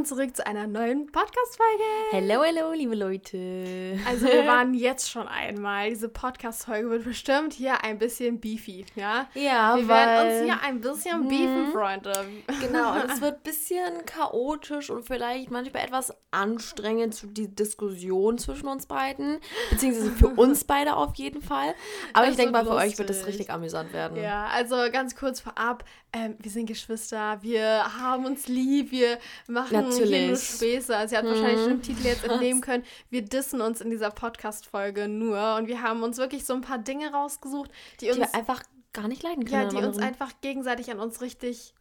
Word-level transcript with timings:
willkommen 0.00 0.04
zurück 0.04 0.34
zu 0.36 0.46
einer 0.46 0.66
neuen 0.66 1.12
Podcast-Folge. 1.12 1.82
Hello, 2.10 2.42
hello, 2.42 2.72
liebe 2.72 2.94
Leute. 2.94 3.98
Also 4.08 4.26
wir 4.26 4.46
waren 4.46 4.72
jetzt 4.72 5.10
schon 5.10 5.28
einmal. 5.28 5.90
Diese 5.90 6.08
Podcast-Folge 6.08 6.88
wird 6.88 7.04
bestimmt 7.04 7.52
hier 7.52 7.84
ein 7.84 7.98
bisschen 7.98 8.40
beefy, 8.40 8.86
ja? 8.94 9.28
Ja, 9.34 9.76
Wir 9.76 9.88
weil... 9.88 10.06
werden 10.06 10.28
uns 10.28 10.44
hier 10.44 10.62
ein 10.62 10.80
bisschen 10.80 11.28
beefen, 11.28 11.72
Freunde. 11.72 12.12
Genau, 12.60 12.94
und 12.94 13.10
es 13.12 13.20
wird 13.20 13.36
ein 13.36 13.42
bisschen 13.42 14.06
chaotisch 14.06 14.88
und 14.88 15.04
vielleicht 15.04 15.50
manchmal 15.50 15.84
etwas 15.84 16.14
anstrengend 16.30 17.14
zu 17.14 17.26
die 17.26 17.54
Diskussion 17.54 18.38
zwischen 18.38 18.68
uns 18.68 18.86
beiden. 18.86 19.38
Beziehungsweise 19.70 20.12
für 20.12 20.28
uns 20.40 20.64
beide 20.64 20.96
auf 20.96 21.14
jeden 21.16 21.42
Fall. 21.42 21.74
Aber 22.14 22.24
Das 22.26 22.30
ich 22.30 22.36
denke 22.36 22.54
wird 22.54 22.64
mal, 22.64 22.70
für 22.70 22.76
euch 22.86 22.96
wird 22.98 23.10
es 23.10 23.16
lustig. 23.18 23.34
richtig 23.34 23.50
amüsant 23.50 23.92
werden. 23.92 24.16
Ja, 24.16 24.46
also 24.46 24.76
ganz 24.90 25.14
kurz 25.14 25.40
vorab, 25.40 25.84
ähm, 26.12 26.36
wir 26.38 26.50
sind 26.50 26.66
Geschwister, 26.66 27.38
wir 27.42 28.00
haben 28.00 28.24
uns 28.24 28.48
lieb, 28.48 28.90
wir 28.90 29.18
machen 29.46 29.68
hier 29.70 29.80
nur 29.82 29.90
Natürlich. 29.90 30.40
Späße. 30.40 30.96
Also 30.96 31.14
ihr 31.14 31.18
habt 31.18 31.28
wahrscheinlich 31.28 31.60
schon 31.60 31.70
im 31.72 31.82
Titel 31.82 32.04
jetzt 32.04 32.24
entnehmen 32.24 32.60
können, 32.60 32.84
wir 33.10 33.22
dissen 33.22 33.60
uns 33.60 33.80
in 33.80 33.90
dieser 33.90 34.10
Podcast-Folge 34.10 35.08
nur 35.08 35.56
und 35.56 35.68
wir 35.68 35.82
haben 35.82 36.02
uns 36.02 36.16
wirklich 36.18 36.44
so 36.44 36.54
ein 36.54 36.62
paar 36.62 36.78
Dinge 36.78 37.12
rausgesucht, 37.12 37.70
die 38.00 38.06
Die 38.06 38.10
uns, 38.10 38.18
wir 38.18 38.34
einfach 38.34 38.62
gar 38.92 39.08
nicht 39.08 39.22
leiden 39.22 39.44
können. 39.44 39.70
ja, 39.70 39.80
die 39.80 39.86
uns 39.86 39.98
einfach 39.98 40.32
gegenseitig 40.40 40.90
an 40.90 40.98
uns 40.98 41.20
richtig 41.20 41.74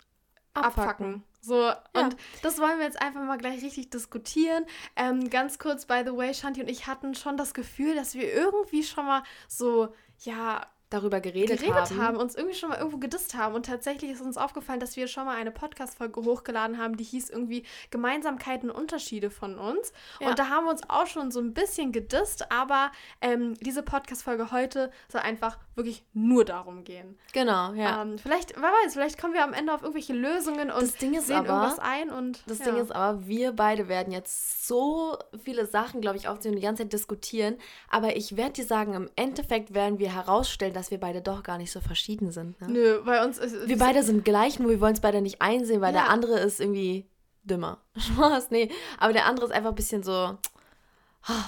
Abfucken. 0.53 0.81
abfacken. 0.83 1.23
So, 1.41 1.71
und 1.93 2.17
das 2.41 2.59
wollen 2.59 2.79
wir 2.79 2.85
jetzt 2.85 3.01
einfach 3.01 3.23
mal 3.23 3.37
gleich 3.37 3.63
richtig 3.63 3.89
diskutieren. 3.89 4.65
Ähm, 4.97 5.29
ganz 5.29 5.57
kurz, 5.57 5.85
by 5.85 6.01
the 6.05 6.15
way, 6.15 6.33
Shanti 6.33 6.61
und 6.61 6.67
ich 6.69 6.85
hatten 6.85 7.15
schon 7.15 7.37
das 7.37 7.53
Gefühl, 7.53 7.95
dass 7.95 8.13
wir 8.13 8.31
irgendwie 8.31 8.83
schon 8.83 9.05
mal 9.05 9.23
so, 9.47 9.87
ja, 10.19 10.67
darüber 10.89 11.19
geredet, 11.21 11.59
geredet 11.59 11.91
haben. 11.91 12.01
haben. 12.01 12.17
uns 12.17 12.35
irgendwie 12.35 12.55
schon 12.55 12.69
mal 12.69 12.77
irgendwo 12.77 12.97
gedisst 12.97 13.35
haben. 13.35 13.53
Und 13.55 13.65
tatsächlich 13.65 14.11
ist 14.11 14.21
uns 14.21 14.37
aufgefallen, 14.37 14.79
dass 14.79 14.95
wir 14.95 15.07
schon 15.07 15.25
mal 15.25 15.35
eine 15.35 15.51
Podcast-Folge 15.51 16.21
hochgeladen 16.21 16.77
haben, 16.77 16.97
die 16.97 17.03
hieß 17.03 17.29
irgendwie 17.29 17.63
Gemeinsamkeiten 17.91 18.69
und 18.69 18.75
Unterschiede 18.79 19.29
von 19.29 19.59
uns. 19.59 19.93
Ja. 20.19 20.29
Und 20.29 20.39
da 20.39 20.49
haben 20.49 20.65
wir 20.65 20.71
uns 20.71 20.81
auch 20.89 21.05
schon 21.05 21.31
so 21.31 21.39
ein 21.39 21.53
bisschen 21.53 21.91
gedisst, 21.91 22.51
aber 22.51 22.91
ähm, 23.21 23.53
diese 23.61 23.83
Podcast-Folge 23.83 24.51
heute 24.51 24.91
soll 25.09 25.21
einfach 25.21 25.57
wirklich 25.75 26.03
nur 26.13 26.43
darum 26.45 26.83
gehen. 26.83 27.17
Genau, 27.33 27.73
ja. 27.73 28.01
Ähm, 28.01 28.17
vielleicht, 28.17 28.55
wer 28.55 28.63
weiß, 28.83 28.93
vielleicht 28.93 29.19
kommen 29.19 29.33
wir 29.33 29.43
am 29.43 29.53
Ende 29.53 29.73
auf 29.73 29.81
irgendwelche 29.81 30.13
Lösungen 30.13 30.71
und 30.71 30.87
sehen 30.99 31.15
aber- 31.31 31.47
irgendwas 31.47 31.79
ein 31.79 32.09
und 32.09 32.41
Das 32.47 32.59
ja. 32.59 32.65
Ding 32.65 32.77
ist 32.77 32.91
aber, 32.91 33.27
wir 33.27 33.51
beide 33.53 33.87
werden 33.87 34.11
jetzt 34.11 34.67
so 34.67 35.17
viele 35.43 35.65
Sachen, 35.65 36.01
glaube 36.01 36.17
ich, 36.17 36.27
aufziehen 36.27 36.51
und 36.53 36.57
die 36.57 36.65
ganze 36.65 36.83
Zeit 36.83 36.93
diskutieren. 36.93 37.57
Aber 37.89 38.15
ich 38.15 38.35
werde 38.37 38.53
dir 38.53 38.65
sagen, 38.65 38.93
im 38.93 39.09
Endeffekt 39.15 39.73
werden 39.73 39.99
wir 39.99 40.13
herausstellen, 40.13 40.73
dass 40.79 40.91
wir 40.91 40.99
beide 40.99 41.21
doch 41.21 41.43
gar 41.43 41.57
nicht 41.57 41.71
so 41.71 41.79
verschieden 41.81 42.31
sind. 42.31 42.59
Ne? 42.61 42.67
Nö, 42.69 43.01
bei 43.03 43.23
uns 43.23 43.37
ist 43.37 43.67
Wir 43.67 43.77
beide 43.77 44.01
sind 44.03 44.25
gleich, 44.25 44.59
nur 44.59 44.69
wir 44.69 44.81
wollen 44.81 44.93
es 44.93 45.01
beide 45.01 45.21
nicht 45.21 45.41
einsehen, 45.41 45.81
weil 45.81 45.93
Ja. 45.93 46.01
der 46.03 46.09
andere 46.09 46.39
ist 46.39 46.59
irgendwie 46.59 47.05
dümmer. 47.43 47.79
Spaß, 47.97 48.49
nee. 48.51 48.71
Aber 48.97 49.13
der 49.13 49.25
andere 49.25 49.45
ist 49.45 49.51
einfach 49.51 49.69
ein 49.69 49.75
bisschen 49.75 50.03
so. 50.03 50.37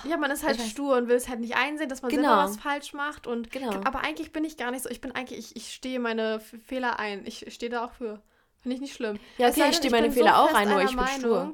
Ja, 0.04 0.18
man 0.18 0.30
ist 0.32 0.46
halt 0.46 0.58
Ich 0.58 0.70
stur 0.72 0.98
und 0.98 1.08
will 1.08 1.16
es 1.16 1.30
halt 1.30 1.40
nicht 1.40 1.56
einsehen, 1.56 1.88
dass 1.90 2.02
man 2.02 2.12
Genau. 2.12 2.28
selber 2.28 2.44
was 2.44 2.58
falsch 2.58 2.94
macht. 2.94 3.26
Und 3.26 3.52
Genau. 3.52 3.72
aber 3.86 4.02
eigentlich 4.02 4.34
bin 4.34 4.44
ich 4.44 4.58
gar 4.58 4.70
nicht 4.72 4.84
so. 4.84 4.90
Ich 4.90 5.00
bin 5.02 5.14
eigentlich, 5.14 5.40
ich, 5.40 5.56
ich 5.56 5.74
stehe 5.74 6.00
meine 6.00 6.40
Fehler 6.40 7.00
ein. 7.00 7.26
Ich 7.26 7.46
stehe 7.54 7.70
da 7.70 7.86
auch 7.86 7.94
für. 7.94 8.22
Finde 8.62 8.76
ich 8.76 8.82
nicht 8.82 8.94
schlimm. 8.94 9.18
Ja, 9.38 9.48
Es 9.48 9.58
okay, 9.58 9.70
ich 9.70 9.78
stehe 9.78 9.90
meine 9.92 10.08
bin 10.08 10.14
Fehler 10.18 10.40
auch 10.40 10.48
fest 10.50 10.58
ein, 10.60 10.70
nur 10.70 10.84
ich 10.84 10.96
bin 10.96 11.08
stur. 11.08 11.54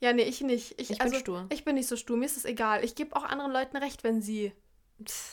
Ja, 0.00 0.12
nee, 0.12 0.24
ich 0.24 0.40
nicht. 0.42 0.72
Ich, 0.78 0.90
Ich 0.90 0.98
bin 0.98 1.00
also, 1.06 1.18
stur. 1.18 1.46
Ich 1.50 1.64
bin 1.64 1.76
nicht 1.76 1.88
so 1.88 1.96
stur. 1.96 2.16
Mir 2.16 2.26
ist 2.26 2.36
es 2.36 2.44
egal. 2.44 2.84
Ich 2.84 2.94
gebe 2.96 3.14
auch 3.16 3.24
anderen 3.24 3.52
Leuten 3.52 3.76
recht, 3.78 4.04
wenn 4.04 4.20
sie 4.20 4.52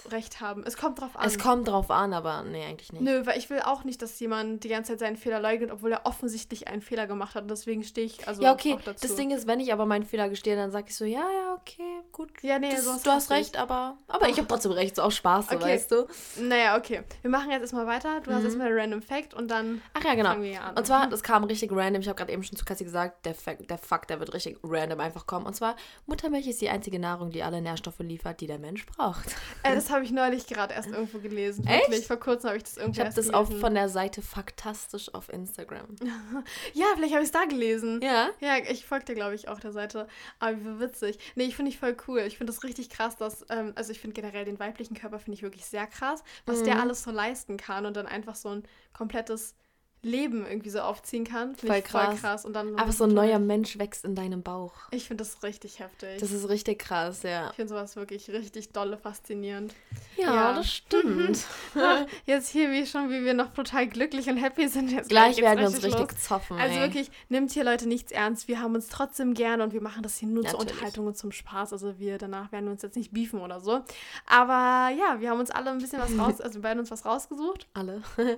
recht 0.09 0.41
haben. 0.41 0.63
Es 0.65 0.75
kommt 0.75 0.99
drauf 0.99 1.15
an. 1.15 1.25
Es 1.27 1.37
kommt 1.37 1.67
drauf 1.67 1.91
an, 1.91 2.13
aber 2.13 2.41
nee, 2.43 2.65
eigentlich 2.65 2.91
nicht. 2.91 3.01
Nö, 3.03 3.25
weil 3.25 3.37
ich 3.37 3.49
will 3.49 3.59
auch 3.59 3.83
nicht, 3.83 4.01
dass 4.01 4.19
jemand 4.19 4.63
die 4.63 4.69
ganze 4.69 4.91
Zeit 4.93 4.99
seinen 4.99 5.17
Fehler 5.17 5.39
leugnet, 5.39 5.71
obwohl 5.71 5.91
er 5.91 6.05
offensichtlich 6.05 6.67
einen 6.67 6.81
Fehler 6.81 7.05
gemacht 7.05 7.35
hat. 7.35 7.43
Und 7.43 7.51
deswegen 7.51 7.83
stehe 7.83 8.07
ich 8.07 8.27
also 8.27 8.41
ja, 8.41 8.53
okay. 8.53 8.73
auch 8.73 8.81
dazu. 8.81 9.07
Das 9.07 9.15
Ding 9.15 9.29
ist, 9.31 9.45
wenn 9.47 9.59
ich 9.59 9.71
aber 9.71 9.85
meinen 9.85 10.03
Fehler 10.03 10.29
gestehe, 10.29 10.55
dann 10.55 10.71
sage 10.71 10.87
ich 10.89 10.95
so, 10.95 11.05
ja, 11.05 11.19
ja, 11.21 11.57
okay, 11.59 11.83
gut. 12.11 12.31
Ja, 12.41 12.57
nee, 12.57 12.71
das, 12.71 13.03
du 13.03 13.11
hast 13.11 13.29
ich. 13.29 13.37
recht, 13.37 13.57
aber, 13.57 13.97
aber 14.07 14.29
ich 14.29 14.37
habe 14.37 14.47
trotzdem 14.47 14.71
recht. 14.71 14.93
Ist 14.93 14.99
auch 14.99 15.11
Spaß, 15.11 15.47
so, 15.49 15.55
Okay. 15.55 15.63
weißt 15.65 15.91
du. 15.91 16.07
Naja, 16.41 16.75
okay. 16.77 17.03
Wir 17.21 17.29
machen 17.29 17.51
jetzt 17.51 17.61
erstmal 17.61 17.85
weiter. 17.85 18.19
Du 18.21 18.31
hast 18.31 18.39
Mhm. 18.39 18.45
erstmal 18.45 18.67
einen 18.67 18.79
Random 18.79 19.01
Fact 19.03 19.33
und 19.35 19.49
dann 19.49 19.81
Ach 19.93 20.03
ja, 20.03 20.15
genau. 20.15 20.29
fangen 20.31 20.43
wir 20.43 20.61
an. 20.63 20.75
Und 20.75 20.87
zwar, 20.87 21.07
das 21.07 21.21
kam 21.21 21.43
richtig 21.43 21.71
random. 21.71 22.01
Ich 22.01 22.07
habe 22.07 22.17
gerade 22.17 22.31
eben 22.33 22.43
schon 22.43 22.57
zu 22.57 22.65
Cassie 22.65 22.83
gesagt, 22.83 23.25
der, 23.27 23.35
Fact, 23.35 23.69
der 23.69 23.77
Fakt, 23.77 24.09
der 24.09 24.19
wird 24.19 24.33
richtig 24.33 24.57
random 24.63 24.99
einfach 24.99 25.27
kommen. 25.27 25.45
Und 25.45 25.53
zwar, 25.55 25.75
Muttermilch 26.07 26.47
ist 26.47 26.61
die 26.61 26.69
einzige 26.69 26.97
Nahrung, 26.99 27.29
die 27.29 27.43
alle 27.43 27.61
Nährstoffe 27.61 27.99
liefert, 27.99 28.41
die 28.41 28.47
der 28.47 28.57
Mensch 28.59 28.85
braucht. 28.87 29.35
Äh, 29.63 29.75
das 29.75 29.89
habe 29.89 30.03
ich 30.03 30.11
neulich 30.11 30.47
gerade 30.47 30.73
erst 30.73 30.89
irgendwo 30.89 31.19
gelesen. 31.19 31.65
Echt? 31.67 31.87
Wirklich, 31.89 32.07
vor 32.07 32.17
kurzem 32.17 32.49
habe 32.49 32.57
ich 32.57 32.63
das 32.63 32.77
irgendwo 32.77 32.99
Ich 32.99 33.05
habe 33.05 33.15
das 33.15 33.29
auch 33.33 33.45
gelesen. 33.45 33.61
von 33.61 33.73
der 33.75 33.89
Seite 33.89 34.21
Faktastisch 34.21 35.13
auf 35.13 35.29
Instagram. 35.29 35.87
Ja, 36.73 36.85
vielleicht 36.95 37.13
habe 37.13 37.23
ich 37.23 37.27
es 37.27 37.31
da 37.31 37.45
gelesen. 37.45 37.99
Ja? 38.01 38.29
Ja, 38.39 38.57
ich 38.57 38.85
folge 38.85 39.05
dir, 39.05 39.15
glaube 39.15 39.35
ich, 39.35 39.47
auch 39.47 39.59
der 39.59 39.71
Seite. 39.71 40.07
Aber 40.39 40.57
wie 40.57 40.79
witzig. 40.79 41.19
Nee, 41.35 41.43
ich 41.45 41.55
finde 41.55 41.69
ich 41.71 41.79
voll 41.79 41.95
cool. 42.07 42.19
Ich 42.21 42.37
finde 42.37 42.51
das 42.53 42.63
richtig 42.63 42.89
krass, 42.89 43.15
dass, 43.17 43.45
ähm, 43.49 43.73
also 43.75 43.91
ich 43.91 43.99
finde 43.99 44.13
generell 44.19 44.45
den 44.45 44.59
weiblichen 44.59 44.95
Körper 44.95 45.19
finde 45.19 45.35
ich 45.35 45.43
wirklich 45.43 45.65
sehr 45.65 45.87
krass, 45.87 46.23
was 46.45 46.63
der 46.63 46.75
Mhm. 46.75 46.81
alles 46.81 47.03
so 47.03 47.11
leisten 47.11 47.57
kann 47.57 47.85
und 47.85 47.95
dann 47.97 48.07
einfach 48.07 48.35
so 48.35 48.49
ein 48.49 48.63
komplettes 48.93 49.55
Leben 50.03 50.45
irgendwie 50.47 50.69
so 50.71 50.79
aufziehen 50.79 51.25
kann. 51.25 51.55
Voll 51.55 51.75
ich 51.75 51.87
voll 51.87 52.01
krass. 52.01 52.19
krass. 52.21 52.45
Und 52.45 52.53
dann 52.53 52.75
Einfach 52.75 52.93
so 52.93 53.03
ein 53.03 53.13
neuer 53.13 53.37
Mensch 53.37 53.77
wächst 53.77 54.03
in 54.03 54.15
deinem 54.15 54.41
Bauch. 54.41 54.73
Ich 54.91 55.05
finde 55.07 55.23
das 55.23 55.43
richtig 55.43 55.79
heftig. 55.79 56.19
Das 56.19 56.31
ist 56.31 56.49
richtig 56.49 56.79
krass, 56.79 57.21
ja. 57.23 57.49
ich 57.51 57.55
finde 57.55 57.69
sowas 57.69 57.95
wirklich 57.95 58.29
richtig 58.29 58.71
dolle 58.71 58.97
faszinierend. 58.97 59.75
Ja, 60.17 60.33
Ja. 60.33 60.53
das 60.53 60.71
stimmt. 60.71 61.45
Jetzt 62.25 62.49
hier 62.49 62.71
wie 62.71 62.85
schon, 62.87 63.09
wie 63.11 63.23
wir 63.23 63.33
noch 63.35 63.53
total 63.53 63.87
glücklich 63.87 64.27
und 64.27 64.37
happy 64.37 64.67
sind. 64.67 64.91
Jetzt 64.91 65.09
Gleich 65.09 65.37
werden 65.37 65.59
wir 65.59 65.67
uns 65.67 65.81
los. 65.81 65.95
richtig 65.99 66.19
zoffen. 66.19 66.57
Also 66.57 66.75
ey. 66.77 66.81
wirklich, 66.81 67.11
nimmt 67.29 67.51
hier 67.51 67.63
Leute 67.63 67.87
nichts 67.87 68.11
ernst. 68.11 68.47
Wir 68.47 68.59
haben 68.59 68.73
uns 68.73 68.87
trotzdem 68.87 69.33
gern 69.35 69.61
und 69.61 69.73
wir 69.73 69.81
machen 69.81 70.01
das 70.03 70.17
hier 70.17 70.27
nur 70.29 70.43
zur 70.43 70.53
Natürlich. 70.59 70.71
Unterhaltung 70.73 71.07
und 71.07 71.17
zum 71.17 71.31
Spaß. 71.31 71.73
Also 71.73 71.99
wir 71.99 72.17
danach 72.17 72.51
werden 72.51 72.65
wir 72.65 72.71
uns 72.71 72.81
jetzt 72.81 72.95
nicht 72.97 73.11
beefen 73.13 73.39
oder 73.39 73.59
so. 73.59 73.81
Aber 74.25 74.89
ja, 74.95 75.19
wir 75.19 75.29
haben 75.29 75.39
uns 75.39 75.51
alle 75.51 75.69
ein 75.69 75.77
bisschen 75.77 75.99
was 76.01 76.17
raus, 76.17 76.41
also 76.41 76.55
wir 76.55 76.61
beiden 76.63 76.79
uns 76.79 76.89
was 76.89 77.05
rausgesucht. 77.05 77.67
Alle. 77.73 78.01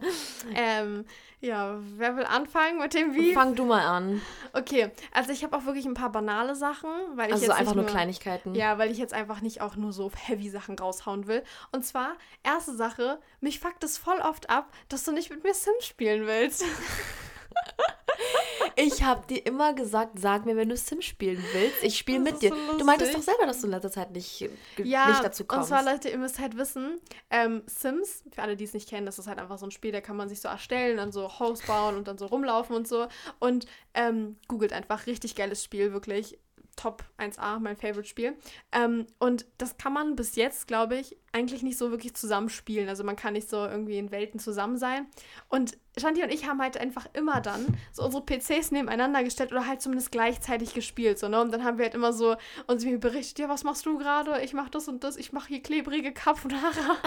Ähm, 0.56 1.06
ja, 1.41 1.52
wer 1.97 2.15
will 2.17 2.25
anfangen 2.25 2.79
mit 2.79 2.93
dem 2.93 3.13
Beef? 3.13 3.33
Fang 3.33 3.55
du 3.55 3.65
mal 3.65 3.85
an. 3.85 4.21
Okay, 4.53 4.91
also 5.11 5.31
ich 5.31 5.43
habe 5.43 5.55
auch 5.57 5.65
wirklich 5.65 5.85
ein 5.85 5.93
paar 5.93 6.11
banale 6.11 6.55
Sachen, 6.55 6.89
weil 7.15 7.27
ich 7.27 7.33
Also 7.33 7.45
jetzt 7.45 7.55
einfach 7.55 7.73
nicht 7.75 7.83
nur 7.83 7.85
Kleinigkeiten. 7.85 8.55
Ja, 8.55 8.77
weil 8.77 8.91
ich 8.91 8.97
jetzt 8.97 9.13
einfach 9.13 9.41
nicht 9.41 9.61
auch 9.61 9.75
nur 9.75 9.93
so 9.93 10.11
heavy 10.15 10.49
Sachen 10.49 10.77
raushauen 10.77 11.27
will. 11.27 11.43
Und 11.71 11.85
zwar, 11.85 12.13
erste 12.43 12.75
Sache, 12.75 13.19
mich 13.41 13.59
fuckt 13.59 13.83
es 13.83 13.97
voll 13.97 14.19
oft 14.19 14.49
ab, 14.49 14.71
dass 14.89 15.03
du 15.03 15.11
nicht 15.11 15.29
mit 15.29 15.43
mir 15.43 15.53
Sims 15.53 15.85
spielen 15.85 16.27
willst. 16.27 16.63
Ich 18.75 19.03
habe 19.03 19.27
dir 19.27 19.45
immer 19.45 19.73
gesagt, 19.73 20.17
sag 20.17 20.45
mir, 20.45 20.55
wenn 20.55 20.69
du 20.69 20.75
Sims 20.77 21.05
spielen 21.05 21.43
willst. 21.53 21.83
Ich 21.83 21.97
spiele 21.97 22.19
mit 22.19 22.41
dir. 22.41 22.49
so 22.49 22.77
du 22.79 22.83
meintest 22.85 23.13
doch 23.13 23.21
selber, 23.21 23.45
dass 23.45 23.61
du 23.61 23.67
in 23.67 23.71
letzter 23.71 23.91
Zeit 23.91 24.11
nicht, 24.11 24.49
Ja, 24.83 25.09
nicht 25.09 25.23
dazu 25.23 25.43
und 25.43 25.47
kommst. 25.47 25.69
zwar, 25.69 25.83
Leute, 25.83 26.09
ihr 26.09 26.17
müsst 26.17 26.39
halt 26.39 26.57
wissen, 26.57 26.99
ähm, 27.29 27.61
Sims, 27.67 28.23
für 28.31 28.41
alle, 28.41 28.55
die 28.55 28.63
es 28.63 28.73
nicht 28.73 28.89
kennen, 28.89 29.05
das 29.05 29.19
ist 29.19 29.27
halt 29.27 29.37
einfach 29.37 29.59
so 29.59 29.67
ein 29.67 29.71
Spiel, 29.71 29.91
da 29.91 30.01
kann 30.01 30.15
man 30.17 30.27
sich 30.27 30.41
so 30.41 30.47
erstellen, 30.47 30.97
dann 30.97 31.11
so 31.11 31.39
Haus 31.39 31.61
bauen 31.61 31.95
und 31.95 32.07
dann 32.07 32.17
so 32.17 32.25
rumlaufen 32.25 32.75
und 32.75 32.87
so. 32.87 33.07
Und 33.39 33.67
ähm, 33.93 34.37
googelt 34.47 34.73
einfach, 34.73 35.05
richtig 35.05 35.35
geiles 35.35 35.63
Spiel, 35.63 35.93
wirklich. 35.93 36.39
Top 36.75 37.03
1A, 37.19 37.59
mein 37.59 37.77
Favorite-Spiel. 37.77 38.35
Ähm, 38.71 39.05
und 39.19 39.45
das 39.59 39.77
kann 39.77 39.93
man 39.93 40.15
bis 40.15 40.35
jetzt, 40.35 40.67
glaube 40.67 40.97
ich, 40.97 41.15
eigentlich 41.33 41.63
nicht 41.63 41.77
so 41.77 41.91
wirklich 41.91 42.13
zusammenspielen. 42.13 42.88
Also 42.88 43.03
man 43.03 43.16
kann 43.16 43.33
nicht 43.33 43.49
so 43.49 43.57
irgendwie 43.66 43.97
in 43.97 44.11
Welten 44.11 44.39
zusammen 44.39 44.77
sein. 44.77 45.07
Und 45.49 45.77
Shanti 45.97 46.23
und 46.23 46.31
ich 46.31 46.47
haben 46.47 46.59
halt 46.59 46.77
einfach 46.77 47.05
immer 47.13 47.39
dann 47.39 47.66
so 47.91 48.03
unsere 48.03 48.23
PCs 48.23 48.71
nebeneinander 48.71 49.23
gestellt 49.23 49.51
oder 49.51 49.67
halt 49.67 49.81
zumindest 49.81 50.11
gleichzeitig 50.11 50.73
gespielt. 50.73 51.19
So, 51.19 51.27
ne? 51.27 51.39
Und 51.39 51.51
dann 51.51 51.63
haben 51.63 51.77
wir 51.77 51.85
halt 51.85 51.94
immer 51.94 52.13
so 52.13 52.35
uns 52.68 52.83
berichtet, 52.83 53.39
ja, 53.39 53.50
was 53.50 53.63
machst 53.63 53.85
du 53.85 53.97
gerade? 53.97 54.41
Ich 54.41 54.53
mach 54.53 54.69
das 54.69 54.88
und 54.88 55.03
das, 55.03 55.18
ich 55.18 55.33
mache 55.33 55.50
hier 55.50 55.62
klebrige 55.62 56.12
Kapfnara. 56.12 56.62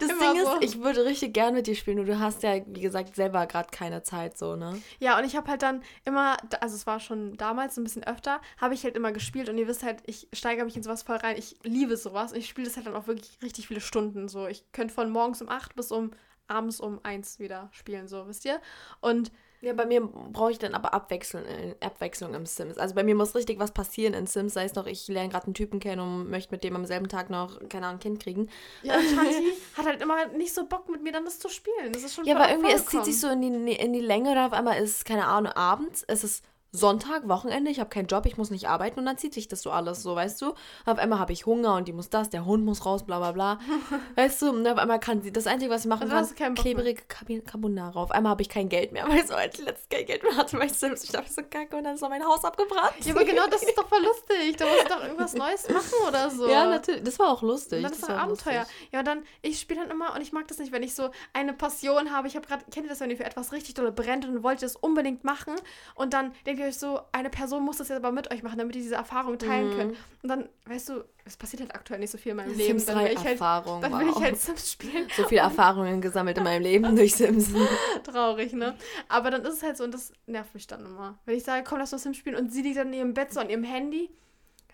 das 0.00 0.10
immer 0.10 0.32
Ding 0.32 0.44
so. 0.44 0.54
ist, 0.54 0.64
ich 0.64 0.80
würde 0.80 1.04
richtig 1.04 1.34
gern 1.34 1.54
mit 1.54 1.66
dir 1.66 1.74
spielen, 1.74 1.96
nur 1.96 2.06
du 2.06 2.20
hast 2.20 2.42
ja, 2.44 2.60
wie 2.66 2.80
gesagt, 2.80 3.16
selber 3.16 3.46
gerade 3.46 3.68
keine 3.70 4.02
Zeit 4.02 4.38
so, 4.38 4.54
ne? 4.54 4.80
Ja, 5.00 5.18
und 5.18 5.24
ich 5.24 5.36
habe 5.36 5.50
halt 5.50 5.62
dann 5.62 5.82
immer, 6.04 6.36
also 6.60 6.76
es 6.76 6.86
war 6.86 7.00
schon 7.00 7.36
damals 7.36 7.76
ein 7.76 7.84
bisschen 7.84 8.04
öfter, 8.04 8.40
habe 8.58 8.74
ich 8.74 8.84
halt 8.84 8.96
immer 8.96 9.10
gespielt 9.10 9.48
und 9.48 9.58
ihr 9.58 9.66
wisst 9.66 9.82
halt, 9.82 9.98
ich 10.06 10.28
steigere 10.32 10.64
mich 10.64 10.76
in 10.76 10.84
sowas 10.84 11.02
voll 11.02 11.16
rein. 11.16 11.36
Ich 11.36 11.56
liebe 11.64 11.96
sowas 11.96 12.32
und 12.32 12.38
ich 12.38 12.48
spiele 12.48 12.68
das 12.68 12.76
halt 12.76 12.86
dann 12.86 12.95
auch 12.96 13.06
wirklich 13.06 13.38
richtig 13.42 13.68
viele 13.68 13.80
Stunden. 13.80 14.28
So, 14.28 14.46
ich 14.46 14.64
könnte 14.72 14.94
von 14.94 15.10
morgens 15.10 15.42
um 15.42 15.48
8 15.48 15.74
bis 15.76 15.92
um 15.92 16.10
abends 16.48 16.80
um 16.80 17.00
1 17.02 17.38
wieder 17.40 17.68
spielen, 17.72 18.06
so, 18.08 18.28
wisst 18.28 18.44
ihr? 18.44 18.60
Und 19.00 19.32
Ja, 19.62 19.72
bei 19.72 19.84
mir 19.86 20.00
brauche 20.02 20.52
ich 20.52 20.58
dann 20.58 20.74
aber 20.74 20.94
Abwechslung, 20.94 21.44
äh, 21.44 21.74
Abwechslung 21.80 22.34
im 22.34 22.46
Sims. 22.46 22.78
Also 22.78 22.94
bei 22.94 23.02
mir 23.02 23.16
muss 23.16 23.34
richtig 23.34 23.58
was 23.58 23.72
passieren 23.72 24.14
in 24.14 24.26
Sims, 24.26 24.54
sei 24.54 24.64
es 24.64 24.74
noch, 24.74 24.86
ich 24.86 25.08
lerne 25.08 25.28
gerade 25.30 25.46
einen 25.46 25.54
Typen 25.54 25.80
kennen 25.80 26.00
und 26.00 26.30
möchte 26.30 26.52
mit 26.54 26.62
dem 26.62 26.76
am 26.76 26.84
selben 26.84 27.08
Tag 27.08 27.30
noch, 27.30 27.58
keine 27.68 27.86
Ahnung, 27.86 27.98
ein 27.98 28.02
Kind 28.02 28.22
kriegen. 28.22 28.48
ja, 28.82 28.94
Shanti 28.94 29.54
hat 29.76 29.86
halt 29.86 30.02
immer 30.02 30.26
nicht 30.28 30.54
so 30.54 30.66
Bock 30.66 30.88
mit 30.88 31.02
mir 31.02 31.10
dann 31.12 31.24
das 31.24 31.40
zu 31.40 31.48
spielen. 31.48 31.92
Das 31.92 32.04
ist 32.04 32.14
schon 32.14 32.26
Ja, 32.26 32.36
aber 32.36 32.48
irgendwie, 32.50 32.72
es 32.72 32.86
zieht 32.86 33.04
sich 33.04 33.18
so 33.18 33.28
in 33.28 33.40
die, 33.40 33.72
in 33.72 33.92
die 33.92 34.00
Länge 34.00 34.30
oder 34.30 34.46
auf 34.46 34.52
einmal 34.52 34.80
ist 34.80 34.98
es, 34.98 35.04
keine 35.04 35.26
Ahnung, 35.26 35.52
abends, 35.52 36.04
es 36.06 36.22
ist 36.22 36.44
Sonntag, 36.76 37.28
Wochenende, 37.28 37.70
ich 37.70 37.80
habe 37.80 37.90
keinen 37.90 38.06
Job, 38.06 38.26
ich 38.26 38.36
muss 38.36 38.50
nicht 38.50 38.68
arbeiten 38.68 38.98
und 39.00 39.06
dann 39.06 39.18
zieht 39.18 39.34
sich 39.34 39.48
das 39.48 39.62
so 39.62 39.70
alles, 39.70 40.02
so, 40.02 40.14
weißt 40.14 40.40
du? 40.42 40.54
Auf 40.84 40.98
einmal 40.98 41.18
habe 41.18 41.32
ich 41.32 41.46
Hunger 41.46 41.74
und 41.76 41.88
die 41.88 41.92
muss 41.92 42.10
das, 42.10 42.30
der 42.30 42.44
Hund 42.44 42.64
muss 42.64 42.84
raus, 42.84 43.04
bla 43.04 43.18
bla 43.18 43.32
bla. 43.32 43.58
weißt 44.16 44.42
du? 44.42 44.50
Und 44.50 44.66
auf 44.68 44.78
einmal 44.78 45.00
kann 45.00 45.22
sie, 45.22 45.32
das 45.32 45.46
Einzige, 45.46 45.70
was 45.70 45.82
sie 45.82 45.88
machen 45.88 46.10
Also 46.10 46.34
kann, 46.34 46.54
klebrige 46.54 47.02
Carbonara. 47.42 48.00
Auf 48.00 48.10
einmal 48.10 48.30
habe 48.30 48.42
ich 48.42 48.48
kein 48.48 48.68
Geld 48.68 48.92
mehr, 48.92 49.08
weil 49.08 49.26
so 49.26 49.34
als 49.34 49.58
letztes 49.58 49.88
kein 49.88 50.06
Geld 50.06 50.22
mehr 50.22 50.36
hatte, 50.36 50.58
weil 50.58 50.66
ich 50.66 50.74
Sims, 50.74 51.04
ich 51.04 51.10
dachte 51.12 51.32
so 51.32 51.42
kacke 51.42 51.76
und 51.76 51.84
dann 51.84 51.94
ist 51.94 52.00
noch 52.02 52.10
mein 52.10 52.24
Haus 52.24 52.44
abgebrannt. 52.44 52.94
Ja, 53.04 53.14
aber 53.14 53.24
genau, 53.24 53.46
das 53.50 53.62
ist 53.62 53.76
doch 53.76 53.88
voll 53.88 54.02
lustig. 54.02 54.56
Da 54.56 54.66
musst 54.66 54.84
du 54.84 54.88
doch 54.88 55.02
irgendwas 55.02 55.34
Neues 55.34 55.68
machen 55.68 56.08
oder 56.08 56.30
so. 56.30 56.48
Ja, 56.48 56.66
natürlich. 56.66 57.02
Das 57.04 57.18
war 57.18 57.30
auch 57.30 57.42
lustig. 57.42 57.78
Und 57.78 57.84
dann 57.84 57.92
ist 57.92 58.02
das 58.02 58.08
doch 58.08 58.16
war 58.16 58.22
Abenteuer. 58.24 58.60
lustig. 58.60 58.88
Ja, 58.92 59.02
dann, 59.02 59.22
ich 59.42 59.60
spiele 59.60 59.80
dann 59.80 59.90
immer 59.90 60.14
und 60.14 60.20
ich 60.20 60.32
mag 60.32 60.46
das 60.48 60.58
nicht, 60.58 60.72
wenn 60.72 60.82
ich 60.82 60.94
so 60.94 61.10
eine 61.32 61.52
Passion 61.52 62.12
habe. 62.12 62.28
Ich 62.28 62.36
habe 62.36 62.46
gerade, 62.46 62.64
kennt 62.70 62.86
ihr 62.86 62.90
das, 62.90 63.00
wenn 63.00 63.10
ihr 63.10 63.16
für 63.16 63.24
etwas 63.24 63.52
richtig 63.52 63.74
dolle 63.74 63.92
brennt 63.92 64.24
und 64.26 64.42
wollt 64.42 64.62
das 64.62 64.76
unbedingt 64.76 65.24
machen? 65.24 65.54
Und 65.94 66.12
dann 66.12 66.32
denkt 66.44 66.60
ihr 66.60 66.65
euch 66.66 66.76
so, 66.78 67.00
eine 67.12 67.30
Person 67.30 67.64
muss 67.64 67.78
das 67.78 67.88
jetzt 67.88 67.96
aber 67.98 68.12
mit 68.12 68.30
euch 68.32 68.42
machen, 68.42 68.58
damit 68.58 68.76
ihr 68.76 68.82
diese 68.82 68.94
Erfahrung 68.96 69.38
teilen 69.38 69.70
Mhm. 69.70 69.76
könnt. 69.76 69.96
Und 70.22 70.28
dann, 70.28 70.48
weißt 70.66 70.88
du, 70.90 71.04
es 71.24 71.36
passiert 71.36 71.60
halt 71.62 71.74
aktuell 71.74 71.98
nicht 72.00 72.10
so 72.10 72.18
viel 72.18 72.30
in 72.30 72.36
meinem 72.36 72.54
Sims 72.54 72.58
Leben. 72.58 72.86
Dann 72.86 72.96
3 72.96 73.04
will 73.04 73.12
ich 73.12 73.18
halt, 73.18 73.28
Erfahrung. 73.32 73.80
dann 73.80 73.98
will 73.98 74.08
ich 74.08 74.14
wow. 74.14 74.22
halt 74.22 74.36
Sims 74.38 74.72
spielen. 74.72 75.08
so 75.16 75.24
viele 75.24 75.40
Erfahrungen 75.40 76.00
gesammelt 76.00 76.38
in 76.38 76.44
meinem 76.44 76.62
Leben 76.62 76.94
durch 76.96 77.14
Sims. 77.14 77.48
Traurig, 78.04 78.52
ne? 78.52 78.74
Aber 79.08 79.30
dann 79.30 79.42
ist 79.44 79.54
es 79.54 79.62
halt 79.62 79.76
so, 79.76 79.84
und 79.84 79.92
das 79.94 80.12
nervt 80.26 80.54
mich 80.54 80.66
dann 80.66 80.84
immer. 80.84 81.18
Wenn 81.24 81.36
ich 81.36 81.44
sage, 81.44 81.64
komm, 81.66 81.78
lass 81.78 81.92
uns 81.92 82.02
Sims 82.02 82.16
spielen 82.16 82.36
und 82.36 82.52
sie 82.52 82.62
liegt 82.62 82.76
dann 82.76 82.88
in 82.88 82.94
ihrem 82.94 83.14
Bett 83.14 83.32
so 83.32 83.40
an 83.40 83.50
ihrem 83.50 83.64
Handy. 83.64 84.10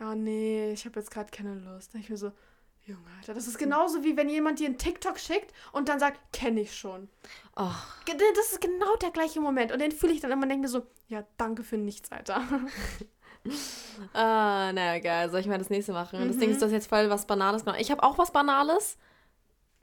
Ja, 0.01 0.15
nee, 0.15 0.73
ich 0.73 0.85
habe 0.85 0.99
jetzt 0.99 1.11
gerade 1.11 1.31
keine 1.31 1.55
Lust. 1.55 1.95
Dann 1.95 2.01
ich 2.01 2.11
mir 2.11 2.17
so, 2.17 2.33
Junge, 2.93 3.07
Alter, 3.19 3.35
das 3.35 3.47
ist 3.47 3.59
genauso 3.59 4.03
wie 4.05 4.17
wenn 4.17 4.29
jemand 4.29 4.59
dir 4.59 4.67
einen 4.67 4.79
TikTok 4.79 5.19
schickt 5.19 5.53
und 5.73 5.89
dann 5.89 5.99
sagt, 5.99 6.21
kenne 6.33 6.61
ich 6.61 6.77
schon. 6.77 7.09
Oh, 7.57 7.69
Das 8.07 8.53
ist 8.53 8.61
genau 8.61 8.97
der 8.97 9.11
gleiche 9.11 9.41
Moment. 9.41 9.73
Und 9.73 9.79
den 9.81 9.93
fühle 9.93 10.13
ich 10.13 10.21
dann 10.21 10.31
immer 10.31 10.43
und 10.45 10.49
denke 10.49 10.63
mir 10.63 10.69
so, 10.69 10.87
ja, 11.09 11.25
danke 11.37 11.63
für 11.65 11.77
nichts, 11.77 12.11
Alter. 12.13 12.43
ah, 14.15 14.73
naja, 14.73 14.95
egal. 14.95 15.31
Soll 15.31 15.41
ich 15.41 15.47
mal 15.47 15.59
das 15.59 15.71
nächste 15.71 15.93
machen? 15.93 16.27
Das 16.29 16.37
Mhm. 16.37 16.41
Ding 16.41 16.51
ist, 16.51 16.61
du 16.61 16.67
hast 16.67 16.73
jetzt 16.73 16.89
voll 16.89 17.11
was 17.11 17.27
Banales 17.27 17.65
gemacht. 17.65 17.81
Ich 17.81 17.91
habe 17.91 18.03
auch 18.03 18.19
was 18.19 18.31
Banales. 18.33 18.97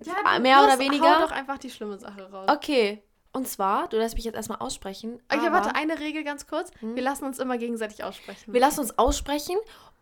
Ja, 0.04 0.14
Ah, 0.24 0.40
mehr 0.40 0.64
oder 0.64 0.80
weniger? 0.80 1.18
Hau 1.18 1.22
doch 1.24 1.32
einfach 1.32 1.58
die 1.58 1.70
schlimme 1.70 1.98
Sache 2.00 2.32
raus. 2.32 2.48
Okay. 2.50 3.04
Und 3.32 3.48
zwar, 3.48 3.88
du 3.90 3.98
lässt 3.98 4.16
mich 4.16 4.24
jetzt 4.26 4.36
erstmal 4.36 4.58
aussprechen. 4.60 5.22
Okay, 5.32 5.46
aber 5.46 5.52
warte, 5.58 5.76
eine 5.76 6.00
Regel 6.00 6.24
ganz 6.24 6.48
kurz. 6.48 6.72
Hm? 6.80 6.96
Wir 6.96 7.04
lassen 7.04 7.26
uns 7.26 7.38
immer 7.38 7.58
gegenseitig 7.58 8.04
aussprechen. 8.04 8.52
Wir 8.54 8.60
lassen 8.62 8.80
uns 8.80 8.98
aussprechen 8.98 9.58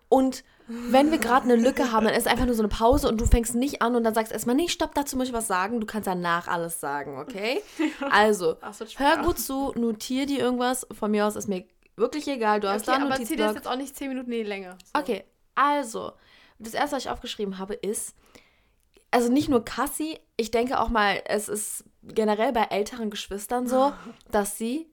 und 0.07 0.45
wenn 0.67 1.11
wir 1.11 1.17
gerade 1.17 1.45
eine 1.45 1.55
Lücke 1.55 1.91
haben, 1.91 2.05
dann 2.05 2.15
ist 2.15 2.27
einfach 2.27 2.45
nur 2.45 2.55
so 2.55 2.61
eine 2.61 2.67
Pause 2.67 3.07
und 3.07 3.19
du 3.21 3.25
fängst 3.25 3.55
nicht 3.55 3.81
an 3.81 3.95
und 3.95 4.03
dann 4.03 4.13
sagst 4.13 4.31
erstmal, 4.31 4.55
nee, 4.55 4.67
stopp, 4.67 4.93
dazu 4.95 5.15
muss 5.15 5.27
ich 5.27 5.33
was 5.33 5.47
sagen. 5.47 5.79
Du 5.79 5.87
kannst 5.87 6.07
danach 6.07 6.47
alles 6.47 6.79
sagen, 6.79 7.17
okay? 7.17 7.61
Also, 8.11 8.57
hör 8.97 9.23
gut 9.23 9.39
zu, 9.39 9.71
notier 9.75 10.25
dir 10.25 10.39
irgendwas. 10.39 10.85
Von 10.91 11.11
mir 11.11 11.25
aus 11.25 11.35
ist 11.35 11.47
mir 11.47 11.65
wirklich 11.95 12.27
egal. 12.27 12.59
Du 12.59 12.69
hast 12.69 12.87
Okay, 12.87 12.97
da 12.97 13.03
einen 13.03 13.11
aber 13.11 13.23
zieh 13.23 13.35
das 13.35 13.55
jetzt 13.55 13.67
auch 13.67 13.77
nicht 13.77 13.95
10 13.95 14.09
Minuten 14.09 14.31
in 14.31 14.39
die 14.39 14.49
Länge. 14.49 14.77
So. 14.83 14.99
Okay, 15.01 15.23
also, 15.55 16.11
das 16.59 16.73
erste, 16.73 16.95
was 16.97 17.05
ich 17.05 17.09
aufgeschrieben 17.09 17.57
habe, 17.57 17.73
ist, 17.73 18.15
also 19.11 19.31
nicht 19.31 19.49
nur 19.49 19.63
Cassie, 19.63 20.19
ich 20.35 20.51
denke 20.51 20.79
auch 20.79 20.89
mal, 20.89 21.21
es 21.25 21.49
ist 21.49 21.85
generell 22.03 22.51
bei 22.51 22.63
älteren 22.63 23.09
Geschwistern 23.09 23.67
so, 23.67 23.93
dass 24.31 24.57
sie 24.57 24.87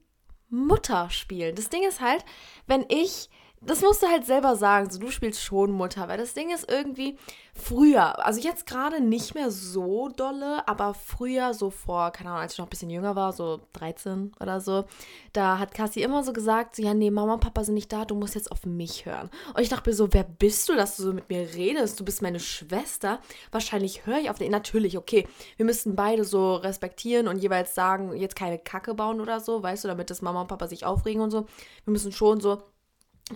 Mutter 0.49 1.11
spielen. 1.11 1.55
Das 1.57 1.69
Ding 1.69 1.83
ist 1.83 2.01
halt, 2.01 2.25
wenn 2.67 2.85
ich, 2.89 3.29
das 3.67 3.81
musst 3.81 4.03
du 4.03 4.07
halt 4.07 4.27
selber 4.27 4.57
sagen, 4.57 4.91
so 4.91 4.99
du 4.99 5.11
spielst 5.11 5.43
schon 5.43 5.73
Mutter, 5.73 6.09
weil 6.09 6.19
das 6.19 6.35
Ding 6.35 6.53
ist 6.53 6.71
irgendwie 6.71 7.17
früher, 7.55 8.25
also 8.27 8.41
jetzt 8.41 8.67
gerade 8.67 9.01
nicht 9.01 9.35
mehr 9.35 9.51
so 9.51 10.09
dolle, 10.09 10.67
aber 10.67 10.93
früher 10.93 11.55
so 11.55 11.71
vor, 11.71 12.11
keine 12.11 12.31
Ahnung, 12.31 12.43
als 12.43 12.55
ich 12.55 12.59
noch 12.59 12.67
ein 12.67 12.71
bisschen 12.71 12.91
jünger 12.91 13.15
war, 13.15 13.33
so 13.33 13.61
13 13.75 14.33
oder 14.41 14.61
so, 14.61 14.85
da 15.33 15.59
hat 15.59 15.73
Cassie 15.73 16.03
immer 16.03 16.25
so 16.25 16.33
gesagt, 16.33 16.77
so, 16.77 16.83
ja 16.83 16.95
nee, 16.95 17.11
Mama 17.11 17.35
und 17.35 17.41
Papa 17.41 17.63
sind 17.63 17.75
nicht 17.75 17.93
da, 17.93 18.05
du 18.05 18.17
musst 18.17 18.35
jetzt 18.35 18.51
auf 18.51 18.67
mich 18.67 19.07
hören. 19.07 19.31
Und 19.55 19.63
ich 19.63 19.69
dachte 19.69 19.89
mir 19.89 19.95
so, 19.95 20.13
wer 20.13 20.25
bist 20.25 20.69
du, 20.69 20.75
dass 20.75 20.97
du 20.97 21.05
so 21.05 21.13
mit 21.13 21.29
mir 21.29 21.55
redest? 21.55 21.99
Du 21.99 22.05
bist 22.05 22.23
meine 22.23 22.41
Schwester. 22.41 23.21
Wahrscheinlich 23.53 24.05
höre 24.07 24.19
ich 24.19 24.31
auf 24.31 24.39
den. 24.39 24.51
Natürlich, 24.51 24.99
okay, 24.99 25.27
wir 25.57 25.65
müssten 25.65 25.97
beide 25.97 26.25
so 26.25 26.55
respektieren 26.57 27.29
und 27.29 27.39
jeweils 27.39 27.75
sagen, 27.75 28.15
jetzt 28.17 28.37
keine 28.37 28.59
Kacke 28.59 28.95
bauen 28.95 29.21
oder 29.21 29.41
so, 29.41 29.63
weißt 29.63 29.85
du, 29.85 29.89
damit 29.89 30.11
das 30.11 30.23
Mama 30.23 30.43
und 30.43 30.49
Papa 30.49 30.67
sich 30.69 30.85
aufregen 30.85 31.23
und 31.23 31.31
so. 31.31 31.47
Wir 31.85 31.93
müssen 31.93 32.13
schon 32.13 32.41
so 32.41 32.63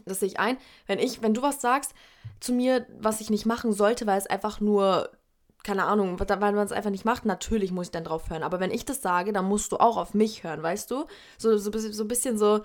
das 0.05 0.21
sehe 0.21 0.29
ich 0.29 0.39
ein. 0.39 0.59
Wenn 0.87 0.99
ich, 0.99 1.23
wenn 1.23 1.35
du 1.35 1.43
was 1.43 1.61
sagst 1.61 1.95
zu 2.41 2.53
mir, 2.53 2.87
was 3.01 3.21
ich 3.21 3.31
nicht 3.31 3.47
machen 3.47 3.73
sollte, 3.73 4.07
weil 4.07 4.19
es 4.19 4.27
einfach 4.27 4.61
nur, 4.61 5.11
keine 5.65 5.85
Ahnung, 5.85 6.19
weil 6.21 6.39
man 6.39 6.59
es 6.59 6.73
einfach 6.73 6.91
nicht 6.91 7.05
macht, 7.05 7.25
natürlich 7.25 7.73
muss 7.73 7.87
ich 7.87 7.93
dann 7.93 8.05
drauf 8.05 8.31
hören. 8.31 8.43
Aber 8.43 8.61
wenn 8.61 8.71
ich 8.71 8.85
das 8.85 9.03
sage, 9.03 9.33
dann 9.33 9.47
musst 9.47 9.73
du 9.73 9.77
auch 9.79 9.97
auf 9.97 10.15
mich 10.15 10.45
hören, 10.45 10.63
weißt 10.63 10.91
du? 10.91 11.07
So, 11.37 11.57
so, 11.57 11.71
so 11.73 12.05
ein 12.05 12.09
bisschen 12.09 12.39
so, 12.39 12.61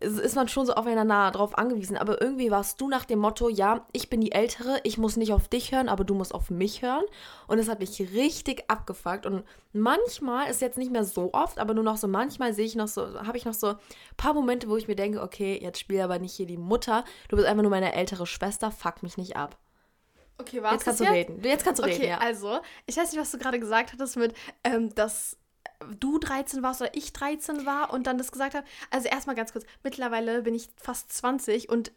ist 0.00 0.34
man 0.34 0.48
schon 0.48 0.66
so 0.66 0.74
aufeinander 0.74 1.30
drauf 1.30 1.56
angewiesen. 1.56 1.96
Aber 1.96 2.20
irgendwie 2.20 2.50
warst 2.50 2.80
du 2.80 2.88
nach 2.88 3.04
dem 3.04 3.20
Motto, 3.20 3.48
ja, 3.48 3.86
ich 3.92 4.10
bin 4.10 4.20
die 4.20 4.32
Ältere, 4.32 4.80
ich 4.82 4.98
muss 4.98 5.16
nicht 5.16 5.32
auf 5.32 5.48
dich 5.48 5.72
hören, 5.72 5.88
aber 5.88 6.04
du 6.04 6.14
musst 6.14 6.34
auf 6.34 6.50
mich 6.50 6.82
hören. 6.82 7.04
Und 7.46 7.58
das 7.58 7.68
hat 7.68 7.78
mich 7.80 7.98
richtig 8.12 8.64
abgefuckt. 8.68 9.24
Und 9.24 9.44
manchmal, 9.72 10.50
ist 10.50 10.60
jetzt 10.60 10.78
nicht 10.78 10.90
mehr 10.90 11.04
so 11.04 11.30
oft, 11.32 11.58
aber 11.58 11.74
nur 11.74 11.84
noch 11.84 11.96
so, 11.96 12.08
manchmal 12.08 12.52
sehe 12.52 12.66
ich 12.66 12.74
noch 12.74 12.88
so, 12.88 13.20
habe 13.26 13.38
ich 13.38 13.44
noch 13.44 13.54
so 13.54 13.68
ein 13.68 13.76
paar 14.16 14.34
Momente, 14.34 14.68
wo 14.68 14.76
ich 14.76 14.88
mir 14.88 14.96
denke, 14.96 15.22
okay, 15.22 15.58
jetzt 15.62 15.78
spiel 15.78 16.00
aber 16.00 16.18
nicht 16.18 16.34
hier 16.34 16.46
die 16.46 16.56
Mutter, 16.58 17.04
du 17.28 17.36
bist 17.36 17.48
einfach 17.48 17.62
nur 17.62 17.70
meine 17.70 17.94
ältere 17.94 18.26
Schwester, 18.26 18.70
fuck 18.70 19.02
mich 19.02 19.16
nicht 19.16 19.36
ab. 19.36 19.56
Okay, 20.38 20.62
war's 20.62 20.72
Jetzt 20.74 20.84
kannst 20.84 21.00
du 21.00 21.04
jetzt? 21.04 21.14
reden. 21.14 21.44
Jetzt 21.44 21.64
kannst 21.64 21.78
du 21.78 21.84
Okay, 21.84 21.92
reden, 21.94 22.08
ja. 22.08 22.18
also, 22.18 22.58
ich 22.86 22.96
weiß 22.96 23.12
nicht, 23.12 23.20
was 23.20 23.30
du 23.30 23.38
gerade 23.38 23.60
gesagt 23.60 23.92
hattest 23.92 24.16
mit, 24.16 24.34
ähm, 24.64 24.92
dass 24.94 25.38
du 25.98 26.18
13 26.18 26.62
warst 26.62 26.80
oder 26.80 26.94
ich 26.94 27.12
13 27.12 27.66
war 27.66 27.92
und 27.92 28.06
dann 28.06 28.18
das 28.18 28.32
gesagt 28.32 28.54
habe. 28.54 28.66
Also 28.90 29.08
erstmal 29.08 29.36
ganz 29.36 29.52
kurz, 29.52 29.64
mittlerweile 29.82 30.42
bin 30.42 30.54
ich 30.54 30.70
fast 30.76 31.12
20 31.12 31.68
und 31.68 31.92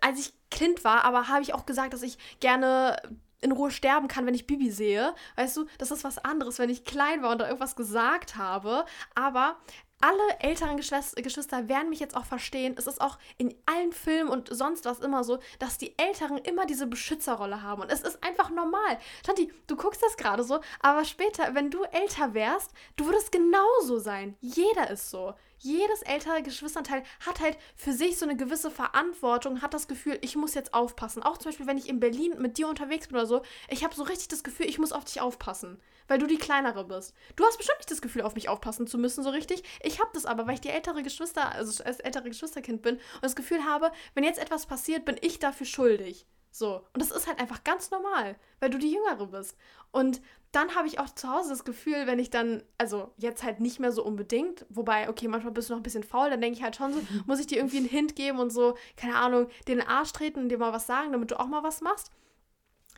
als 0.00 0.20
ich 0.20 0.32
Kind 0.50 0.84
war, 0.84 1.04
aber 1.04 1.28
habe 1.28 1.42
ich 1.42 1.54
auch 1.54 1.66
gesagt, 1.66 1.92
dass 1.92 2.02
ich 2.02 2.18
gerne 2.40 2.96
in 3.40 3.52
Ruhe 3.52 3.70
sterben 3.70 4.08
kann, 4.08 4.26
wenn 4.26 4.34
ich 4.34 4.46
Bibi 4.46 4.70
sehe. 4.70 5.14
Weißt 5.36 5.56
du, 5.56 5.66
das 5.78 5.90
ist 5.90 6.04
was 6.04 6.18
anderes, 6.18 6.58
wenn 6.58 6.70
ich 6.70 6.84
klein 6.84 7.22
war 7.22 7.30
und 7.30 7.40
da 7.40 7.46
irgendwas 7.46 7.76
gesagt 7.76 8.36
habe. 8.36 8.84
Aber 9.14 9.56
alle 10.00 10.40
älteren 10.40 10.78
Geschwis- 10.78 11.14
Geschwister 11.20 11.68
werden 11.68 11.90
mich 11.90 12.00
jetzt 12.00 12.16
auch 12.16 12.24
verstehen. 12.24 12.74
Es 12.78 12.86
ist 12.86 13.00
auch 13.00 13.18
in 13.36 13.54
allen 13.66 13.92
Filmen 13.92 14.30
und 14.30 14.48
sonst 14.50 14.84
was 14.84 15.00
immer 15.00 15.24
so, 15.24 15.38
dass 15.58 15.78
die 15.78 15.98
Älteren 15.98 16.38
immer 16.38 16.66
diese 16.66 16.86
Beschützerrolle 16.86 17.62
haben. 17.62 17.82
Und 17.82 17.90
es 17.90 18.02
ist 18.02 18.22
einfach 18.22 18.50
normal. 18.50 18.98
Tanti, 19.22 19.52
du 19.66 19.76
guckst 19.76 20.02
das 20.02 20.16
gerade 20.16 20.44
so, 20.44 20.60
aber 20.80 21.04
später, 21.04 21.54
wenn 21.54 21.70
du 21.70 21.82
älter 21.84 22.34
wärst, 22.34 22.72
du 22.96 23.06
würdest 23.06 23.32
genauso 23.32 23.98
sein. 23.98 24.36
Jeder 24.40 24.90
ist 24.90 25.10
so. 25.10 25.34
Jedes 25.60 26.02
ältere 26.02 26.42
Geschwisterteil 26.42 27.02
hat 27.26 27.40
halt 27.40 27.58
für 27.74 27.92
sich 27.92 28.16
so 28.16 28.24
eine 28.24 28.36
gewisse 28.36 28.70
Verantwortung, 28.70 29.60
hat 29.60 29.74
das 29.74 29.88
Gefühl, 29.88 30.18
ich 30.22 30.36
muss 30.36 30.54
jetzt 30.54 30.72
aufpassen. 30.72 31.22
Auch 31.22 31.36
zum 31.38 31.50
Beispiel, 31.50 31.66
wenn 31.66 31.78
ich 31.78 31.88
in 31.88 31.98
Berlin 31.98 32.34
mit 32.38 32.58
dir 32.58 32.68
unterwegs 32.68 33.08
bin 33.08 33.16
oder 33.16 33.26
so, 33.26 33.42
ich 33.68 33.82
habe 33.82 33.94
so 33.94 34.04
richtig 34.04 34.28
das 34.28 34.44
Gefühl, 34.44 34.66
ich 34.66 34.78
muss 34.78 34.92
auf 34.92 35.04
dich 35.04 35.20
aufpassen, 35.20 35.80
weil 36.06 36.18
du 36.18 36.26
die 36.26 36.38
kleinere 36.38 36.84
bist. 36.84 37.12
Du 37.34 37.44
hast 37.44 37.56
bestimmt 37.56 37.78
nicht 37.78 37.90
das 37.90 38.00
Gefühl, 38.00 38.22
auf 38.22 38.36
mich 38.36 38.48
aufpassen 38.48 38.86
zu 38.86 38.98
müssen, 38.98 39.24
so 39.24 39.30
richtig. 39.30 39.62
Ich 39.82 40.00
habe 40.00 40.10
das 40.14 40.26
aber, 40.26 40.46
weil 40.46 40.54
ich 40.54 40.60
die 40.60 40.68
ältere 40.68 41.02
Geschwister, 41.02 41.52
also 41.52 41.82
als 41.82 42.00
ältere 42.00 42.28
Geschwisterkind 42.28 42.82
bin 42.82 42.94
und 42.96 43.22
das 43.22 43.36
Gefühl 43.36 43.64
habe, 43.64 43.90
wenn 44.14 44.24
jetzt 44.24 44.38
etwas 44.38 44.66
passiert, 44.66 45.04
bin 45.04 45.16
ich 45.20 45.40
dafür 45.40 45.66
schuldig. 45.66 46.26
So. 46.58 46.84
Und 46.92 47.00
das 47.00 47.12
ist 47.12 47.28
halt 47.28 47.38
einfach 47.38 47.62
ganz 47.62 47.90
normal, 47.90 48.36
weil 48.58 48.70
du 48.70 48.78
die 48.78 48.90
Jüngere 48.90 49.26
bist. 49.26 49.56
Und 49.92 50.20
dann 50.50 50.74
habe 50.74 50.88
ich 50.88 50.98
auch 50.98 51.08
zu 51.08 51.28
Hause 51.30 51.50
das 51.50 51.64
Gefühl, 51.64 52.06
wenn 52.06 52.18
ich 52.18 52.30
dann, 52.30 52.64
also 52.78 53.12
jetzt 53.16 53.44
halt 53.44 53.60
nicht 53.60 53.78
mehr 53.78 53.92
so 53.92 54.04
unbedingt, 54.04 54.66
wobei, 54.68 55.08
okay, 55.08 55.28
manchmal 55.28 55.52
bist 55.52 55.68
du 55.68 55.74
noch 55.74 55.80
ein 55.80 55.84
bisschen 55.84 56.02
faul, 56.02 56.30
dann 56.30 56.40
denke 56.40 56.58
ich 56.58 56.64
halt 56.64 56.74
schon 56.74 56.92
so, 56.92 57.00
muss 57.26 57.38
ich 57.38 57.46
dir 57.46 57.58
irgendwie 57.58 57.76
einen 57.76 57.88
Hint 57.88 58.16
geben 58.16 58.40
und 58.40 58.50
so, 58.50 58.76
keine 58.96 59.16
Ahnung, 59.16 59.48
den 59.68 59.80
Arsch 59.80 60.12
treten 60.12 60.40
und 60.40 60.48
dir 60.48 60.58
mal 60.58 60.72
was 60.72 60.86
sagen, 60.86 61.12
damit 61.12 61.30
du 61.30 61.38
auch 61.38 61.46
mal 61.46 61.62
was 61.62 61.80
machst. 61.80 62.10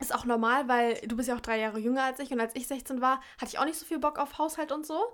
Ist 0.00 0.14
auch 0.14 0.24
normal, 0.24 0.66
weil 0.68 0.94
du 1.06 1.16
bist 1.16 1.28
ja 1.28 1.36
auch 1.36 1.40
drei 1.40 1.58
Jahre 1.58 1.78
jünger 1.78 2.04
als 2.04 2.18
ich 2.20 2.32
und 2.32 2.40
als 2.40 2.56
ich 2.56 2.66
16 2.66 3.02
war, 3.02 3.20
hatte 3.36 3.50
ich 3.50 3.58
auch 3.58 3.66
nicht 3.66 3.78
so 3.78 3.84
viel 3.84 3.98
Bock 3.98 4.18
auf 4.18 4.38
Haushalt 4.38 4.72
und 4.72 4.86
so. 4.86 5.12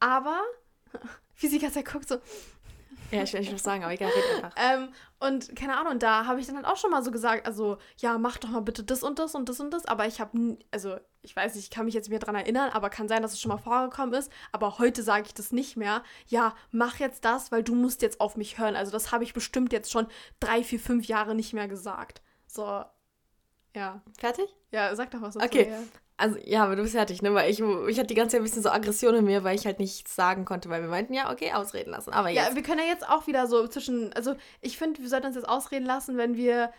Aber, 0.00 0.38
wie 1.36 1.46
sie 1.46 1.56
die 1.56 1.62
ganze 1.62 1.76
Zeit 1.76 1.90
guckt, 1.90 2.08
so, 2.08 2.18
Ja, 3.10 3.22
ich 3.22 3.32
will 3.32 3.40
nicht 3.40 3.52
was 3.52 3.62
sagen, 3.62 3.84
aber 3.84 3.92
egal, 3.92 4.10
red 4.10 4.44
einfach. 4.44 4.54
ähm, 4.56 4.88
und 5.18 5.54
keine 5.56 5.76
Ahnung, 5.78 5.98
da 5.98 6.26
habe 6.26 6.40
ich 6.40 6.46
dann 6.46 6.56
halt 6.56 6.66
auch 6.66 6.76
schon 6.76 6.90
mal 6.90 7.02
so 7.02 7.10
gesagt, 7.10 7.46
also, 7.46 7.78
ja, 7.98 8.18
mach 8.18 8.36
doch 8.38 8.48
mal 8.48 8.60
bitte 8.60 8.84
das 8.84 9.02
und 9.02 9.18
das 9.18 9.34
und 9.34 9.48
das 9.48 9.60
und 9.60 9.70
das. 9.70 9.86
Aber 9.86 10.06
ich 10.06 10.20
habe, 10.20 10.58
also, 10.70 10.96
ich 11.22 11.34
weiß 11.34 11.54
nicht, 11.54 11.64
ich 11.64 11.70
kann 11.70 11.84
mich 11.84 11.94
jetzt 11.94 12.10
mehr 12.10 12.18
dran 12.18 12.34
erinnern, 12.34 12.70
aber 12.70 12.90
kann 12.90 13.08
sein, 13.08 13.22
dass 13.22 13.32
es 13.32 13.40
schon 13.40 13.50
mal 13.50 13.58
vorgekommen 13.58 14.14
ist. 14.14 14.30
Aber 14.52 14.78
heute 14.78 15.02
sage 15.02 15.26
ich 15.26 15.34
das 15.34 15.52
nicht 15.52 15.76
mehr. 15.76 16.02
Ja, 16.26 16.54
mach 16.70 16.98
jetzt 16.98 17.24
das, 17.24 17.52
weil 17.52 17.62
du 17.62 17.74
musst 17.74 18.02
jetzt 18.02 18.20
auf 18.20 18.36
mich 18.36 18.58
hören. 18.58 18.76
Also, 18.76 18.92
das 18.92 19.12
habe 19.12 19.24
ich 19.24 19.34
bestimmt 19.34 19.72
jetzt 19.72 19.90
schon 19.90 20.06
drei, 20.40 20.62
vier, 20.62 20.80
fünf 20.80 21.06
Jahre 21.06 21.34
nicht 21.34 21.52
mehr 21.52 21.68
gesagt. 21.68 22.22
So, 22.46 22.84
ja. 23.74 24.02
Fertig? 24.18 24.48
Ja, 24.70 24.94
sag 24.96 25.10
doch 25.10 25.22
was 25.22 25.34
dazu. 25.34 25.46
Okay. 25.46 25.70
Ja. 25.70 25.78
Also, 26.18 26.38
ja, 26.44 26.64
aber 26.64 26.76
du 26.76 26.82
bist 26.82 26.94
fertig, 26.94 27.20
ne? 27.20 27.34
Weil 27.34 27.50
ich, 27.50 27.60
ich 27.60 27.98
hatte 27.98 28.06
die 28.06 28.14
ganze 28.14 28.32
Zeit 28.32 28.40
ein 28.40 28.44
bisschen 28.44 28.62
so 28.62 28.70
Aggression 28.70 29.14
in 29.16 29.24
mir, 29.26 29.44
weil 29.44 29.54
ich 29.54 29.66
halt 29.66 29.78
nichts 29.78 30.16
sagen 30.16 30.46
konnte, 30.46 30.70
weil 30.70 30.80
wir 30.80 30.88
meinten, 30.88 31.12
ja, 31.12 31.30
okay, 31.30 31.52
ausreden 31.52 31.90
lassen. 31.90 32.10
Aber 32.12 32.30
Ja, 32.30 32.44
jetzt. 32.44 32.56
wir 32.56 32.62
können 32.62 32.80
ja 32.80 32.86
jetzt 32.86 33.06
auch 33.06 33.26
wieder 33.26 33.46
so 33.46 33.66
zwischen, 33.68 34.12
also 34.14 34.34
ich 34.62 34.78
finde, 34.78 35.02
wir 35.02 35.08
sollten 35.10 35.26
uns 35.26 35.36
jetzt 35.36 35.48
ausreden 35.48 35.84
lassen, 35.84 36.16
wenn 36.16 36.36
wir 36.36 36.70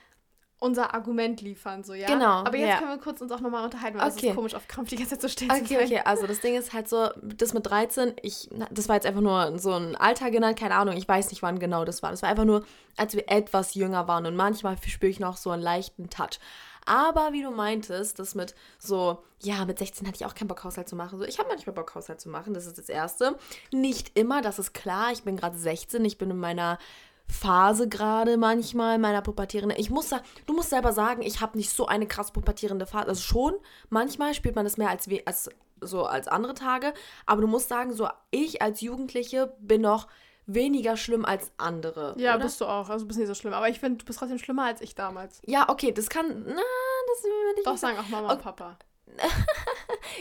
unser 0.59 0.95
Argument 0.95 1.39
liefern, 1.41 1.83
so, 1.83 1.93
ja? 1.93 2.07
Genau, 2.07 2.39
Aber 2.39 2.57
jetzt 2.57 2.69
ja. 2.69 2.77
können 2.79 2.89
wir 2.89 2.97
kurz 2.97 3.21
uns 3.21 3.31
auch 3.31 3.41
nochmal 3.41 3.63
unterhalten, 3.63 3.99
weil 3.99 4.07
es 4.07 4.17
Okay. 4.17 4.29
ist 4.29 4.35
komisch, 4.35 4.55
auf 4.55 4.67
Krampf 4.67 4.89
die 4.89 4.95
ganze 4.95 5.11
Zeit 5.11 5.21
so 5.21 5.27
still 5.27 5.49
zu 5.49 5.55
Okay, 5.55 5.75
sein. 5.75 5.85
okay, 5.85 6.01
also 6.03 6.25
das 6.25 6.39
Ding 6.39 6.55
ist 6.55 6.73
halt 6.73 6.89
so, 6.89 7.09
das 7.21 7.53
mit 7.53 7.67
13, 7.67 8.13
ich, 8.23 8.49
das 8.71 8.89
war 8.89 8.95
jetzt 8.95 9.05
einfach 9.05 9.21
nur 9.21 9.59
so 9.59 9.73
ein 9.73 9.95
Alter 9.95 10.31
genannt, 10.31 10.57
keine 10.57 10.73
Ahnung, 10.73 10.97
ich 10.97 11.07
weiß 11.07 11.29
nicht, 11.29 11.43
wann 11.43 11.59
genau 11.59 11.85
das 11.85 12.01
war. 12.01 12.09
Das 12.09 12.23
war 12.23 12.29
einfach 12.29 12.45
nur, 12.45 12.65
als 12.95 13.13
wir 13.13 13.29
etwas 13.29 13.75
jünger 13.75 14.07
waren 14.07 14.25
und 14.25 14.35
manchmal 14.35 14.77
spüre 14.87 15.11
ich 15.11 15.19
noch 15.19 15.37
so 15.37 15.51
einen 15.51 15.61
leichten 15.61 16.09
Touch. 16.09 16.39
Aber 16.87 17.33
wie 17.33 17.43
du 17.43 17.51
meintest, 17.51 18.17
das 18.17 18.33
mit 18.33 18.55
so, 18.79 19.21
ja, 19.41 19.65
mit 19.65 19.77
16 19.77 20.07
hatte 20.07 20.15
ich 20.15 20.25
auch 20.25 20.33
keinen 20.33 20.47
Bock, 20.47 20.63
Haushalt 20.63 20.87
zu 20.87 20.95
machen. 20.95 21.19
So, 21.19 21.25
ich 21.25 21.37
habe 21.37 21.49
manchmal 21.49 21.73
Bock, 21.73 21.93
Haushalt 21.93 22.21
zu 22.21 22.29
machen, 22.29 22.53
das 22.53 22.65
ist 22.65 22.77
das 22.77 22.87
Erste. 22.87 23.37
Nicht 23.71 24.17
immer, 24.17 24.41
das 24.41 24.57
ist 24.57 24.73
klar. 24.73 25.11
Ich 25.11 25.23
bin 25.23 25.35
gerade 25.35 25.57
16, 25.57 26.03
ich 26.05 26.17
bin 26.17 26.31
in 26.31 26.37
meiner 26.37 26.79
Phase 27.27 27.89
gerade 27.89 28.37
manchmal, 28.37 28.99
meiner 28.99 29.21
pubertierenden. 29.21 29.77
Ich 29.77 29.89
muss 29.89 30.07
da, 30.07 30.21
du 30.45 30.53
musst 30.53 30.69
selber 30.69 30.93
sagen, 30.93 31.21
ich 31.21 31.41
habe 31.41 31.57
nicht 31.57 31.71
so 31.71 31.87
eine 31.87 32.07
krass 32.07 32.31
pubertierende 32.31 32.85
Phase. 32.85 33.09
Also 33.09 33.21
schon, 33.21 33.53
manchmal 33.89 34.33
spielt 34.33 34.55
man 34.55 34.63
das 34.63 34.77
mehr 34.77 34.89
als, 34.89 35.09
als 35.25 35.49
so 35.81 36.05
als 36.05 36.29
andere 36.29 36.53
Tage. 36.53 36.93
Aber 37.25 37.41
du 37.41 37.47
musst 37.47 37.67
sagen, 37.67 37.93
so 37.93 38.07
ich 38.31 38.61
als 38.61 38.79
Jugendliche 38.79 39.53
bin 39.59 39.81
noch 39.81 40.07
weniger 40.47 40.97
schlimm 40.97 41.25
als 41.25 41.51
andere. 41.57 42.15
Ja, 42.17 42.35
oder? 42.35 42.45
bist 42.45 42.59
du 42.61 42.65
auch. 42.65 42.89
Also 42.89 43.05
bist 43.05 43.19
nicht 43.19 43.27
so 43.27 43.35
schlimm. 43.35 43.53
Aber 43.53 43.69
ich 43.69 43.79
finde, 43.79 43.97
du 43.99 44.05
bist 44.05 44.17
trotzdem 44.17 44.39
schlimmer 44.39 44.63
als 44.65 44.81
ich 44.81 44.95
damals. 44.95 45.41
Ja, 45.45 45.69
okay, 45.69 45.91
das 45.91 46.09
kann, 46.09 46.27
na, 46.47 46.55
das 46.55 47.23
würde 47.23 47.59
ich 47.59 47.65
Doch 47.65 47.73
nicht 47.73 47.81
sagen. 47.81 47.97
sagen 47.97 48.07
auch 48.07 48.09
Mama 48.09 48.33
und 48.33 48.41
Papa. 48.41 48.77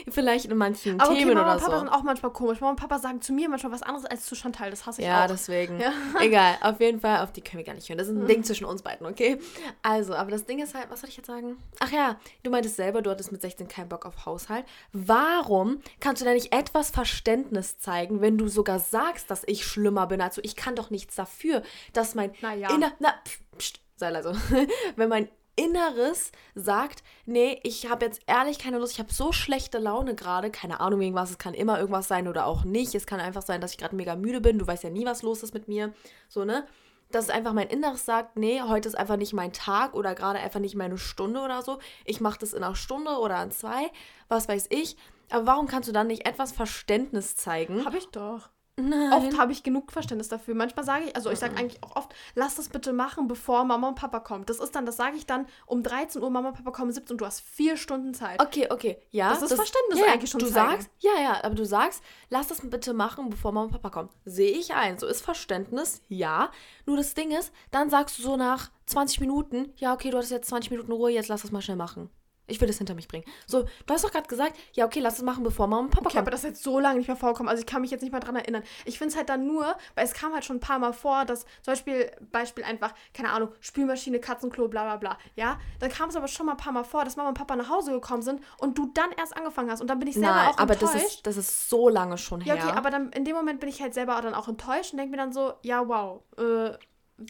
Vielleicht 0.09 0.45
in 0.45 0.57
manchen 0.57 0.99
Aber 0.99 1.11
okay, 1.11 1.19
Themen 1.19 1.33
Mama 1.35 1.45
oder 1.45 1.53
und 1.55 1.59
Papa 1.61 1.73
so. 1.73 1.79
sind 1.79 1.89
auch 1.89 2.03
manchmal 2.03 2.31
komisch. 2.33 2.59
Mama 2.59 2.71
und 2.71 2.79
Papa 2.79 2.99
sagen 2.99 3.21
zu 3.21 3.33
mir 3.33 3.49
manchmal 3.49 3.71
was 3.71 3.83
anderes 3.83 4.05
als 4.05 4.25
zu 4.25 4.35
Chantal. 4.35 4.69
Das 4.69 4.85
hasse 4.85 5.01
ich 5.01 5.07
Ja, 5.07 5.23
auch. 5.23 5.27
deswegen. 5.27 5.79
Ja. 5.79 5.91
Egal, 6.21 6.55
auf 6.61 6.79
jeden 6.79 6.99
Fall, 6.99 7.21
auf 7.23 7.31
die 7.31 7.41
können 7.41 7.57
wir 7.59 7.65
gar 7.65 7.73
nicht 7.73 7.87
hören. 7.89 7.97
Das 7.97 8.07
ist 8.07 8.15
ein 8.15 8.27
Ding 8.27 8.43
zwischen 8.43 8.65
uns 8.65 8.81
beiden, 8.81 9.05
okay? 9.07 9.39
Also, 9.81 10.13
aber 10.15 10.31
das 10.31 10.45
Ding 10.45 10.59
ist 10.59 10.73
halt, 10.75 10.89
was 10.89 11.01
soll 11.01 11.09
ich 11.09 11.17
jetzt 11.17 11.27
sagen? 11.27 11.57
Ach 11.79 11.91
ja, 11.91 12.17
du 12.43 12.49
meintest 12.51 12.75
selber, 12.75 13.01
du 13.01 13.09
hattest 13.09 13.31
mit 13.31 13.41
16 13.41 13.67
keinen 13.67 13.89
Bock 13.89 14.05
auf 14.05 14.25
Haushalt. 14.25 14.65
Warum 14.93 15.81
kannst 15.99 16.21
du 16.21 16.25
da 16.25 16.33
nicht 16.33 16.53
etwas 16.53 16.89
Verständnis 16.89 17.77
zeigen, 17.79 18.21
wenn 18.21 18.37
du 18.37 18.47
sogar 18.47 18.79
sagst, 18.79 19.29
dass 19.31 19.43
ich 19.45 19.65
schlimmer 19.65 20.07
bin? 20.07 20.21
Also, 20.21 20.41
ich 20.43 20.55
kann 20.55 20.75
doch 20.75 20.89
nichts 20.89 21.15
dafür, 21.15 21.63
dass 21.93 22.15
mein 22.15 22.31
Na 22.41 22.53
ja. 22.53 22.69
inner... 22.73 22.91
Na, 22.99 23.13
pst, 23.57 23.79
sei 23.95 24.09
leise. 24.09 24.33
wenn 24.95 25.09
mein 25.09 25.29
Inneres 25.57 26.31
sagt, 26.55 27.03
nee, 27.25 27.59
ich 27.63 27.89
habe 27.89 28.05
jetzt 28.05 28.21
ehrlich 28.27 28.59
keine 28.59 28.77
Lust, 28.77 28.93
ich 28.93 28.99
habe 28.99 29.11
so 29.11 29.31
schlechte 29.31 29.79
Laune 29.79 30.15
gerade, 30.15 30.51
keine 30.51 30.79
Ahnung 30.79 30.99
wegen 31.01 31.15
was, 31.15 31.31
es 31.31 31.37
kann 31.37 31.53
immer 31.53 31.79
irgendwas 31.79 32.07
sein 32.07 32.27
oder 32.27 32.45
auch 32.45 32.63
nicht. 32.63 32.95
Es 32.95 33.07
kann 33.07 33.19
einfach 33.19 33.41
sein, 33.41 33.59
dass 33.59 33.71
ich 33.71 33.77
gerade 33.77 33.95
mega 33.95 34.15
müde 34.15 34.39
bin, 34.39 34.59
du 34.59 34.67
weißt 34.67 34.83
ja 34.83 34.89
nie, 34.89 35.05
was 35.05 35.23
los 35.23 35.43
ist 35.43 35.53
mit 35.53 35.67
mir, 35.67 35.93
so, 36.29 36.45
ne? 36.45 36.65
Dass 37.09 37.29
einfach 37.29 37.53
mein 37.53 37.69
Inneres 37.69 38.05
sagt, 38.05 38.37
nee, 38.37 38.61
heute 38.61 38.87
ist 38.87 38.95
einfach 38.95 39.17
nicht 39.17 39.33
mein 39.33 39.53
Tag 39.53 39.93
oder 39.93 40.13
gerade 40.13 40.39
einfach 40.39 40.59
nicht 40.59 40.75
meine 40.75 40.97
Stunde 40.97 41.39
oder 41.39 41.61
so. 41.61 41.79
Ich 42.05 42.21
mache 42.21 42.39
das 42.39 42.53
in 42.53 42.63
einer 42.63 42.75
Stunde 42.75 43.11
oder 43.11 43.41
in 43.41 43.51
zwei, 43.51 43.89
was 44.27 44.47
weiß 44.47 44.67
ich. 44.69 44.97
Aber 45.29 45.45
warum 45.45 45.67
kannst 45.67 45.87
du 45.89 45.93
dann 45.93 46.07
nicht 46.07 46.27
etwas 46.27 46.51
Verständnis 46.51 47.35
zeigen? 47.35 47.85
Habe 47.85 47.97
ich 47.97 48.07
doch. 48.07 48.49
Nein. 48.79 49.11
Oft 49.11 49.37
habe 49.39 49.51
ich 49.51 49.63
genug 49.63 49.91
Verständnis 49.91 50.29
dafür. 50.29 50.53
Manchmal 50.53 50.85
sage 50.85 51.05
ich, 51.05 51.15
also 51.15 51.31
ich 51.31 51.39
sage 51.39 51.57
eigentlich 51.57 51.81
auch 51.83 51.95
oft, 51.95 52.13
lass 52.35 52.55
das 52.55 52.69
bitte 52.69 52.93
machen, 52.93 53.27
bevor 53.27 53.63
Mama 53.63 53.87
und 53.87 53.95
Papa 53.95 54.19
kommen. 54.19 54.45
Das 54.45 54.59
ist 54.59 54.75
dann, 54.75 54.85
das 54.85 54.97
sage 54.97 55.17
ich 55.17 55.25
dann 55.25 55.47
um 55.65 55.81
13 55.81 56.21
Uhr, 56.21 56.29
Mama 56.29 56.49
und 56.49 56.57
Papa 56.57 56.69
kommen 56.69 56.91
17 56.91 57.15
und 57.15 57.21
du 57.21 57.25
hast 57.25 57.41
vier 57.41 57.75
Stunden 57.75 58.13
Zeit. 58.13 58.39
Okay, 58.39 58.67
okay, 58.69 59.01
ja. 59.09 59.29
Das 59.29 59.41
ist 59.41 59.53
Verständnis 59.53 59.99
eigentlich 60.07 60.29
schon 60.29 60.39
Du 60.41 60.45
zeigen. 60.45 60.69
sagst, 60.73 60.89
ja, 60.99 61.11
ja, 61.19 61.43
aber 61.43 61.55
du 61.55 61.65
sagst, 61.65 62.03
lass 62.29 62.47
das 62.49 62.61
bitte 62.61 62.93
machen, 62.93 63.31
bevor 63.31 63.51
Mama 63.51 63.65
und 63.65 63.71
Papa 63.71 63.89
kommen. 63.89 64.09
Sehe 64.25 64.51
ich 64.51 64.75
ein. 64.75 64.99
So 64.99 65.07
ist 65.07 65.21
Verständnis, 65.21 66.01
ja. 66.07 66.51
Nur 66.85 66.97
das 66.97 67.15
Ding 67.15 67.31
ist, 67.31 67.51
dann 67.71 67.89
sagst 67.89 68.19
du 68.19 68.21
so 68.23 68.37
nach 68.37 68.69
20 68.85 69.21
Minuten, 69.21 69.73
ja, 69.77 69.93
okay, 69.93 70.11
du 70.11 70.17
hattest 70.17 70.31
jetzt 70.31 70.49
20 70.49 70.69
Minuten 70.69 70.91
Ruhe, 70.91 71.09
jetzt 71.09 71.29
lass 71.29 71.41
das 71.41 71.51
mal 71.51 71.61
schnell 71.61 71.77
machen. 71.77 72.11
Ich 72.47 72.59
will 72.61 72.67
das 72.67 72.77
hinter 72.77 72.95
mich 72.95 73.07
bringen. 73.07 73.25
So, 73.45 73.63
du 73.85 73.93
hast 73.93 74.03
doch 74.03 74.11
gerade 74.11 74.27
gesagt, 74.27 74.57
ja, 74.73 74.85
okay, 74.85 74.99
lass 75.01 75.17
es 75.17 75.21
machen, 75.23 75.43
bevor 75.43 75.67
Mama 75.67 75.83
und 75.83 75.89
Papa 75.89 76.05
Okay, 76.05 76.13
kommen. 76.13 76.21
aber 76.21 76.31
das 76.31 76.41
ist 76.41 76.49
jetzt 76.49 76.63
so 76.63 76.79
lange 76.79 76.97
nicht 76.97 77.07
mehr 77.07 77.17
vorgekommen. 77.17 77.49
Also 77.49 77.59
ich 77.61 77.67
kann 77.67 77.81
mich 77.81 77.91
jetzt 77.91 78.01
nicht 78.01 78.11
mal 78.11 78.19
dran 78.19 78.35
erinnern. 78.35 78.63
Ich 78.85 78.97
finde 78.97 79.11
es 79.11 79.17
halt 79.17 79.29
dann 79.29 79.45
nur, 79.45 79.75
weil 79.95 80.05
es 80.05 80.13
kam 80.13 80.33
halt 80.33 80.45
schon 80.45 80.57
ein 80.57 80.61
paar 80.61 80.79
Mal 80.79 80.93
vor, 80.93 81.25
dass 81.25 81.41
zum 81.61 81.73
Beispiel, 81.73 82.11
Beispiel 82.31 82.63
einfach, 82.63 82.93
keine 83.13 83.31
Ahnung, 83.31 83.49
Spülmaschine, 83.59 84.19
Katzenklo, 84.19 84.67
bla 84.67 84.83
bla 84.83 84.95
bla. 84.97 85.17
Ja, 85.35 85.59
dann 85.79 85.89
kam 85.91 86.09
es 86.09 86.15
aber 86.15 86.27
schon 86.27 86.45
mal 86.45 86.53
ein 86.53 86.57
paar 86.57 86.73
Mal 86.73 86.83
vor, 86.83 87.03
dass 87.03 87.15
Mama 87.17 87.29
und 87.29 87.37
Papa 87.37 87.55
nach 87.55 87.69
Hause 87.69 87.91
gekommen 87.91 88.21
sind 88.21 88.41
und 88.59 88.77
du 88.77 88.91
dann 88.93 89.11
erst 89.17 89.35
angefangen 89.35 89.69
hast. 89.69 89.81
Und 89.81 89.87
dann 89.87 89.99
bin 89.99 90.07
ich 90.07 90.15
selber 90.15 90.31
Nein, 90.31 90.47
auch 90.53 90.57
aber 90.57 90.73
enttäuscht. 90.73 90.95
das 90.95 91.03
ist, 91.03 91.27
das 91.27 91.37
ist 91.37 91.69
so 91.69 91.89
lange 91.89 92.17
schon 92.17 92.41
ja, 92.41 92.55
her. 92.55 92.63
okay, 92.63 92.77
aber 92.77 92.89
dann 92.91 93.11
in 93.11 93.25
dem 93.25 93.35
Moment 93.35 93.59
bin 93.59 93.69
ich 93.69 93.81
halt 93.81 93.93
selber 93.93 94.19
dann 94.21 94.33
auch 94.33 94.47
enttäuscht 94.47 94.93
und 94.93 94.97
denke 94.99 95.11
mir 95.11 95.17
dann 95.17 95.33
so, 95.33 95.53
ja, 95.63 95.87
wow, 95.87 96.21
äh, 96.37 96.77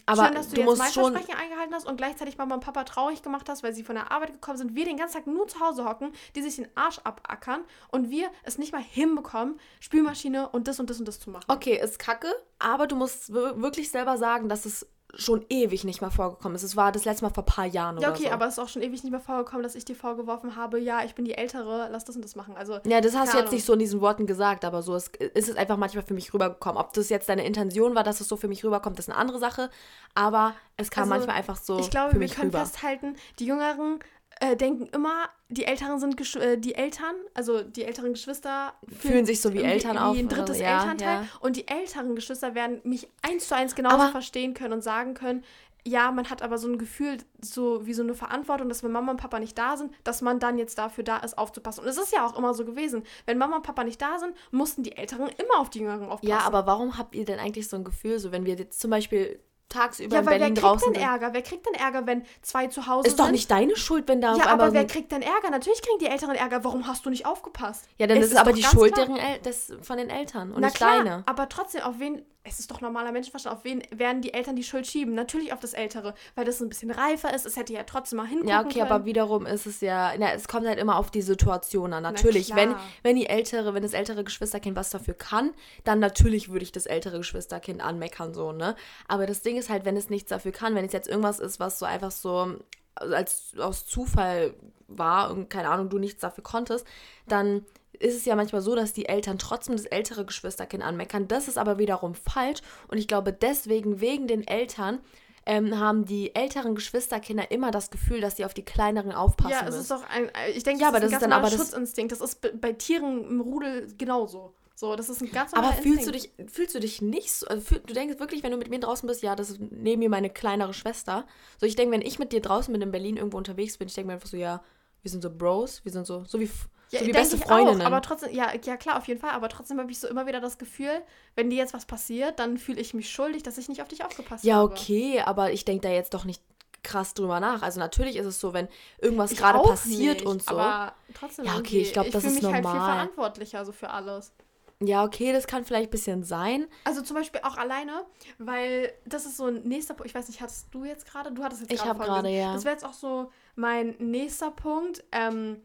Aber 0.05 0.25
schön, 0.25 0.35
dass 0.35 0.49
du, 0.49 0.55
du 0.55 0.61
jetzt 0.61 0.77
mein 0.77 0.91
schon- 0.91 1.13
Versprechen 1.13 1.39
eingehalten 1.39 1.73
hast 1.73 1.87
und 1.87 1.95
gleichzeitig 1.97 2.37
Mama 2.37 2.55
und 2.55 2.61
Papa 2.63 2.83
traurig 2.83 3.21
gemacht 3.21 3.47
hast, 3.49 3.63
weil 3.63 3.73
sie 3.73 3.83
von 3.83 3.95
der 3.95 4.11
Arbeit 4.11 4.33
gekommen 4.33 4.57
sind, 4.57 4.75
wir 4.75 4.83
den 4.85 4.97
ganzen 4.97 5.15
Tag 5.17 5.27
nur 5.27 5.47
zu 5.47 5.59
Hause 5.61 5.85
hocken, 5.85 6.11
die 6.35 6.41
sich 6.41 6.57
den 6.57 6.67
Arsch 6.75 6.99
abackern 7.05 7.63
und 7.89 8.09
wir 8.09 8.29
es 8.43 8.57
nicht 8.57 8.73
mal 8.73 8.81
hinbekommen, 8.81 9.59
Spülmaschine 9.79 10.49
und 10.49 10.67
das 10.67 10.79
und 10.79 10.89
das 10.89 10.99
und 10.99 11.07
das 11.07 11.19
zu 11.19 11.29
machen. 11.29 11.45
Okay, 11.47 11.79
ist 11.81 11.99
kacke, 11.99 12.27
aber 12.59 12.87
du 12.87 12.95
musst 12.97 13.33
wir- 13.33 13.61
wirklich 13.61 13.89
selber 13.89 14.17
sagen, 14.17 14.49
dass 14.49 14.65
es 14.65 14.85
schon 15.19 15.43
ewig 15.49 15.83
nicht 15.83 15.99
mehr 16.01 16.11
vorgekommen 16.11 16.55
ist. 16.55 16.63
Es 16.63 16.75
war 16.75 16.91
das 16.91 17.03
letzte 17.05 17.25
Mal 17.25 17.33
vor 17.33 17.43
ein 17.43 17.47
paar 17.47 17.65
Jahren 17.65 17.97
Ja, 17.99 18.09
oder 18.09 18.15
okay, 18.17 18.27
so. 18.27 18.31
aber 18.33 18.45
es 18.47 18.53
ist 18.53 18.59
auch 18.59 18.69
schon 18.69 18.81
ewig 18.81 19.03
nicht 19.03 19.11
mehr 19.11 19.19
vorgekommen, 19.19 19.63
dass 19.63 19.75
ich 19.75 19.83
dir 19.83 19.95
vorgeworfen 19.95 20.55
habe, 20.55 20.79
ja, 20.79 21.03
ich 21.03 21.15
bin 21.15 21.25
die 21.25 21.33
Ältere, 21.33 21.89
lass 21.91 22.05
das 22.05 22.15
und 22.15 22.23
das 22.23 22.35
machen. 22.35 22.55
Also, 22.55 22.79
Ja, 22.85 23.01
das 23.01 23.15
hast 23.15 23.33
du 23.33 23.37
jetzt 23.37 23.51
nicht 23.51 23.65
so 23.65 23.73
in 23.73 23.79
diesen 23.79 23.99
Worten 23.99 24.27
gesagt, 24.27 24.63
aber 24.63 24.81
so 24.83 24.95
ist, 24.95 25.15
ist 25.17 25.49
es 25.49 25.55
einfach 25.55 25.77
manchmal 25.77 26.03
für 26.03 26.13
mich 26.13 26.33
rübergekommen. 26.33 26.77
Ob 26.79 26.93
das 26.93 27.09
jetzt 27.09 27.29
deine 27.29 27.45
Intention 27.45 27.95
war, 27.95 28.03
dass 28.03 28.21
es 28.21 28.27
so 28.27 28.37
für 28.37 28.47
mich 28.47 28.63
rüberkommt, 28.63 28.99
ist 28.99 29.09
eine 29.09 29.17
andere 29.17 29.39
Sache. 29.39 29.69
Aber 30.13 30.53
es 30.77 30.91
kam 30.91 31.03
Also, 31.03 31.15
manchmal 31.15 31.35
einfach 31.35 31.57
so 31.57 31.79
ich 31.79 31.89
glaube, 31.89 32.09
für 32.11 32.15
wir 32.15 32.19
mich 32.19 32.35
können 32.35 32.49
rüber. 32.51 32.59
festhalten, 32.59 33.15
die 33.39 33.45
Jüngeren 33.47 33.99
äh, 34.39 34.55
denken 34.55 34.87
immer, 34.93 35.29
die 35.49 35.65
Älteren 35.65 35.99
sind 35.99 36.17
Gesch 36.17 36.35
äh, 36.35 36.57
die 36.57 36.75
Eltern, 36.75 37.15
also 37.33 37.61
die 37.63 37.83
älteren 37.83 38.13
Geschwister 38.13 38.73
Fühlen 38.99 39.25
sich 39.25 39.41
so 39.41 39.53
wie 39.53 39.61
Eltern 39.61 39.95
wie 39.95 39.99
auf 39.99 40.17
ein 40.17 40.25
oder 40.27 40.35
drittes 40.37 40.59
ja, 40.59 40.81
Elternteil. 40.81 41.23
ja. 41.23 41.27
Und 41.39 41.55
die 41.55 41.67
älteren 41.67 42.15
Geschwister 42.15 42.53
werden 42.55 42.81
mich 42.83 43.07
eins 43.21 43.47
zu 43.47 43.55
eins 43.55 43.75
genauso 43.75 43.95
Aber- 43.97 44.11
verstehen 44.11 44.53
können 44.53 44.73
und 44.73 44.83
sagen 44.83 45.13
können, 45.13 45.43
ja, 45.85 46.11
man 46.11 46.29
hat 46.29 46.41
aber 46.41 46.57
so 46.57 46.67
ein 46.67 46.77
Gefühl, 46.77 47.17
so 47.41 47.85
wie 47.85 47.93
so 47.93 48.03
eine 48.03 48.13
Verantwortung, 48.13 48.67
dass 48.67 48.83
wenn 48.83 48.91
Mama 48.91 49.11
und 49.11 49.21
Papa 49.21 49.39
nicht 49.39 49.57
da 49.57 49.77
sind, 49.77 49.93
dass 50.03 50.21
man 50.21 50.37
dann 50.37 50.57
jetzt 50.57 50.77
dafür 50.77 51.05
da 51.05 51.17
ist, 51.17 51.37
aufzupassen. 51.37 51.81
Und 51.81 51.87
es 51.87 51.97
ist 51.97 52.11
ja 52.11 52.25
auch 52.25 52.37
immer 52.37 52.53
so 52.53 52.65
gewesen. 52.65 53.03
Wenn 53.25 53.37
Mama 53.37 53.55
und 53.55 53.63
Papa 53.63 53.85
nicht 53.85 54.01
da 54.01 54.19
sind, 54.19 54.35
mussten 54.51 54.83
die 54.83 54.97
Älteren 54.97 55.29
immer 55.37 55.59
auf 55.59 55.69
die 55.69 55.79
Jüngeren 55.79 56.09
aufpassen. 56.09 56.27
Ja, 56.29 56.39
aber 56.39 56.67
warum 56.67 56.97
habt 56.97 57.15
ihr 57.15 57.23
denn 57.23 57.39
eigentlich 57.39 57.69
so 57.69 57.77
ein 57.77 57.85
Gefühl, 57.85 58.19
so 58.19 58.33
wenn 58.33 58.45
wir 58.45 58.55
jetzt 58.55 58.81
zum 58.81 58.91
Beispiel 58.91 59.39
tagsüber 59.69 60.15
ja, 60.15 60.19
in 60.21 60.25
weil 60.25 60.39
Berlin 60.39 60.55
wer 60.55 60.61
kriegt 60.63 60.81
draußen 60.81 60.93
denn? 60.93 61.01
Ärger? 61.03 61.33
Wer 61.33 61.41
kriegt 61.41 61.65
denn 61.65 61.73
Ärger, 61.73 62.05
wenn 62.07 62.23
zwei 62.41 62.67
zu 62.67 62.87
Hause 62.87 63.07
Ist 63.07 63.19
doch 63.19 63.25
sind? 63.25 63.33
nicht 63.33 63.51
deine 63.51 63.75
Schuld, 63.75 64.07
wenn 64.07 64.21
da 64.21 64.35
Ja, 64.35 64.47
aber 64.47 64.73
wer 64.73 64.85
kriegt 64.87 65.11
denn 65.11 65.21
Ärger? 65.21 65.49
Natürlich 65.49 65.81
kriegen 65.81 65.99
die 65.99 66.07
Älteren 66.07 66.35
Ärger. 66.35 66.63
Warum 66.63 66.87
hast 66.87 67.05
du 67.05 67.09
nicht 67.09 67.25
aufgepasst? 67.25 67.85
Ja, 67.97 68.07
dann 68.07 68.17
Es 68.17 68.27
ist 68.27 68.31
es 68.33 68.37
aber 68.37 68.51
doch 68.51 68.57
die 68.57 68.63
Schuld 68.63 68.95
deren 68.97 69.17
El 69.17 69.39
des, 69.39 69.73
von 69.81 69.97
den 69.97 70.09
Eltern 70.09 70.51
und 70.53 70.61
Na 70.61 70.67
nicht 70.67 70.77
klar, 70.77 70.97
deine. 70.99 71.23
aber 71.25 71.49
trotzdem, 71.49 71.81
auf 71.81 71.95
wen, 71.99 72.23
es 72.47 72.59
ist 72.59 72.71
doch 72.71 72.81
normaler 72.81 73.11
Menschenverstand, 73.11 73.55
auf 73.55 73.63
wen 73.63 73.83
werden 73.91 74.21
die 74.21 74.33
Eltern 74.33 74.55
die 74.55 74.63
Schuld 74.63 74.87
schieben? 74.87 75.13
Natürlich 75.13 75.53
auf 75.53 75.59
das 75.59 75.73
Ältere, 75.73 76.13
weil 76.35 76.45
das 76.45 76.61
ein 76.61 76.69
bisschen 76.69 76.91
reifer 76.91 77.33
ist. 77.33 77.45
Es 77.45 77.55
hätte 77.55 77.73
ja 77.73 77.83
trotzdem 77.83 78.17
mal 78.17 78.27
hingucken 78.27 78.49
Ja, 78.49 78.61
okay, 78.61 78.79
können. 78.79 78.91
aber 78.91 79.05
wiederum 79.05 79.45
ist 79.45 79.65
es 79.65 79.81
ja, 79.81 80.13
na, 80.17 80.33
es 80.33 80.47
kommt 80.47 80.67
halt 80.67 80.79
immer 80.79 80.97
auf 80.97 81.11
die 81.11 81.21
Situation 81.21 81.93
an. 81.93 82.03
Natürlich, 82.03 82.47
klar. 82.47 82.57
wenn, 82.57 82.75
wenn 83.03 83.15
die 83.15 83.27
ältere, 83.27 83.73
wenn 83.73 83.83
das 83.83 83.93
ältere 83.93 84.23
Geschwisterkind 84.23 84.75
was 84.75 84.89
dafür 84.89 85.13
kann, 85.13 85.51
dann 85.83 85.99
natürlich 85.99 86.49
würde 86.49 86.63
ich 86.63 86.71
das 86.71 86.85
ältere 86.85 87.17
Geschwisterkind 87.17 87.81
anmeckern, 87.81 88.33
so, 88.33 88.51
ne? 88.51 88.75
Aber 89.07 89.25
das 89.25 89.41
Ding 89.41 89.57
ist 89.57 89.69
halt, 89.69 89.85
wenn 89.85 89.97
es 89.97 90.09
nichts 90.09 90.29
dafür 90.29 90.51
kann, 90.51 90.75
wenn 90.75 90.85
es 90.85 90.93
jetzt 90.93 91.07
irgendwas 91.07 91.39
ist, 91.39 91.59
was 91.59 91.79
so 91.79 91.85
einfach 91.85 92.11
so 92.11 92.57
als 92.95 93.53
aus 93.59 93.85
Zufall 93.85 94.53
war 94.87 95.31
und 95.31 95.49
keine 95.49 95.69
Ahnung, 95.69 95.89
du 95.89 95.99
nichts 95.99 96.21
dafür 96.21 96.43
konntest, 96.43 96.85
dann 97.27 97.65
ist 97.99 98.15
es 98.15 98.25
ja 98.25 98.35
manchmal 98.35 98.61
so, 98.61 98.75
dass 98.75 98.93
die 98.93 99.07
Eltern 99.07 99.37
trotzdem 99.37 99.75
das 99.75 99.85
ältere 99.85 100.25
Geschwisterkind 100.25 100.83
anmeckern. 100.83 101.27
Das 101.27 101.47
ist 101.47 101.57
aber 101.57 101.77
wiederum 101.77 102.15
falsch 102.15 102.59
und 102.87 102.97
ich 102.97 103.07
glaube 103.07 103.33
deswegen, 103.33 103.99
wegen 104.01 104.27
den 104.27 104.45
Eltern, 104.47 104.99
ähm, 105.45 105.79
haben 105.79 106.03
die 106.05 106.35
älteren 106.35 106.75
Geschwisterkinder 106.75 107.51
immer 107.51 107.71
das 107.71 107.89
Gefühl, 107.89 108.19
dass 108.19 108.35
sie 108.35 108.43
auf 108.43 108.53
die 108.53 108.65
kleineren 108.65 109.13
aufpassen 109.13 109.51
ja, 109.51 109.59
es 109.61 109.65
müssen. 109.67 109.79
ist 109.81 109.91
doch 109.91 110.03
ein, 110.09 110.29
ich 110.53 110.63
denke, 110.63 110.81
Ja, 110.81 110.91
das 110.91 110.95
aber 110.97 110.97
ist 110.97 111.03
das 111.03 111.03
ein 111.03 111.05
ist 111.05 111.11
ganz 111.21 111.23
aber 111.23 111.35
normaler 111.49 111.57
Schutzinstinkt. 111.57 112.11
Das 112.11 112.19
ist 112.21 112.59
bei- 112.59 112.73
Tieren 112.73 113.23
im 113.29 113.39
Rudel 113.39 113.87
genauso. 113.97 114.53
So, 114.75 114.95
das 114.97 115.07
ist 115.09 115.21
ein 115.21 115.31
ganz 115.31 115.53
aber 115.53 115.67
normaler 115.67 115.81
fühlst 115.81 116.05
du, 116.05 116.11
dich, 116.11 116.31
fühlst 116.51 116.75
du 116.75 116.79
dich 116.81 117.01
nicht 117.01 117.31
so, 117.31 117.47
also 117.47 117.61
fühl, 117.63 117.79
du 117.79 117.93
denkst 117.93 118.19
wirklich, 118.19 118.43
wenn 118.43 118.51
du 118.51 118.57
mit 118.57 118.69
mir 118.69 118.79
draußen 118.81 119.07
bist, 119.07 119.23
ja, 119.23 119.35
das 119.37 119.49
ist 119.49 119.59
neben 119.71 119.99
mir 120.01 120.09
meine 120.09 120.29
kleinere 120.29 120.73
Schwester. 120.73 121.25
So, 121.59 121.65
ich 121.65 121.75
denke, 121.77 121.93
wenn 121.93 122.01
ich 122.01 122.19
mit 122.19 122.31
dir 122.33 122.41
draußen 122.41 122.71
bin 122.73 122.81
in 122.81 122.91
Berlin 122.91 123.15
irgendwo 123.17 123.37
unterwegs 123.37 123.77
bin, 123.77 123.87
ich 123.87 123.93
denke 123.95 124.07
mir 124.07 124.13
einfach 124.15 124.27
so, 124.29 124.35
ja, 124.37 124.61
wir 125.01 125.09
sind 125.09 125.23
so 125.23 125.29
Bros, 125.31 125.79
wir 125.85 125.91
sind 125.93 126.05
so, 126.05 126.25
so 126.25 126.39
wie, 126.41 126.49
Ja, 126.89 126.99
so 126.99 127.05
wie 127.05 127.11
beste 127.11 127.35
ich 127.35 127.43
Freundinnen. 127.43 127.81
Auch, 127.81 127.87
aber 127.87 128.01
trotzdem, 128.01 128.33
ja, 128.33 128.51
ja 128.63 128.77
klar, 128.77 128.97
auf 128.97 129.07
jeden 129.07 129.19
Fall. 129.19 129.31
Aber 129.31 129.49
trotzdem 129.49 129.79
habe 129.79 129.91
ich 129.91 129.99
so 129.99 130.07
immer 130.07 130.25
wieder 130.25 130.39
das 130.39 130.57
Gefühl, 130.57 131.01
wenn 131.35 131.49
dir 131.49 131.57
jetzt 131.57 131.73
was 131.73 131.85
passiert, 131.85 132.39
dann 132.39 132.57
fühle 132.57 132.79
ich 132.79 132.93
mich 132.93 133.11
schuldig, 133.11 133.43
dass 133.43 133.57
ich 133.57 133.67
nicht 133.67 133.81
auf 133.81 133.87
dich 133.87 134.05
aufgepasst 134.05 134.43
ja, 134.43 134.55
habe. 134.55 134.71
okay, 134.71 135.21
aber 135.21 135.51
ich 135.51 135.65
denke 135.65 135.87
da 135.87 135.93
jetzt 135.93 136.13
doch 136.13 136.23
nicht 136.23 136.41
krass 136.83 137.13
drüber 137.13 137.39
nach. 137.39 137.61
Also 137.61 137.79
natürlich 137.79 138.15
ist 138.15 138.25
es 138.25 138.39
so, 138.39 138.53
wenn 138.53 138.67
irgendwas 138.99 139.31
Ich 139.31 139.37
gerade 139.37 139.59
passiert 139.59 140.19
nicht, 140.19 140.25
und 140.25 140.43
so. 140.43 140.57
Aber 140.57 140.93
trotzdem. 141.13 141.45
Ja, 141.45 141.57
okay, 141.57 141.81
ich 141.81 141.93
glaub, 141.93 142.09
das 142.09 142.23
ist 142.23 142.35
mich 142.35 142.43
halt 142.45 142.55
viel 142.55 142.63
normal. 142.63 142.93
verantwortlicher 142.93 143.65
so 143.65 143.71
für 143.71 143.89
alles. 143.89 144.31
Ja, 144.79 145.03
okay, 145.03 145.33
das 145.33 145.47
kann 145.47 145.65
vielleicht 145.65 145.87
ein 145.87 145.91
bisschen 145.91 146.23
sein. 146.23 146.67
Also 146.83 147.01
zum 147.01 147.15
Beispiel 147.15 147.41
auch 147.43 147.57
alleine, 147.57 148.05
weil 148.37 148.93
das 149.05 149.25
ist 149.25 149.37
so 149.37 149.47
ein 149.47 149.63
nächster 149.63 149.95
Punkt. 149.95 150.07
Ich 150.07 150.15
weiß 150.15 150.27
nicht, 150.27 150.39
hattest 150.39 150.67
du 150.71 150.85
jetzt 150.85 151.09
gerade? 151.09 151.31
Du 151.31 151.43
hattest 151.43 151.61
jetzt 151.61 151.73
Ich 151.73 151.83
habe 151.83 152.03
gerade, 152.03 152.29
ja. 152.29 152.53
Das 152.53 152.63
wäre 152.63 152.73
jetzt 152.73 152.85
auch 152.85 152.93
so 152.93 153.31
mein 153.55 153.95
nächster 153.97 154.51
Punkt. 154.51 155.03
Ähm, 155.11 155.61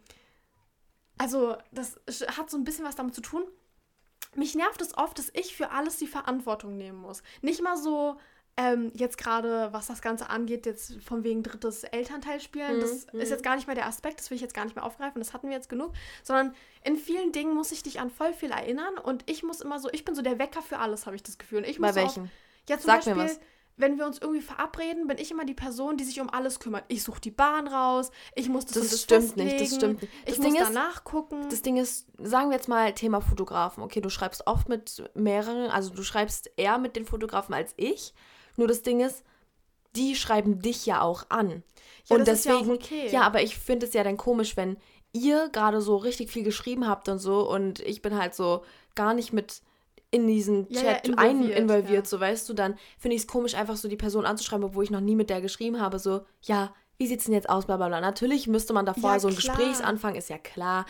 also, 1.22 1.56
das 1.70 2.00
hat 2.36 2.50
so 2.50 2.56
ein 2.56 2.64
bisschen 2.64 2.84
was 2.84 2.96
damit 2.96 3.14
zu 3.14 3.20
tun. 3.20 3.44
Mich 4.34 4.54
nervt 4.54 4.80
es 4.80 4.96
oft, 4.96 5.18
dass 5.18 5.30
ich 5.34 5.54
für 5.54 5.70
alles 5.70 5.98
die 5.98 6.06
Verantwortung 6.06 6.76
nehmen 6.76 6.98
muss. 6.98 7.22
Nicht 7.42 7.62
mal 7.62 7.76
so, 7.76 8.16
ähm, 8.56 8.90
jetzt 8.94 9.16
gerade, 9.18 9.72
was 9.72 9.86
das 9.86 10.02
Ganze 10.02 10.28
angeht, 10.28 10.66
jetzt 10.66 11.00
von 11.02 11.22
wegen 11.22 11.42
drittes 11.42 11.84
Elternteil 11.84 12.40
spielen, 12.40 12.76
Mhm, 12.76 12.80
das 12.80 13.06
mhm. 13.12 13.20
ist 13.20 13.30
jetzt 13.30 13.44
gar 13.44 13.54
nicht 13.56 13.66
mehr 13.66 13.76
der 13.76 13.86
Aspekt, 13.86 14.20
das 14.20 14.30
will 14.30 14.34
ich 14.36 14.42
jetzt 14.42 14.54
gar 14.54 14.64
nicht 14.64 14.74
mehr 14.74 14.84
aufgreifen, 14.84 15.20
das 15.20 15.32
hatten 15.32 15.48
wir 15.48 15.56
jetzt 15.56 15.68
genug, 15.68 15.92
sondern 16.22 16.54
in 16.84 16.96
vielen 16.96 17.32
Dingen 17.32 17.54
muss 17.54 17.72
ich 17.72 17.82
dich 17.82 18.00
an 18.00 18.10
voll 18.10 18.34
viel 18.34 18.50
erinnern 18.50 18.98
und 18.98 19.22
ich 19.30 19.42
muss 19.42 19.60
immer 19.60 19.78
so, 19.78 19.88
ich 19.92 20.04
bin 20.04 20.14
so 20.14 20.22
der 20.22 20.38
Wecker 20.38 20.60
für 20.60 20.78
alles, 20.78 21.06
habe 21.06 21.16
ich 21.16 21.22
das 21.22 21.38
Gefühl. 21.38 21.58
Und 21.58 21.66
ich 21.68 21.78
Bei 21.78 21.88
muss 21.88 21.96
welchen? 21.96 22.30
ja, 22.68 22.78
zum 22.78 22.86
Sag 22.86 23.06
mir 23.06 23.14
Beispiel, 23.14 23.36
was. 23.38 23.40
Wenn 23.76 23.98
wir 23.98 24.06
uns 24.06 24.18
irgendwie 24.18 24.42
verabreden, 24.42 25.06
bin 25.06 25.18
ich 25.18 25.30
immer 25.30 25.44
die 25.44 25.54
Person, 25.54 25.96
die 25.96 26.04
sich 26.04 26.20
um 26.20 26.28
alles 26.30 26.60
kümmert. 26.60 26.84
Ich 26.88 27.02
suche 27.02 27.20
die 27.20 27.30
Bahn 27.30 27.66
raus, 27.66 28.10
ich 28.34 28.48
muss 28.48 28.66
das, 28.66 28.74
Das 28.74 28.90
das 28.90 29.02
stimmt 29.02 29.36
nicht, 29.36 29.60
das 29.60 29.74
stimmt 29.76 30.02
nicht. 30.02 30.12
Ich 30.24 30.28
Das 30.34 30.38
muss 30.38 30.46
Ding 30.46 30.54
ist- 30.56 30.68
danach 30.68 31.04
gucken. 31.04 31.48
Das 31.50 31.62
Ding 31.62 31.76
ist, 31.78 32.06
sagen 32.18 32.50
wir 32.50 32.56
jetzt 32.56 32.68
mal 32.68 32.92
Thema 32.92 33.20
Fotografen. 33.20 33.82
Okay, 33.82 34.00
du 34.00 34.10
schreibst 34.10 34.46
oft 34.46 34.68
mit 34.68 35.02
mehreren, 35.14 35.70
also 35.70 35.90
du 35.90 36.02
schreibst 36.02 36.50
eher 36.56 36.78
mit 36.78 36.96
den 36.96 37.06
Fotografen 37.06 37.54
als 37.54 37.72
ich. 37.76 38.12
Nur 38.56 38.68
das 38.68 38.82
Ding 38.82 39.00
ist, 39.00 39.24
die 39.96 40.16
schreiben 40.16 40.60
dich 40.60 40.86
ja 40.86 41.00
auch 41.02 41.24
an. 41.30 41.62
Ja, 42.06 42.16
und 42.16 42.26
das 42.28 42.40
ist 42.40 42.44
ja 42.46 42.52
deswegen, 42.58 42.72
okay. 42.74 43.08
ja, 43.10 43.22
aber 43.22 43.42
ich 43.42 43.58
finde 43.58 43.86
es 43.86 43.94
ja 43.94 44.04
dann 44.04 44.16
komisch, 44.16 44.56
wenn 44.56 44.76
ihr 45.12 45.48
gerade 45.50 45.80
so 45.82 45.96
richtig 45.96 46.30
viel 46.30 46.42
geschrieben 46.42 46.88
habt 46.88 47.08
und 47.08 47.18
so 47.18 47.48
und 47.50 47.80
ich 47.80 48.00
bin 48.02 48.16
halt 48.18 48.34
so 48.34 48.64
gar 48.94 49.12
nicht 49.14 49.32
mit 49.32 49.60
in 50.12 50.28
diesen 50.28 50.68
Ja, 50.68 50.82
ja, 50.82 50.92
Chat 50.94 51.08
involviert, 51.08 51.56
ein 51.56 51.62
involviert, 51.62 52.04
ja. 52.04 52.08
so 52.08 52.20
weißt 52.20 52.48
du, 52.48 52.54
dann 52.54 52.76
finde 52.98 53.16
ich 53.16 53.22
es 53.22 53.26
komisch, 53.26 53.54
einfach 53.54 53.76
so 53.76 53.88
die 53.88 53.96
Person 53.96 54.24
anzuschreiben, 54.26 54.64
obwohl 54.64 54.84
ich 54.84 54.90
noch 54.90 55.00
nie 55.00 55.16
mit 55.16 55.30
der 55.30 55.40
geschrieben 55.40 55.80
habe, 55.80 55.98
so, 55.98 56.20
ja, 56.42 56.72
wie 56.98 57.06
sieht's 57.06 57.24
denn 57.24 57.34
jetzt 57.34 57.48
aus, 57.48 57.66
bla 57.66 57.78
bla 57.78 57.88
bla. 57.88 58.00
Natürlich 58.00 58.46
müsste 58.46 58.74
man 58.74 58.86
da 58.86 58.94
vorher 58.94 59.16
Ja, 59.16 59.20
so 59.20 59.28
ein 59.28 59.34
klar. 59.34 59.56
Gesprächsanfang, 59.56 60.14
ist 60.14 60.28
ja 60.28 60.38
klar, 60.38 60.86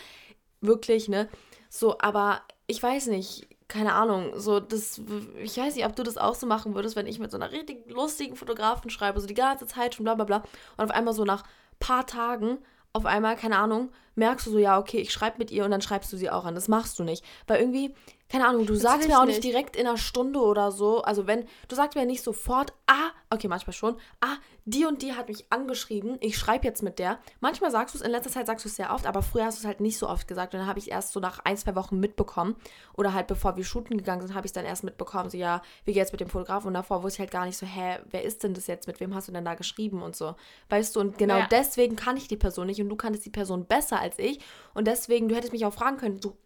wirklich, 0.60 1.08
ne? 1.08 1.28
So, 1.70 1.98
aber 2.00 2.42
ich 2.66 2.82
weiß 2.82 3.06
nicht, 3.06 3.46
keine 3.68 3.94
Ahnung, 3.94 4.32
so 4.38 4.60
das, 4.60 5.00
ich 5.42 5.56
weiß 5.56 5.76
nicht, 5.76 5.86
ob 5.86 5.96
du 5.96 6.02
das 6.02 6.18
auch 6.18 6.34
so 6.34 6.46
machen 6.46 6.74
würdest, 6.74 6.96
wenn 6.96 7.06
ich 7.06 7.18
mit 7.18 7.30
so 7.30 7.38
einer 7.38 7.52
richtig 7.52 7.90
lustigen 7.90 8.36
Fotografen 8.36 8.90
schreibe, 8.90 9.20
so 9.20 9.26
die 9.26 9.34
ganze 9.34 9.66
Zeit 9.66 9.94
schon 9.94 10.04
bla 10.04 10.14
bla 10.14 10.24
bla 10.24 10.42
und 10.76 10.84
auf 10.84 10.90
einmal 10.90 11.14
so 11.14 11.24
nach 11.24 11.44
paar 11.78 12.06
Tagen 12.06 12.58
auf 12.92 13.06
einmal, 13.06 13.36
keine 13.36 13.56
Ahnung, 13.58 13.90
merkst 14.16 14.46
du 14.46 14.50
so, 14.50 14.58
ja, 14.58 14.78
okay, 14.78 14.98
ich 14.98 15.12
schreibe 15.12 15.38
mit 15.38 15.50
ihr 15.50 15.64
und 15.64 15.70
dann 15.70 15.80
schreibst 15.80 16.12
du 16.12 16.16
sie 16.16 16.30
auch 16.30 16.44
an. 16.44 16.54
Das 16.54 16.68
machst 16.68 16.98
du 16.98 17.04
nicht. 17.04 17.24
Weil 17.46 17.60
irgendwie, 17.60 17.94
keine 18.32 18.48
Ahnung, 18.48 18.64
du 18.64 18.72
Das 18.72 18.80
sagst 18.82 19.08
mir 19.08 19.20
auch 19.20 19.26
nicht 19.26 19.44
direkt 19.44 19.76
in 19.76 19.86
einer 19.86 19.98
Stunde 19.98 20.40
oder 20.40 20.72
so, 20.72 21.02
also 21.02 21.26
wenn, 21.26 21.44
du 21.68 21.76
sagst 21.76 21.96
mir 21.96 22.06
nicht 22.06 22.22
sofort, 22.22 22.72
ah, 22.86 23.10
okay, 23.28 23.46
manchmal 23.46 23.74
schon, 23.74 23.96
ah, 24.22 24.36
die 24.64 24.86
und 24.86 25.02
die 25.02 25.12
hat 25.12 25.28
mich 25.28 25.44
angeschrieben, 25.50 26.16
ich 26.20 26.38
schreibe 26.38 26.64
jetzt 26.64 26.82
mit 26.82 26.98
der. 26.98 27.18
Manchmal 27.40 27.70
sagst 27.70 27.94
du 27.94 27.98
es, 27.98 28.04
in 28.04 28.10
letzter 28.10 28.30
Zeit 28.30 28.46
sagst 28.46 28.64
du 28.64 28.70
es 28.70 28.76
sehr 28.76 28.94
oft, 28.94 29.06
aber 29.06 29.20
früher 29.20 29.44
hast 29.44 29.58
du 29.58 29.60
es 29.62 29.66
halt 29.66 29.80
nicht 29.80 29.98
so 29.98 30.08
oft 30.08 30.26
gesagt. 30.28 30.54
Und 30.54 30.60
dann 30.60 30.68
habe 30.68 30.78
ich 30.78 30.86
es 30.86 30.90
erst 30.90 31.12
so 31.12 31.20
nach 31.20 31.40
ein, 31.40 31.58
zwei 31.58 31.74
Wochen 31.74 32.00
mitbekommen 32.00 32.56
oder 32.96 33.12
halt 33.12 33.26
bevor 33.26 33.56
wir 33.56 33.64
shooten 33.64 33.98
gegangen 33.98 34.22
sind, 34.22 34.34
habe 34.34 34.46
ich 34.46 34.50
es 34.50 34.54
dann 34.54 34.64
erst 34.64 34.82
mitbekommen, 34.84 35.28
so 35.28 35.36
ja, 35.36 35.60
wie 35.84 35.92
geht's 35.92 36.12
mit 36.12 36.22
dem 36.22 36.30
Fotografen 36.30 36.68
und 36.68 36.74
davor 36.74 37.02
wusste 37.02 37.16
ich 37.16 37.20
halt 37.20 37.30
gar 37.32 37.44
nicht 37.44 37.58
so, 37.58 37.66
hä, 37.66 37.98
wer 38.10 38.22
ist 38.22 38.44
denn 38.44 38.54
das 38.54 38.66
jetzt, 38.66 38.86
mit 38.86 38.98
wem 39.00 39.14
hast 39.14 39.28
du 39.28 39.32
denn 39.32 39.44
da 39.44 39.56
geschrieben 39.56 40.00
und 40.00 40.16
so, 40.16 40.36
weißt 40.70 40.96
du, 40.96 41.00
und 41.00 41.18
genau 41.18 41.38
Ja. 41.40 41.48
deswegen 41.50 41.96
kann 41.96 42.16
ich 42.16 42.28
die 42.28 42.38
Person 42.38 42.66
nicht 42.66 42.80
und 42.80 42.88
du 42.88 42.96
kanntest 42.96 43.26
die 43.26 43.30
Person 43.30 43.66
besser 43.66 44.00
als 44.00 44.18
ich. 44.18 44.40
Und 44.72 44.86
deswegen, 44.86 45.28
du 45.28 45.34
hättest 45.34 45.52
mich 45.52 45.66
auch 45.66 45.74
fragen 45.74 45.98
können, 45.98 46.22
so, 46.22 46.36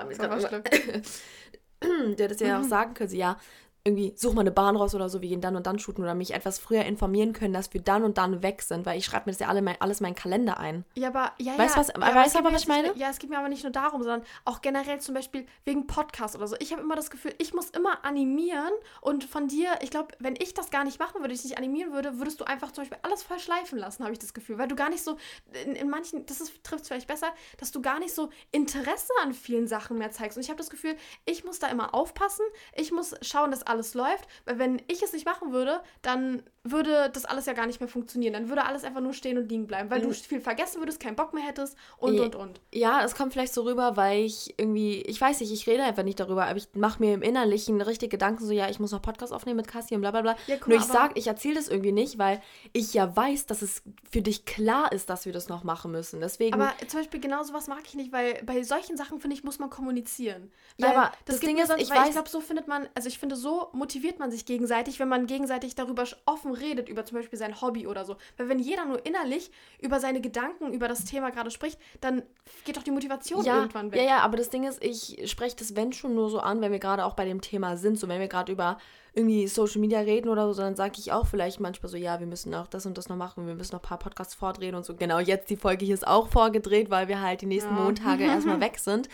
oh, 0.00 0.04
mir 0.04 0.12
ist 0.12 0.48
schlimm. 0.48 0.62
der 2.16 2.28
hätte 2.28 2.44
ja 2.46 2.60
auch 2.60 2.64
sagen 2.64 2.94
können, 2.94 3.10
so, 3.10 3.16
ja, 3.16 3.38
irgendwie 3.86 4.14
such 4.16 4.32
mal 4.32 4.40
eine 4.40 4.50
Bahn 4.50 4.76
raus 4.76 4.94
oder 4.94 5.10
so, 5.10 5.20
wir 5.20 5.28
gehen 5.28 5.42
dann 5.42 5.56
und 5.56 5.66
dann 5.66 5.78
shooten 5.78 6.02
oder 6.02 6.14
mich 6.14 6.32
etwas 6.32 6.58
früher 6.58 6.84
informieren 6.86 7.34
können, 7.34 7.52
dass 7.52 7.74
wir 7.74 7.82
dann 7.82 8.02
und 8.02 8.16
dann 8.16 8.42
weg 8.42 8.62
sind, 8.62 8.86
weil 8.86 8.96
ich 8.98 9.04
schreibe 9.04 9.26
mir 9.26 9.32
das 9.32 9.40
ja 9.40 9.48
alle 9.48 9.60
mein, 9.60 9.78
alles 9.78 10.00
in 10.00 10.04
meinen 10.04 10.14
Kalender 10.14 10.58
ein. 10.58 10.86
Ja, 10.94 11.08
aber 11.08 11.32
ja, 11.38 11.58
Weißt 11.58 11.76
ja. 11.76 11.80
was- 11.80 11.88
ja, 11.88 12.14
weißt 12.14 12.34
du 12.34 12.38
aber, 12.38 12.52
was 12.54 12.62
ich 12.62 12.68
nicht 12.68 12.74
meine? 12.76 12.88
nur- 12.88 12.96
Ja, 12.96 13.10
es 13.10 13.18
geht 13.18 13.28
mir 13.28 13.38
aber 13.38 13.50
nicht 13.50 13.62
nur 13.62 13.72
darum, 13.72 14.02
sondern 14.02 14.22
auch 14.46 14.62
generell 14.62 15.00
zum 15.00 15.14
Beispiel 15.14 15.44
wegen 15.66 15.86
Podcast 15.86 16.34
oder 16.34 16.46
so. 16.48 16.56
Ich 16.60 16.72
habe 16.72 16.80
immer 16.80 16.96
das 16.96 17.10
Gefühl, 17.10 17.34
ich 17.36 17.52
muss 17.52 17.68
immer 17.70 18.02
animieren 18.06 18.72
und 19.02 19.24
von 19.24 19.48
dir, 19.48 19.68
ich 19.82 19.90
glaube, 19.90 20.08
wenn 20.18 20.34
ich 20.36 20.54
das 20.54 20.70
gar 20.70 20.84
nicht 20.84 20.98
machen 20.98 21.20
würde, 21.20 21.34
ich 21.34 21.42
dich 21.42 21.58
animieren 21.58 21.92
würde, 21.92 22.18
würdest 22.18 22.40
du 22.40 22.44
einfach 22.44 22.72
zum 22.72 22.84
Beispiel 22.84 22.98
alles 23.02 23.22
voll 23.22 23.38
schleifen 23.38 23.78
lassen, 23.78 24.02
habe 24.02 24.14
ich 24.14 24.18
das 24.18 24.32
Gefühl. 24.32 24.56
Weil 24.56 24.68
du 24.68 24.76
gar 24.76 24.88
nicht 24.88 25.04
so, 25.04 25.18
in, 25.66 25.76
in 25.76 25.90
manchen, 25.90 26.24
das 26.24 26.38
trifft 26.62 26.82
es 26.84 26.88
vielleicht 26.88 27.06
besser, 27.08 27.28
dass 27.58 27.70
du 27.70 27.82
gar 27.82 27.98
nicht 27.98 28.14
so 28.14 28.30
Interesse 28.50 29.12
an 29.22 29.34
vielen 29.34 29.66
Sachen 29.68 29.98
mehr 29.98 30.10
zeigst. 30.10 30.38
Und 30.38 30.42
ich 30.42 30.48
habe 30.48 30.56
das 30.56 30.70
Gefühl, 30.70 30.96
ich 31.26 31.44
muss 31.44 31.58
da 31.58 31.66
immer 31.68 31.94
aufpassen, 31.94 32.46
ich 32.74 32.90
muss 32.90 33.14
schauen, 33.20 33.50
dass 33.50 33.62
alles 33.62 33.73
läuft, 33.94 34.26
weil 34.44 34.58
wenn 34.58 34.80
ich 34.88 35.02
es 35.02 35.12
nicht 35.12 35.26
machen 35.26 35.52
würde, 35.52 35.80
dann 36.02 36.42
würde 36.66 37.10
das 37.12 37.26
alles 37.26 37.44
ja 37.44 37.52
gar 37.52 37.66
nicht 37.66 37.80
mehr 37.80 37.88
funktionieren. 37.88 38.32
Dann 38.32 38.48
würde 38.48 38.64
alles 38.64 38.84
einfach 38.84 39.02
nur 39.02 39.12
stehen 39.12 39.36
und 39.36 39.50
liegen 39.50 39.66
bleiben, 39.66 39.90
weil 39.90 40.00
du 40.00 40.08
Mhm. 40.08 40.12
viel 40.14 40.40
vergessen 40.40 40.80
würdest, 40.80 40.98
keinen 40.98 41.14
Bock 41.16 41.34
mehr 41.34 41.42
hättest 41.44 41.76
und, 41.98 42.14
Ja. 42.14 42.22
und, 42.22 42.34
und. 42.36 42.60
Ja, 42.72 43.04
es 43.04 43.14
kommt 43.14 43.34
vielleicht 43.34 43.52
so 43.52 43.62
rüber, 43.62 43.96
weil 43.98 44.20
ich 44.24 44.54
irgendwie, 44.58 45.02
ich 45.02 45.20
weiß 45.20 45.40
nicht, 45.40 45.52
ich 45.52 45.66
rede 45.66 45.82
einfach 45.82 46.04
nicht 46.04 46.18
darüber, 46.20 46.46
aber 46.46 46.56
ich 46.56 46.68
mache 46.74 47.00
mir 47.02 47.12
im 47.12 47.20
Innerlichen 47.20 47.80
richtig 47.82 48.10
Gedanken, 48.10 48.46
so, 48.46 48.52
ja, 48.52 48.70
ich 48.70 48.80
muss 48.80 48.92
noch 48.92 49.02
Podcast 49.02 49.32
aufnehmen 49.34 49.58
mit 49.58 49.68
Cassie 49.68 49.94
und 49.94 50.00
bla 50.00 50.10
bla 50.10 50.22
bla. 50.22 50.36
Ja, 50.46 50.56
guck 50.56 50.68
Nur 50.68 50.78
ich 50.78 50.84
sag, 50.84 51.18
ich 51.18 51.26
erzähle 51.26 51.56
das 51.56 51.68
irgendwie 51.68 51.92
nicht, 51.92 52.18
weil 52.18 52.40
ich 52.72 52.94
ja 52.94 53.14
weiß, 53.14 53.44
dass 53.44 53.60
es 53.60 53.82
für 54.10 54.22
dich 54.22 54.46
klar 54.46 54.90
ist, 54.90 55.10
dass 55.10 55.26
wir 55.26 55.32
das 55.34 55.48
noch 55.50 55.64
machen 55.64 55.90
müssen. 55.92 56.20
Deswegen. 56.20 56.54
Aber 56.54 56.72
zum 56.88 57.00
Beispiel 57.00 57.20
genau 57.20 57.42
sowas 57.42 57.66
mag 57.66 57.80
ich 57.84 57.94
nicht, 57.94 58.10
weil 58.12 58.42
bei 58.44 58.62
solchen 58.62 58.96
Sachen, 58.96 59.20
finde 59.20 59.36
ich, 59.36 59.44
muss 59.44 59.58
man 59.58 59.68
kommunizieren. 59.68 60.50
Ja, 60.78 60.88
Weil 60.88 60.96
aber 60.96 61.12
das 61.26 61.40
gibt 61.40 61.50
Ding 61.50 61.58
ist, 61.62 61.68
sonst, 61.68 61.82
ich 61.82 61.90
weiß- 61.92 62.06
ich 62.06 62.12
glaube, 62.12 62.28
so 62.30 62.40
findet 62.40 62.68
man, 62.68 62.88
also 62.94 63.08
ich 63.08 63.18
finde, 63.18 63.36
so 63.36 63.63
motiviert 63.72 64.18
man 64.18 64.30
sich 64.30 64.46
gegenseitig, 64.46 64.98
wenn 65.00 65.08
man 65.08 65.26
gegenseitig 65.26 65.74
darüber 65.74 66.04
offen 66.26 66.52
redet, 66.52 66.88
über 66.88 67.04
zum 67.04 67.18
Beispiel 67.18 67.38
sein 67.38 67.60
Hobby 67.60 67.86
oder 67.86 68.04
so. 68.04 68.16
Weil 68.36 68.48
wenn 68.48 68.58
jeder 68.58 68.84
nur 68.84 69.04
innerlich 69.04 69.50
über 69.80 70.00
seine 70.00 70.20
Gedanken, 70.20 70.72
über 70.72 70.88
das 70.88 71.04
Thema 71.04 71.30
gerade 71.30 71.50
spricht, 71.50 71.78
dann 72.00 72.22
geht 72.64 72.76
doch 72.76 72.82
die 72.82 72.90
Motivation 72.90 73.44
ja, 73.44 73.58
irgendwann 73.58 73.92
weg. 73.92 74.00
Ja, 74.00 74.06
ja, 74.06 74.18
aber 74.18 74.36
das 74.36 74.50
Ding 74.50 74.64
ist, 74.64 74.82
ich 74.82 75.30
spreche 75.30 75.56
das, 75.56 75.76
wenn 75.76 75.92
schon, 75.92 76.14
nur 76.14 76.30
so 76.30 76.38
an, 76.38 76.60
wenn 76.60 76.72
wir 76.72 76.78
gerade 76.78 77.04
auch 77.04 77.14
bei 77.14 77.24
dem 77.24 77.40
Thema 77.40 77.76
sind. 77.76 77.98
So, 77.98 78.08
wenn 78.08 78.20
wir 78.20 78.28
gerade 78.28 78.52
über 78.52 78.78
irgendwie 79.14 79.46
Social 79.46 79.80
Media 79.80 80.00
reden 80.00 80.28
oder 80.28 80.52
so, 80.52 80.60
dann 80.60 80.74
sage 80.74 80.94
ich 80.98 81.12
auch 81.12 81.26
vielleicht 81.26 81.60
manchmal 81.60 81.88
so, 81.88 81.96
ja, 81.96 82.18
wir 82.18 82.26
müssen 82.26 82.54
auch 82.54 82.66
das 82.66 82.84
und 82.84 82.98
das 82.98 83.08
noch 83.08 83.16
machen, 83.16 83.46
wir 83.46 83.54
müssen 83.54 83.74
noch 83.74 83.80
ein 83.80 83.88
paar 83.88 83.98
Podcasts 83.98 84.34
vordrehen 84.34 84.74
und 84.74 84.84
so. 84.84 84.94
Genau, 84.94 85.20
jetzt 85.20 85.50
die 85.50 85.56
Folge 85.56 85.84
hier 85.84 85.94
ist 85.94 86.06
auch 86.06 86.28
vorgedreht, 86.28 86.90
weil 86.90 87.08
wir 87.08 87.20
halt 87.20 87.40
die 87.40 87.46
nächsten 87.46 87.74
Ja. 87.74 87.82
Montage 87.82 88.24
erstmal 88.24 88.60
weg 88.60 88.78
sind. 88.78 89.08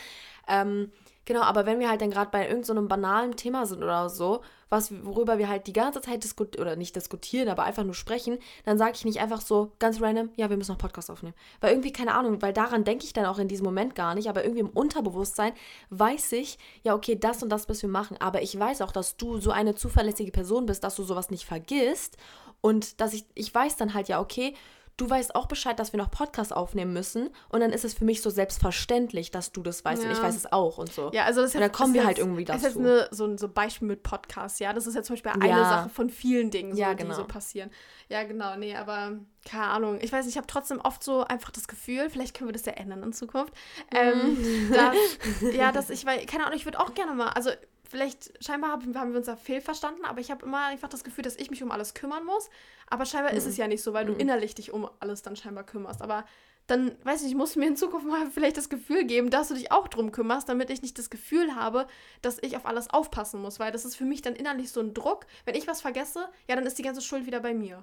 Ähm, 0.49 0.91
genau, 1.25 1.43
aber 1.43 1.67
wenn 1.67 1.81
wir 1.81 1.89
halt 1.89 2.01
dann 2.01 2.11
gerade 2.11 2.31
bei 2.31 2.49
irgendeinem 2.49 2.85
so 2.85 2.89
banalen 2.89 3.37
Thema 3.37 3.67
sind 3.67 3.83
oder 3.83 4.09
so, 4.09 4.41
was, 4.69 4.93
worüber 5.05 5.39
wir 5.39 5.49
halt 5.49 5.67
die 5.67 5.73
ganze 5.73 6.01
Zeit 6.01 6.23
diskutieren, 6.23 6.65
oder 6.65 6.77
nicht 6.77 6.95
diskutieren, 6.95 7.49
aber 7.49 7.65
einfach 7.65 7.85
nur 7.85 7.95
sprechen, 7.95 8.39
dann 8.65 8.79
sage 8.79 8.93
ich 8.95 9.05
nicht 9.05 9.21
einfach 9.21 9.41
so 9.41 9.73
ganz 9.81 10.01
random, 10.01 10.31
ja, 10.37 10.49
wir 10.49 10.57
müssen 10.57 10.73
noch 10.73 10.79
Podcast 10.79 11.11
aufnehmen. 11.11 11.35
Weil 11.61 11.73
irgendwie, 11.73 11.93
keine 11.93 12.15
Ahnung, 12.15 12.41
weil 12.41 12.53
daran 12.53 12.85
denke 12.85 13.05
ich 13.05 13.13
dann 13.13 13.27
auch 13.27 13.39
in 13.39 13.49
diesem 13.49 13.65
Moment 13.65 13.95
gar 13.95 14.15
nicht, 14.15 14.29
aber 14.29 14.45
irgendwie 14.45 14.61
im 14.61 14.71
Unterbewusstsein 14.71 15.53
weiß 15.91 16.33
ich, 16.33 16.59
ja, 16.85 16.95
okay, 16.95 17.17
das 17.19 17.43
und 17.43 17.49
das 17.49 17.67
müssen 17.67 17.83
wir 17.83 18.01
machen. 18.01 18.17
Aber 18.21 18.43
ich 18.43 18.59
weiß 18.59 18.81
auch, 18.83 18.93
dass 18.93 19.17
du 19.17 19.39
so 19.39 19.51
eine 19.51 19.75
zuverlässige 19.75 20.31
Person 20.31 20.67
bist, 20.67 20.85
dass 20.85 20.95
du 20.95 21.03
sowas 21.03 21.31
nicht 21.31 21.45
vergisst 21.45 22.17
und 22.61 23.01
dass 23.01 23.13
ich, 23.13 23.25
ich 23.35 23.53
weiß 23.53 23.77
dann 23.77 23.95
halt, 23.95 24.09
ja, 24.09 24.21
okay, 24.21 24.55
du 25.01 25.09
weißt 25.11 25.35
auch 25.35 25.47
Bescheid, 25.47 25.79
dass 25.79 25.93
wir 25.93 25.99
noch 25.99 26.11
Podcast 26.11 26.53
aufnehmen 26.55 26.93
müssen 26.93 27.31
und 27.49 27.61
dann 27.61 27.73
ist 27.73 27.85
es 27.85 27.95
für 27.95 28.05
mich 28.05 28.21
so 28.23 28.31
selbstverständlich, 28.31 29.31
dass 29.31 29.53
du 29.53 29.63
das 29.63 29.85
weißt 29.85 30.05
und 30.05 30.11
ich 30.11 30.19
Ja. 30.19 30.23
weiß 30.25 30.37
es 30.37 30.53
auch 30.53 30.79
und 30.79 30.93
so. 30.93 31.11
Ja, 31.13 31.25
also 31.25 31.41
das 31.41 31.51
ist 31.51 31.55
Und 31.57 31.63
jetzt, 31.63 31.71
dann 31.71 31.77
kommen 31.77 31.89
ist 31.91 31.95
wir 31.95 32.01
jetzt, 32.03 32.07
halt 32.09 32.19
irgendwie 32.19 32.45
Das 32.45 32.57
ist 32.59 32.63
jetzt 32.65 32.77
dazu. 32.77 32.87
eine, 32.87 33.09
so 33.11 33.25
ein 33.25 33.39
so 33.39 33.49
Beispiel 33.49 33.89
mit 33.89 34.03
Podcasts, 34.03 34.59
ja. 34.59 34.73
Das 34.73 34.87
ist 34.87 34.95
jetzt 34.95 35.07
zum 35.07 35.15
Beispiel 35.15 35.33
eine 35.33 35.49
Ja. 35.49 35.69
Sache 35.69 35.89
von 35.89 36.11
vielen 36.11 36.51
Dingen, 36.51 36.75
so, 36.75 36.81
Ja, 36.81 36.95
die 36.95 37.03
genau. 37.03 37.15
so 37.15 37.25
passieren. 37.25 37.71
Ja, 38.09 38.23
genau, 38.25 38.57
nee, 38.57 38.77
aber 38.77 39.13
keine 39.49 39.65
Ahnung. 39.65 39.99
Ich 40.03 40.13
weiß 40.13 40.25
nicht, 40.27 40.35
ich 40.35 40.39
habe 40.39 40.47
trotzdem 40.47 40.81
oft 40.81 41.03
so 41.03 41.25
einfach 41.25 41.51
das 41.51 41.67
Gefühl, 41.69 42.11
vielleicht 42.11 42.37
können 42.37 42.49
wir 42.49 42.53
das 42.53 42.67
ja 42.67 42.73
ändern 42.73 43.03
in 43.03 43.13
Zukunft. 43.13 43.55
Ähm, 43.95 44.37
Mhm. 44.69 44.73
dass, 44.73 44.97
ja, 45.55 45.73
dass 45.73 45.91
ich, 45.91 46.05
weil, 46.07 46.27
keine 46.27 46.45
Ahnung, 46.45 46.57
ich 46.59 46.65
würde 46.67 46.79
auch 46.81 46.95
gerne 46.95 47.15
mal, 47.15 47.29
also 47.31 47.51
vielleicht, 47.91 48.43
scheinbar 48.45 48.71
haben, 48.71 48.97
haben 48.97 49.11
wir 49.11 49.19
uns 49.19 49.27
da 49.27 49.37
fehlverstanden, 49.37 50.05
aber 50.05 50.21
ich 50.21 50.31
habe 50.31 50.47
immer 50.47 50.65
einfach 50.67 50.89
das 50.89 51.05
Gefühl, 51.05 51.23
dass 51.23 51.37
ich 51.37 51.51
mich 51.51 51.63
um 51.63 51.71
alles 51.71 51.93
kümmern 51.95 52.25
muss. 52.25 52.49
Aber 52.89 53.05
scheinbar 53.05 53.33
ist 53.33 53.47
es 53.47 53.57
ja 53.57 53.67
nicht 53.69 53.83
so, 53.83 53.93
weil 53.93 54.07
du 54.07 54.13
Mhm. 54.13 54.21
innerlich 54.21 54.55
dich 54.55 54.73
um 54.73 54.89
alles 55.01 55.23
dann 55.23 55.37
scheinbar 55.37 55.65
kümmerst. 55.65 56.01
Aber 56.01 56.25
dann, 56.67 56.93
weiß 57.03 57.23
ich 57.23 57.27
nicht, 57.29 57.37
musst 57.37 57.57
du 57.57 57.61
mir 57.61 57.67
in 57.67 57.77
Zukunft 57.77 58.07
mal 58.07 58.31
vielleicht 58.31 58.57
das 58.57 58.69
Gefühl 58.69 59.05
geben, 59.05 59.29
dass 59.31 59.49
du 59.49 59.55
dich 59.55 59.73
auch 59.73 59.89
drum 59.89 60.13
kümmerst, 60.13 60.49
damit 60.49 60.71
ich 60.71 60.83
nicht 60.83 60.99
das 60.99 61.11
Gefühl 61.11 61.57
habe, 61.57 61.87
dass 62.23 62.39
ich 62.43 62.57
auf 62.57 62.65
alles 62.65 62.89
aufpassen 62.91 63.43
muss, 63.43 63.59
weil 63.59 63.73
das 63.73 63.85
ist 63.85 63.97
für 63.97 64.05
mich 64.05 64.23
dann 64.23 64.37
innerlich 64.37 64.71
so 64.71 64.81
ein 64.81 64.95
Druck. 64.95 65.27
Wenn 65.45 65.57
ich 65.57 65.67
was 65.67 65.81
vergesse, 65.81 66.29
ja, 66.49 66.55
dann 66.55 66.67
ist 66.67 66.79
die 66.79 66.83
ganze 66.83 67.03
Schuld 67.03 67.27
wieder 67.27 67.41
bei 67.41 67.55
mir. 67.55 67.83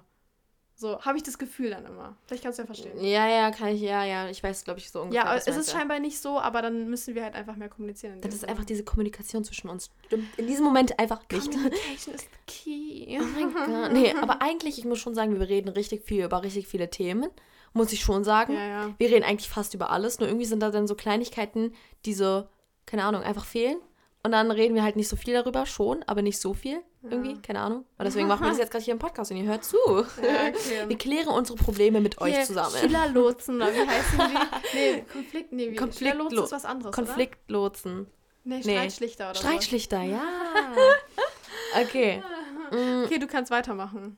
So, 0.80 1.00
habe 1.00 1.16
ich 1.16 1.24
das 1.24 1.38
Gefühl 1.38 1.70
dann 1.70 1.84
immer. 1.86 2.16
Vielleicht 2.26 2.44
kannst 2.44 2.60
du 2.60 2.62
ja 2.62 2.66
verstehen. 2.66 3.02
Ja, 3.02 3.28
ja, 3.28 3.50
kann 3.50 3.74
ich, 3.74 3.80
ja, 3.80 4.04
ja, 4.04 4.30
ich 4.30 4.40
weiß, 4.40 4.62
glaube 4.62 4.78
ich, 4.78 4.92
so 4.92 5.02
ungefähr. 5.02 5.24
Ja, 5.24 5.34
es 5.34 5.48
ist 5.48 5.72
ja. 5.72 5.76
scheinbar 5.76 5.98
nicht 5.98 6.20
so, 6.20 6.38
aber 6.38 6.62
dann 6.62 6.88
müssen 6.88 7.16
wir 7.16 7.24
halt 7.24 7.34
einfach 7.34 7.56
mehr 7.56 7.68
kommunizieren. 7.68 8.20
Das 8.20 8.32
ist 8.32 8.40
Sinne. 8.40 8.52
einfach 8.52 8.64
diese 8.64 8.84
Kommunikation 8.84 9.42
zwischen 9.42 9.68
uns. 9.68 9.90
Stimmt 10.06 10.38
in 10.38 10.46
diesem 10.46 10.64
Moment 10.64 10.96
einfach 11.00 11.20
nicht. 11.32 11.50
Communication 11.50 12.14
is 12.14 12.22
the 12.22 12.28
key. 12.46 13.18
Oh 13.20 13.24
mein 13.24 13.52
Gott. 13.52 13.92
Nee, 13.92 14.14
aber 14.22 14.40
eigentlich, 14.40 14.78
ich 14.78 14.84
muss 14.84 15.00
schon 15.00 15.16
sagen, 15.16 15.36
wir 15.36 15.48
reden 15.48 15.68
richtig 15.68 16.04
viel 16.04 16.24
über 16.24 16.44
richtig 16.44 16.68
viele 16.68 16.88
Themen. 16.88 17.28
Muss 17.72 17.92
ich 17.92 18.00
schon 18.00 18.22
sagen. 18.22 18.54
Ja, 18.54 18.66
ja. 18.66 18.94
Wir 18.98 19.10
reden 19.10 19.24
eigentlich 19.24 19.48
fast 19.48 19.74
über 19.74 19.90
alles. 19.90 20.20
Nur 20.20 20.28
irgendwie 20.28 20.46
sind 20.46 20.60
da 20.60 20.70
dann 20.70 20.86
so 20.86 20.94
Kleinigkeiten, 20.94 21.74
die 22.04 22.14
so 22.14 22.46
keine 22.88 23.04
Ahnung, 23.04 23.22
einfach 23.22 23.44
fehlen. 23.44 23.78
Und 24.22 24.32
dann 24.32 24.50
reden 24.50 24.74
wir 24.74 24.82
halt 24.82 24.96
nicht 24.96 25.08
so 25.08 25.16
viel 25.16 25.34
darüber, 25.34 25.66
schon, 25.66 26.02
aber 26.04 26.22
nicht 26.22 26.38
so 26.38 26.54
viel 26.54 26.82
irgendwie, 27.02 27.32
Ja. 27.32 27.38
keine 27.42 27.60
Ahnung. 27.60 27.84
Und 27.98 28.04
deswegen 28.04 28.26
machen 28.28 28.42
wir 28.42 28.48
das 28.50 28.58
jetzt 28.58 28.70
gerade 28.70 28.84
hier 28.84 28.92
im 28.92 28.98
Podcast 28.98 29.30
und 29.30 29.36
ihr 29.36 29.44
hört 29.48 29.64
zu. 29.64 29.76
Ja, 29.86 30.02
okay. 30.48 30.88
Wir 30.88 30.98
klären 30.98 31.28
unsere 31.28 31.56
Probleme 31.58 32.00
mit 32.00 32.20
euch 32.20 32.34
Hier, 32.36 32.44
zusammen. 32.44 32.74
Schülerlotsen, 32.80 33.56
oder 33.56 33.72
wie 33.74 33.86
heißen 33.86 34.18
die? 34.18 34.38
Nee, 34.74 35.04
Konflikt, 35.12 35.52
nee, 35.52 35.70
wie? 35.72 35.92
Schülerlotsen 35.92 36.44
ist 36.44 36.52
was 36.52 36.64
anderes, 36.64 36.94
Konfliktlotsen. 36.94 38.00
oder? 38.02 38.10
Nee, 38.44 38.56
Nee. 38.64 38.72
Streitschlichter 38.76 39.30
oder 39.30 39.34
Streitschlichter, 39.38 40.02
ja. 40.02 40.22
Okay. 41.82 42.22
so. 42.70 43.04
Okay, 43.04 43.18
du 43.18 43.26
kannst 43.26 43.50
weitermachen. 43.50 44.16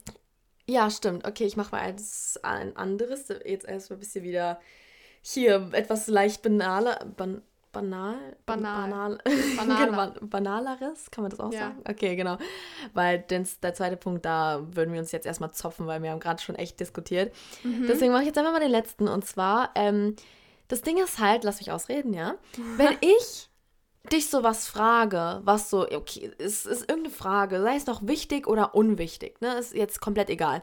Ja, 0.67 0.89
stimmt. 0.91 1.27
Okay, 1.27 1.45
ich 1.45 1.57
mache 1.57 1.73
mal 1.73 1.81
eins, 1.81 2.39
ein 2.43 2.77
anderes. 2.77 3.27
Jetzt 3.45 3.67
erstmal 3.67 3.97
ein 3.97 4.01
bisschen 4.01 4.23
wieder 4.25 4.61
hier 5.21 5.69
etwas 5.73 6.07
leicht 6.07 6.43
banaler. 6.43 7.05
Ban 7.17 7.43
banal? 7.73 8.17
Banal. 8.47 8.91
Banal. 8.91 9.19
Banaler. 9.57 9.85
Genau, 9.87 9.97
ban- 9.97 10.29
banaleres, 10.29 11.11
kann 11.11 11.23
man 11.23 11.31
das 11.31 11.41
auch 11.41 11.53
Ja. 11.53 11.61
sagen? 11.61 11.83
Okay, 11.89 12.17
genau. 12.17 12.37
Weil 12.95 13.21
den, 13.21 13.47
der 13.63 13.75
zweite 13.75 13.97
Punkt, 13.97 14.25
da 14.25 14.61
würden 14.73 14.93
wir 14.93 15.01
uns 15.01 15.13
jetzt 15.13 15.27
erstmal 15.27 15.53
zopfen, 15.53 15.87
weil 15.87 16.03
wir 16.03 16.11
haben 16.11 16.21
gerade 16.21 16.43
schon 16.43 16.55
echt 16.57 16.81
diskutiert. 16.81 17.35
Mhm. 17.63 17.87
Deswegen 17.87 18.13
mache 18.13 18.23
ich 18.23 18.29
jetzt 18.29 18.39
einfach 18.39 18.53
mal 18.53 18.61
den 18.61 18.71
letzten. 18.71 19.09
Und 19.09 19.25
zwar, 19.25 19.71
ähm, 19.75 20.17
das 20.69 20.83
Ding 20.83 20.99
ist 20.99 21.19
halt, 21.19 21.45
lass 21.45 21.59
mich 21.59 21.71
ausreden, 21.73 22.13
ja. 22.15 22.35
Wenn 22.77 22.97
ich 23.01 23.49
dich 24.13 24.29
sowas 24.31 24.67
frage, 24.67 25.41
was 25.45 25.69
so, 25.71 25.83
okay, 25.83 26.31
es 26.39 26.65
ist 26.67 26.83
irgendeine 26.89 27.15
Frage, 27.15 27.61
sei 27.61 27.77
es 27.77 27.87
noch 27.87 28.07
wichtig 28.07 28.47
oder 28.47 28.75
unwichtig, 28.75 29.41
ne, 29.41 29.55
ist 29.59 29.75
jetzt 29.75 30.01
komplett 30.01 30.31
egal. 30.31 30.63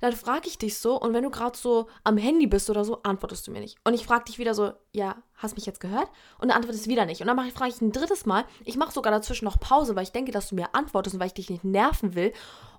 Dann 0.00 0.12
frage 0.12 0.48
ich 0.48 0.58
dich 0.58 0.78
so 0.78 1.00
und 1.00 1.12
wenn 1.12 1.22
du 1.22 1.30
gerade 1.30 1.56
so 1.56 1.88
am 2.04 2.16
Handy 2.16 2.46
bist 2.46 2.70
oder 2.70 2.84
so, 2.84 3.02
antwortest 3.02 3.46
du 3.46 3.50
mir 3.50 3.60
nicht. 3.60 3.78
Und 3.84 3.94
ich 3.94 4.06
frage 4.06 4.24
dich 4.24 4.38
wieder 4.38 4.54
so, 4.54 4.72
ja, 4.92 5.16
hast 5.34 5.56
mich 5.56 5.66
jetzt 5.66 5.80
gehört? 5.80 6.08
Und 6.38 6.48
dann 6.48 6.56
antwortest 6.58 6.86
du 6.86 6.90
wieder 6.90 7.06
nicht. 7.06 7.20
Und 7.20 7.26
dann 7.26 7.50
frage 7.50 7.70
ich 7.70 7.80
ein 7.80 7.92
drittes 7.92 8.26
Mal, 8.26 8.44
ich 8.64 8.76
mache 8.76 8.92
sogar 8.92 9.12
dazwischen 9.12 9.44
noch 9.44 9.60
Pause, 9.60 9.96
weil 9.96 10.04
ich 10.04 10.12
denke, 10.12 10.32
dass 10.32 10.48
du 10.48 10.54
mir 10.54 10.74
antwortest 10.74 11.14
und 11.14 11.20
weil 11.20 11.28
ich 11.28 11.34
dich 11.34 11.50
nicht 11.50 11.64
nerven 11.64 12.14
will. 12.14 12.32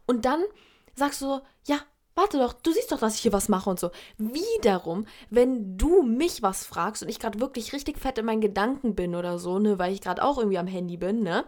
Und 0.05 0.25
dann 0.25 0.43
sagst 0.95 1.21
du 1.21 1.25
so, 1.25 1.41
ja, 1.65 1.79
warte 2.17 2.39
doch, 2.39 2.53
du 2.53 2.71
siehst 2.71 2.91
doch, 2.91 2.99
dass 2.99 3.15
ich 3.15 3.21
hier 3.21 3.31
was 3.31 3.47
mache 3.47 3.69
und 3.69 3.79
so. 3.79 3.91
Wiederum, 4.17 5.05
wenn 5.29 5.77
du 5.77 6.01
mich 6.01 6.41
was 6.41 6.65
fragst 6.65 7.03
und 7.03 7.09
ich 7.09 7.19
gerade 7.19 7.39
wirklich 7.39 7.71
richtig 7.71 7.99
fett 7.99 8.17
in 8.17 8.25
meinen 8.25 8.41
Gedanken 8.41 8.95
bin 8.95 9.15
oder 9.15 9.37
so, 9.39 9.59
ne, 9.59 9.79
weil 9.79 9.93
ich 9.93 10.01
gerade 10.01 10.23
auch 10.23 10.37
irgendwie 10.37 10.57
am 10.57 10.67
Handy 10.67 10.97
bin, 10.97 11.21
ne, 11.21 11.45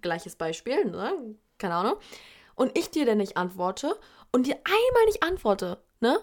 gleiches 0.00 0.36
Beispiel, 0.36 0.84
ne, 0.84 1.12
keine 1.58 1.74
Ahnung, 1.74 1.94
und 2.54 2.76
ich 2.78 2.90
dir 2.90 3.04
dann 3.04 3.18
nicht 3.18 3.36
antworte 3.36 3.98
und 4.32 4.46
dir 4.46 4.56
einmal 4.64 5.06
nicht 5.06 5.22
antworte, 5.22 5.78
ne, 6.00 6.18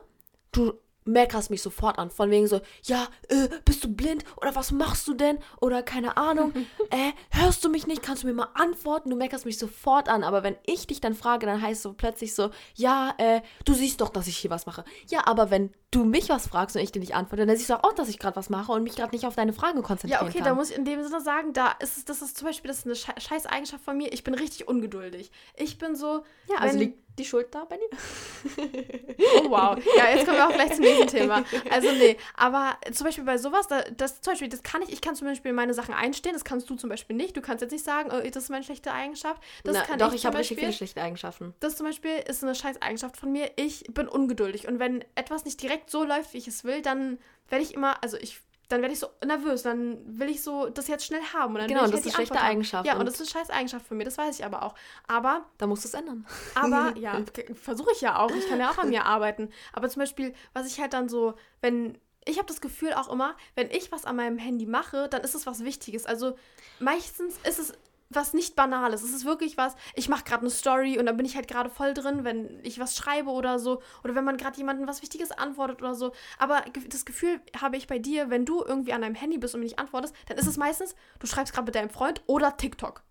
du 0.52 0.74
meckerst 1.06 1.50
mich 1.50 1.63
sofort 1.63 1.98
an, 1.98 2.12
von 2.12 2.30
wegen 2.30 2.45
so, 2.45 2.62
ja, 2.84 3.08
äh, 3.30 3.48
bist 3.65 3.84
du 3.84 3.91
blind 3.91 4.24
oder 4.38 4.54
was 4.54 4.72
machst 4.72 5.08
du 5.08 5.15
denn 5.15 5.39
oder 5.60 5.82
keine 5.82 6.17
Ahnung, 6.17 6.54
äh, 6.91 7.13
hörst 7.32 7.63
du 7.65 7.69
mich 7.69 7.88
nicht, 7.88 8.04
kannst 8.04 8.22
du 8.22 8.28
mir 8.28 8.34
mal 8.34 8.50
antworten, 8.54 9.10
du 9.10 9.15
meckerst 9.15 9.45
mich 9.45 9.58
sofort 9.58 10.08
an, 10.08 10.24
aber 10.24 10.43
wenn 10.43 10.56
ich 10.67 10.86
dich 10.86 11.02
dann 11.02 11.15
frage, 11.15 11.48
dann 11.48 11.63
heißt 11.63 11.78
es 11.78 11.82
so 11.84 11.93
plötzlich 11.93 12.36
so, 12.36 12.52
ja, 12.76 13.15
äh, 13.17 13.41
du 13.65 13.74
siehst 13.74 14.02
doch, 14.02 14.10
dass 14.10 14.28
ich 14.28 14.38
hier 14.38 14.52
was 14.52 14.67
mache. 14.67 14.84
Ja, 15.08 15.26
aber 15.26 15.50
wenn 15.50 15.72
du 15.89 16.04
mich 16.04 16.30
was 16.30 16.45
fragst 16.48 16.76
und 16.76 16.84
ich 16.84 16.91
dir 16.91 17.00
nicht 17.00 17.15
antworte, 17.15 17.48
dann 17.48 17.58
siehst 17.58 17.72
du 17.72 17.84
auch, 17.84 17.93
dass 17.93 18.10
ich 18.10 18.19
gerade 18.19 18.36
was 18.36 18.52
mache 18.52 18.72
und 18.72 18.84
mich 18.84 18.95
gerade 18.95 19.15
nicht 19.15 19.26
auf 19.26 19.36
deine 19.36 19.54
Fragen 19.54 19.82
konzentrieren 19.82 20.22
Ja, 20.22 20.30
okay, 20.30 20.43
da 20.43 20.54
muss 20.54 20.69
ich 20.69 20.78
in 20.78 20.86
dem 20.86 21.02
Sinne 21.02 21.22
sagen, 21.22 21.54
da 21.54 21.72
ist 21.80 21.98
es, 21.98 22.06
das 22.06 22.22
ist 22.22 22.38
zum 22.38 22.48
Beispiel, 22.48 22.67
das 22.69 22.80
ist 22.80 22.86
eine 22.86 22.93
Sche- 22.93 23.19
scheiß 23.19 23.48
Eigenschaft 23.48 23.84
von 23.84 23.98
mir. 23.98 24.13
Ich 24.13 24.24
bin 24.24 24.36
richtig 24.36 24.67
ungeduldig. 24.67 25.32
Ich 25.56 25.80
bin 25.80 25.95
so, 25.95 26.24
ja, 26.48 26.58
also 26.60 26.74
wenn- 26.76 26.80
liegt 26.89 27.09
die 27.19 27.25
Schuld 27.25 27.47
da 27.51 27.65
bei 27.65 27.77
dir? 27.77 27.89
Oh, 29.36 29.49
wow. 29.49 29.77
Ja, 29.97 30.10
jetzt 30.10 30.25
kommen 30.25 30.38
wir 30.38 30.47
auch 30.47 30.53
gleich 30.53 30.71
zum 30.73 30.82
nächsten 30.82 31.08
Thema. 31.08 31.43
Also, 31.69 31.91
nee, 31.91 32.17
aber 32.36 32.77
zum 32.91 33.05
Beispiel 33.05 33.25
bei 33.25 33.38
sowas, 33.38 33.67
da, 33.67 33.82
das 33.82 34.21
zum 34.21 34.32
Beispiel, 34.32 34.47
das 34.47 34.63
kann 34.63 34.82
ich, 34.82 34.93
ich 34.93 35.01
kann 35.01 35.13
zum 35.15 35.27
Beispiel 35.27 35.51
meine 35.51 35.73
Sachen 35.73 35.93
einstehen, 35.93 36.34
das 36.34 36.45
kannst 36.45 36.69
du 36.69 36.75
zum 36.75 36.89
Beispiel 36.89 37.15
nicht. 37.15 37.36
Du 37.36 37.41
kannst 37.41 37.62
jetzt 37.62 37.71
nicht 37.71 37.84
sagen, 37.84 38.10
oh, 38.12 38.21
das 38.21 38.43
ist 38.43 38.49
meine 38.49 38.63
schlechte 38.63 38.93
Eigenschaft. 38.93 39.43
Das 39.63 39.75
Na, 39.75 39.82
kann 39.84 39.99
doch, 39.99 40.10
ich, 40.10 40.21
ich 40.21 40.25
habe 40.25 40.38
richtig 40.38 40.60
viele 40.60 40.73
schlechte 40.73 41.01
Eigenschaften. 41.01 41.53
Das 41.60 41.75
zum 41.75 41.86
Beispiel 41.86 42.12
ist 42.27 42.43
eine 42.43 42.55
scheiß 42.55 42.82
Eigenschaft 42.82 43.17
von 43.17 43.32
mir. 43.32 43.51
Ich 43.58 43.84
bin 43.93 44.08
ungeduldig. 44.08 44.67
Und 44.67 44.79
wenn 44.79 45.03
etwas 45.15 45.43
nicht 45.45 45.62
direkt 45.62 45.89
so 45.89 46.03
läuft, 46.03 46.34
wie 46.34 46.38
ich 46.38 46.47
es 46.47 46.63
will, 46.63 46.82
dann 46.82 47.19
werde 47.49 47.63
ich 47.63 47.73
immer, 47.73 48.01
also 48.03 48.17
ich, 48.17 48.41
dann 48.69 48.82
werde 48.82 48.93
ich 48.93 48.99
so 48.99 49.08
nervös. 49.25 49.63
Dann 49.63 49.97
will 50.05 50.29
ich 50.29 50.41
so 50.41 50.69
das 50.69 50.88
jetzt 50.88 51.05
schnell 51.05 51.21
haben. 51.34 51.53
Und 51.55 51.60
dann 51.60 51.67
Genau, 51.67 51.82
will 51.82 51.89
ich 51.89 51.95
das 51.95 52.03
halt 52.03 52.05
ist 52.05 52.13
die 52.13 52.17
eine 52.19 52.27
schlechte. 52.27 52.43
Eigenschaft. 52.43 52.86
Ja, 52.88 52.93
und 52.93 52.99
und 53.01 53.05
das 53.08 53.15
ist 53.19 53.21
eine 53.36 53.45
scheiß 53.45 53.49
Eigenschaft 53.49 53.86
von 53.88 53.97
mir, 53.97 54.05
das 54.05 54.17
weiß 54.17 54.39
ich 54.39 54.45
aber 54.45 54.63
auch. 54.63 54.75
Aber 55.08 55.45
da 55.58 55.67
musst 55.67 55.84
du 55.84 55.88
es 55.89 55.93
ändern. 55.93 56.25
aber 56.55 56.93
ja, 56.97 57.19
versuche 57.62 57.91
ich 57.93 58.01
ja 58.01 58.17
auch. 58.19 58.32
Ich 58.32 58.47
kann 58.47 58.60
ja 58.60 58.69
auch 58.71 58.77
an 58.77 58.89
mir 58.89 59.05
arbeiten. 59.05 59.49
Aber 59.73 59.89
zum 59.89 60.01
Beispiel, 60.01 60.34
was 60.53 60.67
ich 60.67 60.79
halt 60.79 60.93
dann 60.93 61.10
so, 61.10 61.34
wenn. 61.62 61.97
Ich 62.25 62.38
habe 62.38 62.47
das 62.47 62.62
Gefühl 62.62 62.93
auch 62.93 63.12
immer, 63.12 63.36
wenn 63.55 63.71
ich 63.71 63.91
was 63.91 64.05
an 64.05 64.15
meinem 64.17 64.38
Handy 64.38 64.65
mache, 64.67 65.08
dann 65.10 65.21
ist 65.21 65.34
es 65.34 65.47
was 65.47 65.63
Wichtiges. 65.63 66.05
Also 66.05 66.36
meistens 66.79 67.38
ist 67.47 67.58
es 67.60 67.73
was 68.10 68.34
nicht 68.34 68.56
Banales. 68.56 69.04
Es 69.04 69.13
ist 69.13 69.26
wirklich 69.26 69.58
was, 69.58 69.76
ich 69.95 70.10
mache 70.10 70.24
gerade 70.24 70.41
eine 70.41 70.50
Story 70.50 70.98
und 70.98 71.06
dann 71.06 71.17
bin 71.17 71.26
ich 71.26 71.36
halt 71.36 71.48
gerade 71.48 71.69
voll 71.69 71.93
drin, 71.93 72.24
wenn 72.24 72.60
ich 72.63 72.80
was 72.80 72.95
schreibe 72.95 73.30
oder 73.30 73.60
so. 73.60 73.82
Oder 74.04 74.15
wenn 74.15 74.24
man 74.24 74.38
gerade 74.38 74.58
jemandem 74.58 74.88
was 74.88 75.02
Wichtiges 75.02 75.32
antwortet 75.32 75.82
oder 75.82 75.95
so. 75.95 76.12
Aber 76.38 76.63
das 76.88 77.06
Gefühl 77.06 77.41
habe 77.60 77.78
ich 77.78 77.88
bei 77.88 78.00
dir, 78.00 78.30
wenn 78.30 78.45
du 78.45 78.63
irgendwie 78.63 78.93
an 78.93 79.02
deinem 79.02 79.15
Handy 79.15 79.38
bist 79.38 79.54
und 79.54 79.62
mir 79.62 79.65
nicht 79.65 79.80
antwortest, 79.80 80.15
dann 80.28 80.38
ist 80.38 80.48
es 80.48 80.58
meistens, 80.58 80.95
du 81.19 81.28
schreibst 81.28 81.54
gerade 81.54 81.65
mit 81.65 81.76
deinem 81.76 81.89
Freund 81.89 82.22
oder 82.26 82.58
TikTok. 82.58 83.04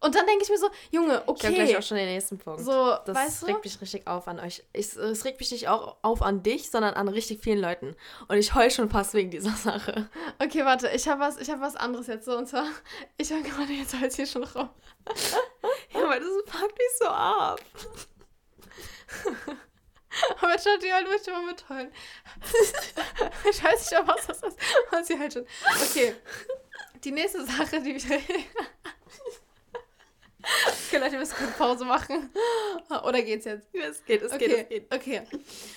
Und 0.00 0.14
dann 0.14 0.26
denke 0.26 0.44
ich 0.44 0.48
mir 0.48 0.58
so, 0.58 0.70
Junge, 0.90 1.14
Ich 1.14 1.18
habe 1.18 1.30
okay. 1.30 1.54
gleich 1.54 1.76
auch 1.76 1.82
schon 1.82 1.96
den 1.96 2.06
nächsten 2.06 2.38
Punkt. 2.38 2.60
So, 2.60 2.96
das 3.04 3.16
weißt 3.16 3.42
du? 3.42 3.46
regt 3.46 3.64
mich 3.64 3.80
richtig 3.80 4.06
auf 4.06 4.28
an 4.28 4.38
euch. 4.38 4.62
Ich, 4.72 4.94
es 4.94 5.24
regt 5.24 5.40
mich 5.40 5.50
nicht 5.50 5.66
auch 5.68 5.96
auf 6.02 6.22
an 6.22 6.44
dich, 6.44 6.70
sondern 6.70 6.94
an 6.94 7.08
richtig 7.08 7.42
vielen 7.42 7.58
Leuten. 7.58 7.96
Und 8.28 8.36
ich 8.36 8.54
heul 8.54 8.70
schon 8.70 8.90
fast 8.90 9.14
wegen 9.14 9.30
dieser 9.30 9.56
Sache. 9.56 10.08
Okay, 10.38 10.64
warte, 10.64 10.88
ich 10.90 11.08
habe 11.08 11.20
was, 11.20 11.36
ich 11.38 11.50
hab 11.50 11.60
was 11.60 11.74
anderes 11.74 12.06
jetzt 12.06 12.26
so. 12.26 12.36
Und 12.36 12.46
zwar, 12.46 12.66
ich 13.16 13.30
höre 13.30 13.42
gerade 13.42 13.72
jetzt 13.72 13.98
halt 13.98 14.14
hier 14.14 14.26
schon 14.26 14.44
rum. 14.44 14.70
Ja, 15.94 16.04
aber 16.04 16.20
das 16.20 16.28
packt 16.46 16.78
mich 16.78 16.88
so 16.98 17.06
ab. 17.06 17.60
Aber 20.40 20.52
jetzt 20.52 20.66
schaut 20.66 20.82
die 20.82 20.92
halt 20.92 21.08
möchte 21.08 21.30
mal 21.30 21.44
mitheulen. 21.44 21.92
ich 23.50 23.62
weiß 23.62 23.90
nicht, 23.90 24.06
was 24.06 24.26
das 24.26 24.42
ist. 24.42 24.58
Aber 24.90 25.04
sie 25.04 25.18
halt 25.18 25.32
schon. 25.32 25.46
Okay. 25.82 26.14
Die 27.04 27.12
nächste 27.12 27.44
Sache, 27.44 27.80
die 27.80 27.92
ich. 27.92 28.06
okay, 30.86 30.98
Leute, 30.98 31.12
wir 31.12 31.18
müssen 31.18 31.36
kurz 31.36 31.56
Pause 31.56 31.84
machen. 31.84 32.30
Oder 33.04 33.22
geht's 33.22 33.44
jetzt? 33.44 33.68
Es 33.74 34.04
geht, 34.04 34.22
es 34.22 34.32
okay, 34.32 34.48
geht, 34.48 34.60
es 34.62 34.68
geht. 34.68 34.94
Okay. 34.94 35.22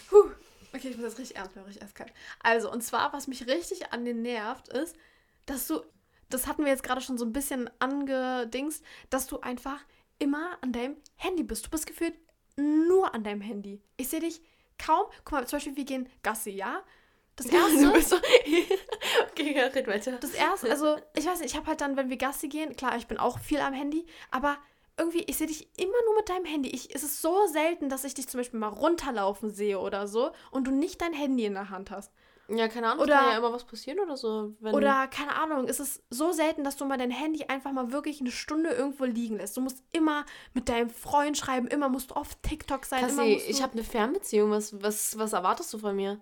Puh. 0.10 0.30
Okay, 0.74 0.90
ich 0.90 0.96
muss 0.96 1.06
jetzt 1.06 1.20
richtig 1.20 1.36
ernst 1.36 1.54
bleiben, 1.54 1.68
richtig 1.68 1.84
eiskalt. 1.84 2.14
Also, 2.40 2.72
und 2.72 2.82
zwar, 2.82 3.12
was 3.12 3.28
mich 3.28 3.46
richtig 3.48 3.92
an 3.92 4.06
den 4.06 4.22
nervt, 4.22 4.70
ist, 4.70 4.96
dass 5.46 5.68
du, 5.68 5.82
das 6.30 6.48
hatten 6.48 6.64
wir 6.64 6.72
jetzt 6.72 6.84
gerade 6.84 7.02
schon 7.02 7.18
so 7.18 7.26
ein 7.26 7.34
bisschen 7.34 7.70
angedingst, 7.80 8.84
dass 9.10 9.28
du 9.28 9.40
einfach 9.42 9.80
immer 10.20 10.58
an 10.62 10.72
deinem 10.72 10.96
Handy 11.16 11.44
bist. 11.44 11.66
Du 11.66 11.70
bist 11.70 11.88
gefühlt 11.88 12.14
nur 12.56 13.14
an 13.14 13.24
deinem 13.24 13.42
Handy. 13.42 13.82
Ich 13.98 14.08
sehe 14.08 14.22
dich 14.22 14.42
kaum. 14.78 15.08
Guck 15.26 15.32
mal, 15.34 15.48
zum 15.48 15.58
Beispiel, 15.58 15.76
wir 15.76 15.86
gehen 15.86 16.10
Gassi, 16.24 16.52
ja? 16.52 16.84
Das 17.36 17.48
Du 17.50 17.56
erste. 17.56 17.92
bist 17.92 18.10
so 18.10 18.18
okay, 19.32 19.56
ja, 19.56 19.66
red 19.68 19.88
weiter. 19.88 20.14
Das 20.14 20.32
erste, 20.32 20.70
also 20.70 20.98
ich 21.16 21.26
weiß 21.26 21.40
nicht, 21.40 21.52
ich 21.52 21.58
habe 21.58 21.68
halt 21.68 21.82
dann, 21.82 21.98
wenn 21.98 22.10
wir 22.10 22.18
Gassi 22.18 22.48
gehen, 22.48 22.76
klar, 22.76 22.96
ich 22.98 23.08
bin 23.08 23.18
auch 23.18 23.40
viel 23.40 23.60
am 23.60 23.74
Handy, 23.74 24.06
aber 24.30 24.58
irgendwie, 24.98 25.24
ich 25.24 25.38
sehe 25.38 25.48
dich 25.48 25.68
immer 25.80 25.98
nur 26.06 26.16
mit 26.16 26.30
deinem 26.30 26.46
Handy. 26.46 26.70
Ich, 26.70 26.94
es 26.94 27.04
ist 27.04 27.22
so 27.22 27.48
selten, 27.48 27.90
dass 27.90 28.04
ich 28.04 28.14
dich 28.14 28.28
zum 28.28 28.40
Beispiel 28.40 28.60
mal 28.60 28.68
runterlaufen 28.68 29.50
sehe 29.50 29.80
oder 29.80 30.08
so 30.08 30.32
und 30.52 30.68
du 30.68 30.72
nicht 30.72 31.02
dein 31.02 31.14
Handy 31.14 31.46
in 31.46 31.54
der 31.54 31.70
Hand 31.70 31.92
hast. 31.92 32.12
Ja, 32.54 32.68
keine 32.68 32.88
Ahnung, 32.88 33.04
Oder- 33.04 33.16
kann 33.16 33.30
ja 33.32 33.38
immer 33.38 33.54
was 33.54 33.64
passieren 33.64 34.00
oder 34.00 34.18
so. 34.18 34.54
Oder, 34.62 35.08
keine 35.08 35.36
Ahnung, 35.36 35.68
es 35.70 35.80
ist 35.80 36.04
so 36.10 36.34
selten, 36.34 36.64
dass 36.66 36.76
du 36.76 36.86
mal 36.86 36.98
dein 36.98 37.12
Handy 37.12 37.46
einfach 37.46 37.72
mal 37.72 37.94
wirklich 37.94 38.20
eine 38.20 38.32
Stunde 38.32 38.72
irgendwo 38.72 39.06
liegen 39.06 39.38
lässt. 39.38 39.56
Du 39.56 39.62
musst 39.62 39.84
immer 39.94 40.26
mit 40.54 40.68
deinem 40.68 40.90
Freund 40.90 41.38
schreiben, 41.38 41.68
immer 41.68 41.88
musst 41.88 42.12
du 42.12 42.16
auf 42.16 42.36
TikTok 42.42 42.84
sein. 42.86 43.02
Kassi, 43.02 43.42
ich 43.48 43.64
habe 43.64 43.74
eine 43.74 43.84
Fernbeziehung. 43.84 44.52
Was, 44.52 44.82
was, 44.84 45.18
was 45.18 45.32
erwartest 45.34 45.74
du 45.74 45.78
von 45.78 45.96
mir? 45.96 46.20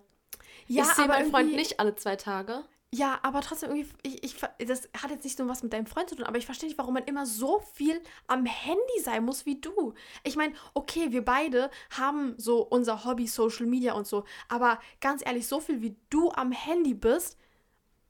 ja, 0.68 0.84
ich 0.84 0.88
sehe 0.90 1.06
meinen 1.06 1.30
Freund 1.30 1.52
nicht 1.52 1.80
alle 1.80 1.96
zwei 1.96 2.14
Tage. 2.14 2.64
Ja, 2.92 3.20
aber 3.22 3.40
trotzdem 3.40 3.70
irgendwie, 3.70 3.94
ich, 4.02 4.24
ich, 4.24 4.66
das 4.66 4.88
hat 5.00 5.12
jetzt 5.12 5.22
nicht 5.22 5.38
nur 5.38 5.48
was 5.48 5.62
mit 5.62 5.72
deinem 5.72 5.86
Freund 5.86 6.08
zu 6.08 6.16
tun, 6.16 6.24
aber 6.24 6.38
ich 6.38 6.46
verstehe 6.46 6.68
nicht, 6.68 6.78
warum 6.78 6.94
man 6.94 7.04
immer 7.04 7.24
so 7.24 7.60
viel 7.74 8.02
am 8.26 8.44
Handy 8.44 9.00
sein 9.00 9.24
muss 9.24 9.46
wie 9.46 9.60
du. 9.60 9.94
Ich 10.24 10.34
meine, 10.34 10.54
okay, 10.74 11.12
wir 11.12 11.24
beide 11.24 11.70
haben 11.90 12.34
so 12.36 12.62
unser 12.62 13.04
Hobby 13.04 13.28
Social 13.28 13.66
Media 13.66 13.92
und 13.92 14.08
so, 14.08 14.24
aber 14.48 14.80
ganz 15.00 15.24
ehrlich, 15.24 15.46
so 15.46 15.60
viel 15.60 15.82
wie 15.82 15.96
du 16.10 16.32
am 16.32 16.50
Handy 16.50 16.94
bist, 16.94 17.38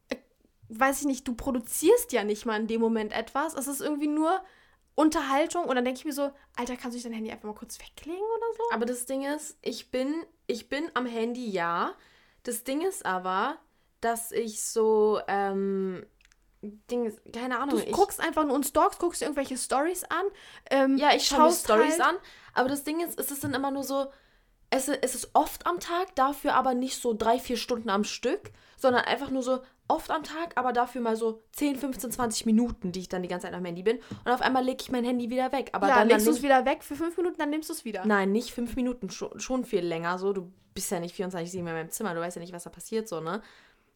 äh, 0.09 0.16
weiß 0.71 1.03
ich 1.03 1.07
nicht, 1.07 1.29
du 1.29 1.35
produzierst 1.35 2.12
ja 2.12 2.25
nicht 2.25 2.47
mal 2.47 2.59
in 2.59 2.66
dem 2.66 2.81
Moment 2.81 3.12
etwas. 3.12 3.53
Es 3.53 3.66
ist 3.66 3.83
irgendwie 3.83 4.09
nur 4.09 4.43
Unterhaltung 4.95 5.64
und 5.64 5.75
dann 5.75 5.85
denke 5.85 5.99
ich 5.99 6.07
mir 6.07 6.14
so, 6.14 6.31
Alter, 6.57 6.77
kannst 6.77 6.93
du 6.93 6.97
nicht 6.97 7.05
dein 7.05 7.12
Handy 7.12 7.31
einfach 7.31 7.49
mal 7.49 7.55
kurz 7.55 7.79
weglegen 7.79 8.19
oder 8.19 8.47
so? 8.57 8.62
Aber 8.73 8.87
das 8.87 9.05
Ding 9.05 9.25
ist, 9.25 9.59
ich 9.61 9.90
bin, 9.90 10.25
ich 10.47 10.71
bin 10.71 10.90
am 10.95 11.05
Handy, 11.05 11.51
ja. 11.51 11.93
Das 12.45 12.64
Ding 12.64 12.81
ist 12.81 13.05
aber, 13.05 13.59
dass 14.01 14.33
ich 14.33 14.63
so, 14.63 15.21
ähm, 15.29 16.05
Ding 16.63 17.13
keine 17.33 17.59
Ahnung. 17.59 17.77
Du 17.77 17.83
ich, 17.83 17.93
guckst 17.93 18.21
einfach 18.21 18.45
nur 18.45 18.55
und 18.55 18.67
stalkst, 18.67 18.99
guckst 18.99 19.21
dir 19.21 19.27
irgendwelche 19.27 19.57
Stories 19.57 20.05
an. 20.05 20.25
Ähm, 20.71 20.99
ja, 20.99 21.15
ich 21.15 21.27
schaue 21.27 21.47
mir 21.47 21.53
Stories 21.53 21.99
halt- 21.99 22.03
an, 22.03 22.17
aber 22.53 22.69
das 22.69 22.85
Ding 22.85 23.01
ist, 23.01 23.19
es 23.19 23.31
ist 23.31 23.43
dann 23.45 23.55
immer 23.55 23.71
nur 23.71 23.83
so, 23.83 24.07
es, 24.69 24.89
es 24.89 25.15
ist 25.15 25.31
oft 25.33 25.67
am 25.67 25.81
Tag, 25.81 26.15
dafür 26.17 26.55
aber 26.55 26.75
nicht 26.75 27.01
so 27.01 27.15
drei, 27.15 27.39
vier 27.39 27.57
Stunden 27.57 27.89
am 27.89 28.05
Stück, 28.05 28.53
sondern 28.77 29.05
einfach 29.05 29.31
nur 29.31 29.43
so 29.43 29.61
oft 29.89 30.11
am 30.11 30.23
Tag, 30.23 30.53
aber 30.57 30.73
dafür 30.73 31.01
mal 31.01 31.17
so 31.17 31.43
10, 31.53 31.77
15, 31.77 32.13
20 32.13 32.47
Minuten, 32.47 32.93
die 32.93 33.01
ich 33.01 33.09
dann 33.09 33.23
die 33.23 33.29
ganze 33.29 33.47
Zeit 33.49 33.55
am 33.55 33.65
Handy 33.65 33.83
bin. 33.83 33.99
Und 34.25 34.31
auf 34.31 34.41
einmal 34.41 34.65
lege 34.65 34.79
ich 34.83 34.91
mein 34.91 35.05
Handy 35.05 35.31
wieder 35.31 35.51
weg. 35.51 35.71
Aber 35.73 35.89
ja, 35.89 35.97
dann, 35.97 36.09
legst 36.09 36.27
du 36.27 36.31
es 36.31 36.43
wieder 36.43 36.65
weg 36.65 36.85
für 36.85 36.95
fünf 36.95 37.17
Minuten, 37.17 37.39
dann 37.39 37.51
nimmst 37.51 37.69
du 37.69 37.73
es 37.73 37.85
wieder. 37.85 38.05
Nein, 38.07 38.31
nicht 38.31 38.53
fünf 38.53 38.77
Minuten, 38.77 39.11
schon, 39.11 39.41
schon 39.41 39.65
viel 39.65 39.85
länger. 39.85 40.19
So, 40.19 40.33
du 40.33 40.53
bist 40.75 40.91
ja 40.93 41.01
nicht 41.01 41.17
24-7 41.17 41.59
in 41.59 41.65
meinem 41.65 41.91
Zimmer, 41.91 42.15
du 42.15 42.21
weißt 42.21 42.37
ja 42.37 42.41
nicht, 42.41 42.53
was 42.53 42.63
da 42.63 42.71
passiert, 42.71 43.09
so, 43.09 43.21
ne? 43.21 43.43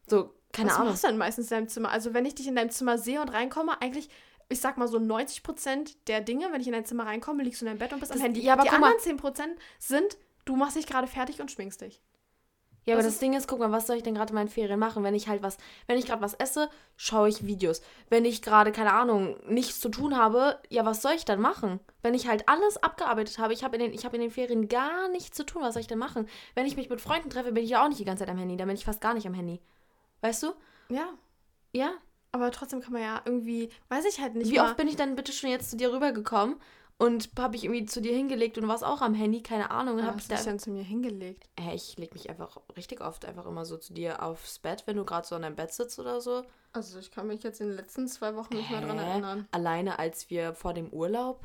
So, 0.07 0.33
keine 0.53 0.69
Was 0.69 0.75
Ahnung. 0.77 0.89
machst 0.89 1.03
du 1.03 1.07
denn 1.07 1.17
meistens 1.17 1.51
in 1.51 1.57
deinem 1.57 1.67
Zimmer? 1.67 1.89
Also 1.91 2.13
wenn 2.13 2.25
ich 2.25 2.35
dich 2.35 2.47
in 2.47 2.55
deinem 2.55 2.69
Zimmer 2.69 2.97
sehe 2.97 3.21
und 3.21 3.29
reinkomme, 3.29 3.81
eigentlich, 3.81 4.09
ich 4.49 4.59
sag 4.61 4.77
mal 4.77 4.87
so 4.87 4.99
90% 4.99 5.95
der 6.07 6.21
Dinge, 6.21 6.47
wenn 6.51 6.61
ich 6.61 6.67
in 6.67 6.73
dein 6.73 6.85
Zimmer 6.85 7.05
reinkomme, 7.05 7.43
liegst 7.43 7.61
du 7.61 7.65
in 7.65 7.71
deinem 7.71 7.79
Bett 7.79 7.93
und 7.93 7.99
bist 7.99 8.11
Das- 8.11 8.17
am 8.19 8.23
Handy. 8.23 8.41
ja, 8.41 8.53
aber 8.53 8.63
die 8.63 8.69
guck 8.69 8.79
mal. 8.79 8.87
anderen 8.93 9.01
10% 9.03 9.57
sind, 9.79 10.17
du 10.45 10.55
machst 10.55 10.75
dich 10.75 10.87
gerade 10.87 11.07
fertig 11.07 11.41
und 11.41 11.51
schminkst 11.51 11.81
dich. 11.81 12.01
Ja, 12.87 12.93
aber 12.93 12.99
Das 12.99 13.07
das 13.07 13.13
ist- 13.15 13.21
Ding 13.23 13.33
ist, 13.33 13.47
guck 13.47 13.57
mal, 13.57 13.71
was 13.71 13.87
soll 13.87 13.97
ich 13.97 14.03
denn 14.03 14.13
gerade 14.13 14.29
in 14.29 14.35
meinen 14.35 14.47
Ferien 14.47 14.77
machen? 14.79 15.03
Wenn 15.03 15.15
ich 15.15 15.27
halt 15.27 15.41
was, 15.41 15.57
wenn 15.87 15.97
ich 15.97 16.05
gerade 16.05 16.21
was 16.21 16.35
esse, 16.35 16.69
schaue 16.95 17.27
ich 17.29 17.47
Videos. 17.47 17.81
Wenn 18.11 18.25
ich 18.25 18.43
gerade, 18.43 18.71
keine 18.71 18.93
Ahnung, 18.93 19.37
nichts 19.47 19.79
zu 19.79 19.89
tun 19.89 20.15
habe, 20.15 20.59
ja, 20.69 20.85
was 20.85 21.01
soll 21.01 21.13
ich 21.13 21.25
dann 21.25 21.41
machen? 21.41 21.79
Wenn 22.03 22.13
ich 22.13 22.27
halt 22.27 22.47
alles 22.47 22.77
abgearbeitet 22.77 23.39
habe, 23.39 23.53
ich 23.53 23.63
habe 23.63 23.75
in, 23.77 23.81
den- 23.81 23.93
ich 23.93 24.05
hab 24.05 24.13
in 24.13 24.21
den 24.21 24.29
Ferien 24.29 24.67
gar 24.67 25.09
nichts 25.09 25.35
zu 25.35 25.43
tun, 25.47 25.63
was 25.63 25.73
soll 25.73 25.81
ich 25.81 25.87
denn 25.87 25.97
machen? 25.97 26.29
Wenn 26.53 26.67
ich 26.67 26.77
mich 26.77 26.87
mit 26.91 27.01
Freunden 27.01 27.31
treffe, 27.31 27.51
bin 27.53 27.63
ich 27.63 27.71
ja 27.71 27.83
auch 27.83 27.87
nicht 27.89 27.99
die 27.99 28.05
ganze 28.05 28.21
Zeit 28.23 28.29
am 28.31 28.37
Handy, 28.37 28.55
dann 28.55 28.67
bin 28.67 28.77
ich 28.77 28.85
fast 28.85 29.01
gar 29.01 29.15
nicht 29.15 29.25
am 29.25 29.33
Handy. 29.33 29.59
Weißt 30.21 30.43
du? 30.43 30.53
Ja. 30.89 31.09
Ja. 31.73 31.93
Aber 32.31 32.51
trotzdem 32.51 32.81
kann 32.81 32.93
man 32.93 33.01
ja 33.01 33.21
irgendwie, 33.25 33.69
weiß 33.89 34.05
ich 34.05 34.19
halt 34.19 34.35
nicht. 34.35 34.51
Wie 34.51 34.57
mal- 34.57 34.65
oft 34.67 34.77
bin 34.77 34.87
ich 34.87 34.95
dann 34.97 35.15
bitte 35.15 35.31
schon 35.31 35.49
jetzt 35.49 35.69
zu 35.71 35.77
dir 35.77 35.93
rübergekommen 35.93 36.57
und 36.97 37.29
habe 37.39 37.55
ich 37.55 37.63
irgendwie 37.63 37.85
zu 37.85 38.01
dir 38.01 38.13
hingelegt 38.13 38.57
und 38.57 38.63
du 38.63 38.67
warst 38.69 38.83
auch 38.83 39.01
am 39.01 39.13
Handy, 39.13 39.41
keine 39.41 39.71
Ahnung, 39.71 39.99
Ja, 39.99 40.05
hab 40.05 40.15
ich 40.15 40.21
hast 40.23 40.31
da 40.31 40.35
du 40.35 40.41
dich 40.41 40.45
dann 40.45 40.59
zu 40.59 40.69
mir 40.71 40.83
hingelegt? 40.83 41.49
Hä, 41.59 41.73
ich 41.75 41.97
leg 41.97 42.13
mich 42.13 42.29
einfach 42.29 42.57
richtig 42.75 43.01
oft 43.01 43.25
einfach 43.25 43.45
immer 43.45 43.63
so 43.65 43.77
zu 43.77 43.93
dir 43.93 44.21
aufs 44.21 44.59
Bett, 44.59 44.83
wenn 44.85 44.97
du 44.97 45.05
gerade 45.05 45.25
so 45.25 45.35
an 45.35 45.43
deinem 45.43 45.55
Bett 45.55 45.73
sitzt 45.73 45.97
oder 45.99 46.19
so. 46.19 46.43
Also 46.73 46.99
ich 46.99 47.09
kann 47.11 47.27
mich 47.27 47.41
jetzt 47.43 47.61
in 47.61 47.67
den 47.67 47.77
letzten 47.77 48.07
zwei 48.09 48.35
Wochen 48.35 48.55
nicht 48.55 48.69
mehr 48.69 48.81
dran 48.81 48.97
erinnern. 48.99 49.47
Alleine 49.51 49.97
als 49.99 50.29
wir 50.29 50.53
vor 50.53 50.73
dem 50.73 50.89
Urlaub. 50.89 51.41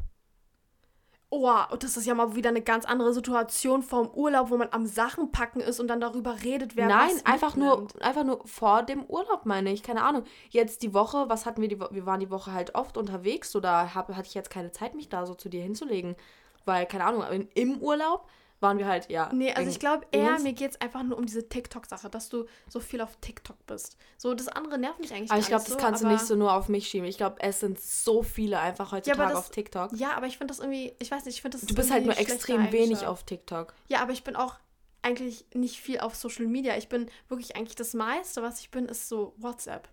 Oh, 1.33 1.49
und 1.71 1.85
das 1.85 1.97
ist 1.97 2.07
ja 2.07 2.15
mal 2.15 2.35
wieder 2.35 2.49
eine 2.49 2.61
ganz 2.61 2.85
andere 2.85 3.13
Situation 3.13 3.85
vom 3.85 4.11
Urlaub, 4.11 4.51
wo 4.51 4.57
man 4.57 4.69
am 4.73 4.85
Sachen 4.85 5.31
packen 5.31 5.61
ist 5.61 5.79
und 5.79 5.87
dann 5.87 6.01
darüber 6.01 6.43
redet, 6.43 6.75
wer 6.75 6.89
Nein, 6.89 7.11
was 7.15 7.25
einfach 7.25 7.55
nur, 7.55 7.87
einfach 8.01 8.25
nur 8.25 8.45
vor 8.49 8.83
dem 8.83 9.05
Urlaub, 9.05 9.47
meine 9.47 9.73
ich. 9.73 9.85
Keine 9.85 10.03
Ahnung. 10.03 10.25
Jetzt 10.49 10.83
die 10.83 10.93
Woche, 10.93 11.29
was 11.29 11.47
hatten 11.47 11.63
wir 11.63 11.69
die? 11.69 11.79
Wir 11.79 12.05
waren 12.05 12.19
die 12.19 12.31
Woche 12.31 12.53
halt 12.53 12.75
oft 12.75 12.97
unterwegs, 12.97 13.53
da 13.63 13.95
hab, 13.95 14.09
hatte 14.09 14.27
ich 14.27 14.35
jetzt 14.35 14.51
keine 14.51 14.73
Zeit, 14.73 14.97
mich 14.97 15.09
da 15.09 15.25
so 15.25 15.35
zu 15.35 15.49
dir 15.49 15.63
hinzulegen. 15.63 16.17
Weil, 16.65 16.87
keine 16.87 17.05
Ahnung, 17.05 17.49
im 17.55 17.79
Urlaub 17.79 18.27
waren 18.61 18.79
wir 18.79 18.87
halt, 18.87 19.11
ja. 19.11 19.31
Nee, 19.33 19.53
also 19.53 19.71
ich 19.71 19.81
glaube 19.81 20.07
eher, 20.13 20.39
mir 20.39 20.53
geht 20.53 20.73
es 20.73 20.81
einfach 20.81 21.03
nur 21.03 21.17
um 21.19 21.25
diese 21.27 21.49
TikTok-Sache, 21.49 22.11
dass 22.11 22.29
du 22.29 22.47
so 22.69 22.79
viel 22.79 23.01
auf 23.01 23.17
TikTok 23.21 23.57
bist. 23.67 23.97
So, 24.19 24.35
das 24.35 24.49
andere 24.49 24.79
nervt 24.79 25.01
mich 25.01 25.13
eigentlich 25.13 25.31
Aber 25.31 25.41
ich 25.41 25.47
glaube, 25.47 25.65
das 25.65 25.73
so, 25.73 25.79
kannst 25.79 26.03
du 26.03 26.09
nicht 26.09 26.27
so 26.27 26.37
nur 26.37 26.53
auf 26.53 26.69
mich 26.69 26.89
schieben. 26.89 27.09
Ich 27.09 27.17
glaube, 27.17 27.37
es 27.41 27.61
sind 27.61 27.81
so 27.81 28.23
viele 28.23 28.59
einfach 28.59 28.93
heutzutage 28.93 29.29
das- 29.31 29.39
auf 29.39 29.51
TikTok. 29.51 29.93
Ja, 29.95 30.13
aber 30.13 30.27
ich 30.27 30.37
finde 30.39 30.53
das 30.53 30.59
irgendwie, 30.61 30.95
ich 30.99 31.11
weiß 31.11 31.25
nicht, 31.25 31.37
ich 31.37 31.43
finde 31.43 31.59
das 31.59 31.67
Du 31.67 31.75
bist 31.75 31.91
halt 31.91 32.05
nur 32.05 32.17
extrem 32.19 32.71
wenig 32.71 33.07
auf 33.07 33.25
TikTok. 33.25 33.75
Ja, 33.89 34.03
aber 34.03 34.13
ich 34.13 34.25
bin 34.25 34.37
auch 34.37 34.57
eigentlich 35.03 35.47
nicht 35.55 35.81
viel 35.81 36.01
auf 36.01 36.15
Social 36.15 36.47
Media. 36.47 36.77
Ich 36.77 36.89
bin 36.89 37.09
wirklich 37.29 37.57
eigentlich 37.57 37.77
das 37.77 37.95
meiste, 37.95 38.43
was 38.43 38.61
ich 38.61 38.71
bin, 38.71 38.85
ist 38.87 39.09
so 39.09 39.35
WhatsApp. 39.39 39.89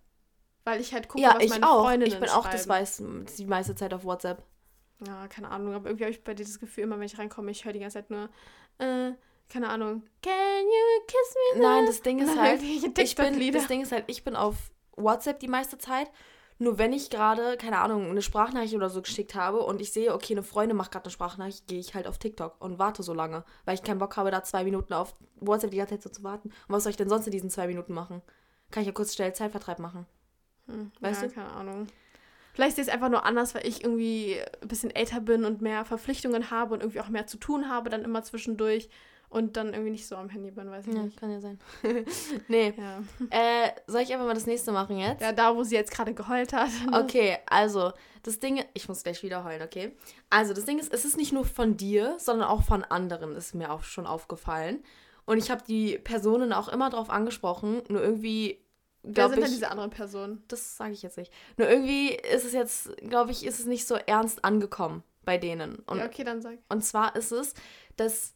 Weil 0.65 0.81
ich 0.81 0.93
halt 0.93 1.07
gucke, 1.07 1.23
ja, 1.23 1.35
was 1.35 1.43
ich 1.45 1.49
meine 1.51 1.69
auch. 1.69 1.83
Freundinnen 1.83 2.11
Ich 2.11 2.19
bin 2.19 2.29
auch 2.29 2.45
das 2.49 2.67
weiß, 2.67 3.01
die 3.37 3.45
meiste 3.45 3.73
Zeit 3.75 3.93
auf 3.93 4.03
WhatsApp. 4.03 4.43
Ja, 5.05 5.27
keine 5.27 5.49
Ahnung, 5.51 5.73
aber 5.73 5.89
irgendwie 5.89 6.05
habe 6.05 6.11
ich 6.11 6.23
bei 6.23 6.33
dir 6.33 6.43
das 6.43 6.59
Gefühl, 6.59 6.85
immer 6.85 6.97
wenn 6.97 7.05
ich 7.05 7.19
reinkomme, 7.19 7.51
ich 7.51 7.65
höre 7.65 7.73
die 7.73 7.79
ganze 7.79 7.95
Zeit 7.95 8.09
nur, 8.09 8.29
äh, 8.79 9.11
keine 9.49 9.69
Ahnung, 9.69 10.03
can 10.21 10.33
you 10.65 11.05
kiss 11.05 11.35
me? 11.55 11.61
Nein, 11.61 11.83
now?" 11.83 11.87
das 11.87 12.01
Ding 12.01 12.19
ist 12.19 12.37
halt, 12.37 12.61
ich 12.63 13.15
bin, 13.15 13.53
das 13.53 13.67
Ding 13.67 13.81
ist 13.81 13.91
halt, 13.91 14.05
ich 14.07 14.23
bin 14.23 14.35
auf 14.35 14.55
WhatsApp 14.95 15.39
die 15.39 15.47
meiste 15.47 15.77
Zeit. 15.77 16.11
Nur 16.59 16.79
wenn 16.79 16.91
ich 16.91 17.11
gerade, 17.11 17.55
keine 17.55 17.77
Ahnung, 17.79 18.09
eine 18.09 18.23
Sprachnachricht 18.23 18.73
oder 18.73 18.89
so 18.89 19.03
geschickt 19.03 19.35
habe 19.35 19.59
und 19.59 19.79
ich 19.79 19.93
sehe, 19.93 20.11
okay, 20.11 20.33
eine 20.33 20.41
Freundin 20.41 20.75
macht 20.75 20.91
gerade 20.91 21.05
eine 21.05 21.11
Sprachnachricht, 21.11 21.67
gehe 21.67 21.77
ich 21.77 21.93
halt 21.93 22.07
auf 22.07 22.17
TikTok 22.17 22.55
und 22.59 22.79
warte 22.79 23.03
so 23.03 23.13
lange, 23.13 23.45
weil 23.65 23.75
ich 23.75 23.83
keinen 23.83 23.99
Bock 23.99 24.17
habe, 24.17 24.31
da 24.31 24.43
zwei 24.43 24.63
Minuten 24.63 24.93
auf 24.93 25.15
WhatsApp 25.35 25.69
die 25.69 25.77
ganze 25.77 25.93
Zeit 25.93 26.03
so 26.03 26.09
zu 26.09 26.23
warten. 26.23 26.49
Und 26.49 26.69
was 26.69 26.81
soll 26.83 26.89
ich 26.89 26.97
denn 26.97 27.09
sonst 27.09 27.27
in 27.27 27.31
diesen 27.31 27.51
zwei 27.51 27.67
Minuten 27.67 27.93
machen? 27.93 28.23
Kann 28.71 28.81
ich 28.81 28.87
ja 28.87 28.93
kurz 28.93 29.13
schnell 29.13 29.33
Zeitvertreib 29.33 29.77
machen. 29.77 30.07
Hm, 30.65 30.91
Weißt 30.99 31.21
ja, 31.21 31.27
du? 31.27 31.33
keine 31.35 31.51
Ahnung. 31.51 31.87
Vielleicht 32.57 32.75
sehe 32.75 32.81
ich 32.85 32.87
es 32.87 32.93
einfach 32.93 33.09
nur 33.09 33.23
anders, 33.23 33.53
weil 33.53 33.67
ich 33.67 33.83
irgendwie 33.83 34.35
ein 34.63 34.67
bisschen 34.67 34.89
älter 34.89 35.21
bin 35.21 35.45
und 35.45 35.61
mehr 35.61 35.85
Verpflichtungen 35.85 36.49
habe 36.49 36.73
und 36.73 36.79
irgendwie 36.81 37.01
auch 37.01 37.07
mehr 37.09 37.27
zu 37.27 37.37
tun 37.37 37.69
habe, 37.69 37.91
dann 37.91 38.03
immer 38.03 38.23
zwischendurch 38.23 38.89
und 39.29 39.57
dann 39.57 39.73
irgendwie 39.73 39.91
nicht 39.91 40.07
so 40.07 40.15
am 40.15 40.29
Handy 40.29 40.49
bin, 40.49 40.71
weiß 40.71 40.87
ich 40.87 40.95
Ja, 40.95 41.03
nicht. 41.03 41.19
kann 41.19 41.29
ja 41.31 41.39
sein. 41.39 41.59
nee. 42.47 42.73
Ja. 42.75 42.97
Äh, 43.29 43.69
soll 43.85 44.01
ich 44.01 44.11
einfach 44.11 44.25
mal 44.25 44.33
das 44.33 44.47
nächste 44.47 44.71
machen 44.71 44.97
jetzt? 44.97 45.21
ja, 45.21 45.33
da, 45.33 45.55
wo 45.55 45.61
sie 45.61 45.75
jetzt 45.75 45.91
gerade 45.91 46.15
geheult 46.15 46.51
hat. 46.51 46.71
Okay, 46.91 47.37
also, 47.45 47.91
das 48.23 48.39
Ding, 48.39 48.63
ich 48.73 48.87
muss 48.89 49.03
gleich 49.03 49.21
wieder 49.21 49.43
heulen, 49.43 49.61
okay? 49.61 49.91
Also, 50.31 50.55
das 50.55 50.65
Ding 50.65 50.79
ist, 50.79 50.91
es 50.91 51.05
ist 51.05 51.15
nicht 51.15 51.33
nur 51.33 51.45
von 51.45 51.77
dir, 51.77 52.15
sondern 52.17 52.47
auch 52.47 52.63
von 52.63 52.83
anderen, 52.83 53.35
ist 53.35 53.53
mir 53.53 53.71
auch 53.71 53.83
schon 53.83 54.07
aufgefallen. 54.07 54.83
Und 55.25 55.37
ich 55.37 55.51
habe 55.51 55.61
die 55.67 55.99
Personen 55.99 56.53
auch 56.53 56.69
immer 56.69 56.89
drauf 56.89 57.11
angesprochen, 57.11 57.83
nur 57.89 58.01
irgendwie, 58.01 58.59
Wer 59.15 59.29
sind 59.29 59.37
denn 59.37 59.45
ich, 59.45 59.51
diese 59.51 59.71
anderen 59.71 59.89
Personen? 59.89 60.43
das 60.47 60.77
sage 60.77 60.93
ich 60.93 61.01
jetzt 61.01 61.17
nicht. 61.17 61.31
Nur 61.57 61.69
irgendwie 61.69 62.15
ist 62.15 62.45
es 62.45 62.53
jetzt, 62.53 62.95
glaube 62.97 63.31
ich, 63.31 63.45
ist 63.45 63.59
es 63.59 63.65
nicht 63.65 63.87
so 63.87 63.95
ernst 63.95 64.43
angekommen 64.43 65.03
bei 65.23 65.37
denen. 65.37 65.75
Und, 65.87 65.99
ja, 65.99 66.05
okay, 66.05 66.23
dann 66.23 66.41
sag. 66.41 66.57
und 66.69 66.83
zwar 66.83 67.15
ist 67.15 67.31
es, 67.31 67.53
dass 67.95 68.33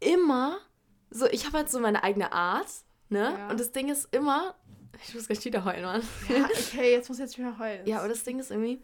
immer, 0.00 0.58
so, 1.10 1.26
ich 1.26 1.46
habe 1.46 1.58
halt 1.58 1.70
so 1.70 1.80
meine 1.80 2.02
eigene 2.02 2.32
Art, 2.32 2.68
ne? 3.08 3.34
Ja. 3.36 3.50
Und 3.50 3.60
das 3.60 3.72
Ding 3.72 3.88
ist 3.90 4.14
immer, 4.14 4.54
ich 5.06 5.14
muss 5.14 5.26
gleich 5.26 5.44
wieder 5.44 5.64
heulen, 5.64 5.84
Mann. 5.84 6.02
Ja, 6.28 6.44
okay, 6.44 6.92
jetzt 6.92 7.08
muss 7.08 7.18
ich 7.18 7.24
jetzt 7.24 7.38
wieder 7.38 7.58
heulen. 7.58 7.86
Ja, 7.86 7.98
aber 7.98 8.08
das 8.08 8.24
Ding 8.24 8.38
ist 8.38 8.50
irgendwie, 8.50 8.82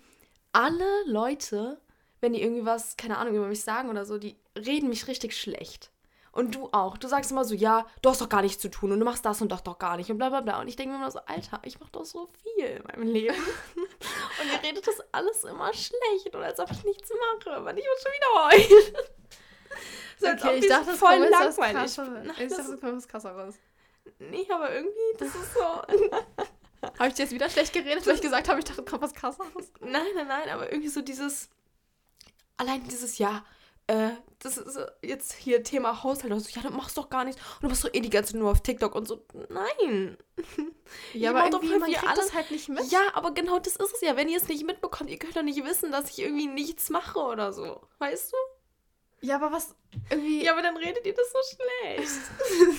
alle 0.53 1.05
Leute, 1.07 1.81
wenn 2.21 2.33
die 2.33 2.43
irgendwie 2.43 2.65
was, 2.65 2.97
keine 2.97 3.19
Ahnung, 3.19 3.35
über 3.35 3.47
mich 3.47 3.63
sagen 3.63 3.89
oder 3.89 4.05
so, 4.05 4.19
die 4.19 4.37
reden 4.57 4.89
mich 4.89 5.07
richtig 5.07 5.37
schlecht. 5.37 5.91
Und 6.33 6.55
du 6.55 6.69
auch. 6.73 6.99
Du 6.99 7.09
sagst 7.09 7.31
immer 7.31 7.45
so, 7.45 7.55
ja, 7.55 7.87
du 8.03 8.11
hast 8.11 8.21
doch 8.21 8.29
gar 8.29 8.43
nichts 8.43 8.61
zu 8.61 8.71
tun 8.71 8.93
und 8.93 9.01
du 9.01 9.05
machst 9.05 9.25
das 9.25 9.41
und 9.41 9.51
das 9.51 9.63
doch 9.63 9.79
gar 9.79 9.97
nicht 9.97 10.11
und 10.11 10.19
bla 10.19 10.29
bla 10.29 10.41
bla. 10.41 10.61
Und 10.61 10.69
ich 10.69 10.77
denke 10.77 10.93
mir 10.93 10.99
immer 10.99 11.11
so, 11.11 11.21
Alter, 11.21 11.61
ich 11.65 11.81
mach 11.81 11.89
doch 11.91 12.05
so 12.05 12.29
viel 12.43 12.65
in 12.65 12.83
meinem 12.85 13.09
Leben. 13.09 13.35
und 13.77 14.53
ihr 14.53 14.69
redet 14.69 14.87
das 14.87 15.01
alles 15.13 15.45
immer 15.45 15.73
schlecht 15.73 16.35
und 16.35 16.43
als 16.43 16.61
ob 16.61 16.71
ich 16.71 16.85
nichts 16.85 17.11
mache. 17.11 17.61
Mann, 17.61 17.77
ich 17.77 17.85
muss 17.85 18.03
schon 18.03 18.13
wieder 18.13 18.45
heulen. 18.45 18.95
so, 20.19 20.27
als 20.27 20.43
ob 20.43 20.49
okay, 20.49 20.59
ich 20.59 20.69
dachte, 20.69 20.87
das 20.87 20.99
voll 20.99 21.09
kommt 21.09 21.25
jetzt 21.25 21.41
was 21.41 21.57
langweilig 21.57 21.97
bin. 21.97 22.13
Nein, 22.13 22.37
Ich 22.39 22.49
dachte, 22.49 22.71
das 22.71 22.81
kommt 22.81 22.97
was 22.97 23.09
krasseres. 23.09 23.55
Nee, 24.19 24.47
aber 24.51 24.75
irgendwie, 24.75 25.17
das 25.19 25.35
ist 25.35 25.55
so. 25.55 25.61
Habe 26.99 27.09
ich 27.09 27.15
dir 27.15 27.23
jetzt 27.25 27.33
wieder 27.33 27.51
schlecht 27.51 27.73
geredet, 27.73 28.07
weil 28.07 28.15
ich 28.15 28.21
gesagt 28.21 28.49
habe, 28.49 28.59
ich 28.59 28.65
dachte, 28.65 28.83
es 28.83 28.87
kommt 28.87 29.03
was 29.03 29.15
krasseres? 29.15 29.73
Nein, 29.81 30.07
nein, 30.15 30.29
nein, 30.29 30.49
aber 30.51 30.71
irgendwie 30.71 30.89
so 30.89 31.01
dieses. 31.01 31.49
Allein 32.57 32.83
dieses 32.85 33.19
Ja, 33.19 33.45
äh, 33.89 34.11
das 34.41 34.57
ist 34.57 34.75
so 34.75 34.83
jetzt 35.03 35.33
hier 35.33 35.65
Thema 35.65 36.03
Haushalt. 36.05 36.33
Also, 36.33 36.49
ja, 36.55 36.63
du 36.63 36.71
machst 36.71 36.97
doch 36.97 37.11
gar 37.11 37.25
nichts. 37.25 37.41
Und 37.57 37.65
du 37.65 37.69
bist 37.71 37.83
so 37.83 37.89
eh 37.93 38.01
die 38.01 38.09
ganze 38.11 38.33
Zeit 38.33 38.41
nur 38.41 38.53
auf 38.53 38.61
TikTok 38.63 38.95
und 38.95 39.09
so. 39.09 39.25
Nein. 39.49 40.17
Ja, 41.13 41.31
aber 41.31 41.51
doch 41.51 41.61
irgendwie, 41.63 41.79
man 41.81 41.91
kriegt 41.93 42.07
alles- 42.09 42.27
das 42.27 42.35
halt 42.35 42.51
nicht 42.51 42.69
mit. 42.69 42.91
Ja, 42.91 43.01
aber 43.15 43.33
genau 43.33 43.59
das 43.59 43.77
ist 43.77 43.95
es 43.95 44.01
ja. 44.01 44.17
Wenn 44.17 44.29
ihr 44.29 44.39
es 44.39 44.49
nicht 44.49 44.65
mitbekommt, 44.65 45.11
ihr 45.11 45.19
könnt 45.19 45.37
doch 45.37 45.43
nicht 45.43 45.63
wissen, 45.65 45.91
dass 45.93 46.09
ich 46.11 46.21
irgendwie 46.21 46.47
nichts 46.47 46.89
mache 46.89 47.19
oder 47.19 47.53
so. 47.53 47.83
Weißt 47.99 48.33
du? 48.33 48.37
Ja, 49.21 49.35
aber 49.37 49.51
was 49.53 49.75
irgendwie. 50.11 50.45
Ja, 50.45 50.53
aber 50.53 50.63
dann 50.63 50.77
redet 50.77 51.05
ihr 51.05 51.13
das 51.15 51.27
so 51.33 51.39
schlecht. 51.57 52.09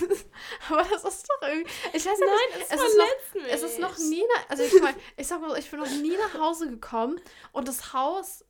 aber 0.70 0.84
das 0.84 1.04
ist 1.04 1.28
doch 1.30 1.48
irgendwie. 1.48 1.70
Ich 1.94 2.06
weiß 2.06 2.20
Nein, 2.20 2.30
nicht. 2.60 2.72
es 2.72 2.80
es 2.80 2.88
ist 2.88 2.98
noch, 2.98 3.34
mich. 3.44 3.54
es 3.54 3.62
ist 3.64 3.80
noch 3.80 3.98
nie. 3.98 4.24
na- 4.28 4.44
Also 4.50 4.64
ich, 4.64 4.82
mein, 4.82 4.96
ich 5.18 5.28
sag 5.28 5.42
mal, 5.42 5.50
so, 5.50 5.56
ich 5.58 5.70
bin 5.70 5.80
noch 5.82 5.90
nie 5.90 6.16
nach 6.18 6.40
Hause 6.40 6.70
gekommen 6.70 7.20
und 7.52 7.68
das 7.68 7.94
Haus. 7.94 8.46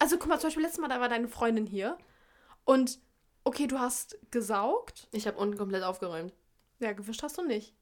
Also 0.00 0.16
guck 0.18 0.28
mal, 0.28 0.40
zum 0.40 0.48
Beispiel 0.48 0.62
letztes 0.64 0.80
Mal, 0.80 0.88
da 0.88 1.00
war 1.00 1.08
deine 1.08 1.28
Freundin 1.28 1.66
hier 1.66 1.96
und 2.64 2.98
okay, 3.44 3.66
du 3.68 3.78
hast 3.78 4.18
gesaugt. 4.32 5.08
Ich 5.12 5.26
habe 5.28 5.38
unten 5.38 5.56
komplett 5.56 5.82
aufgeräumt. 5.84 6.32
Ja, 6.80 6.92
gewischt 6.92 7.22
hast 7.22 7.38
du 7.38 7.42
nicht. 7.42 7.74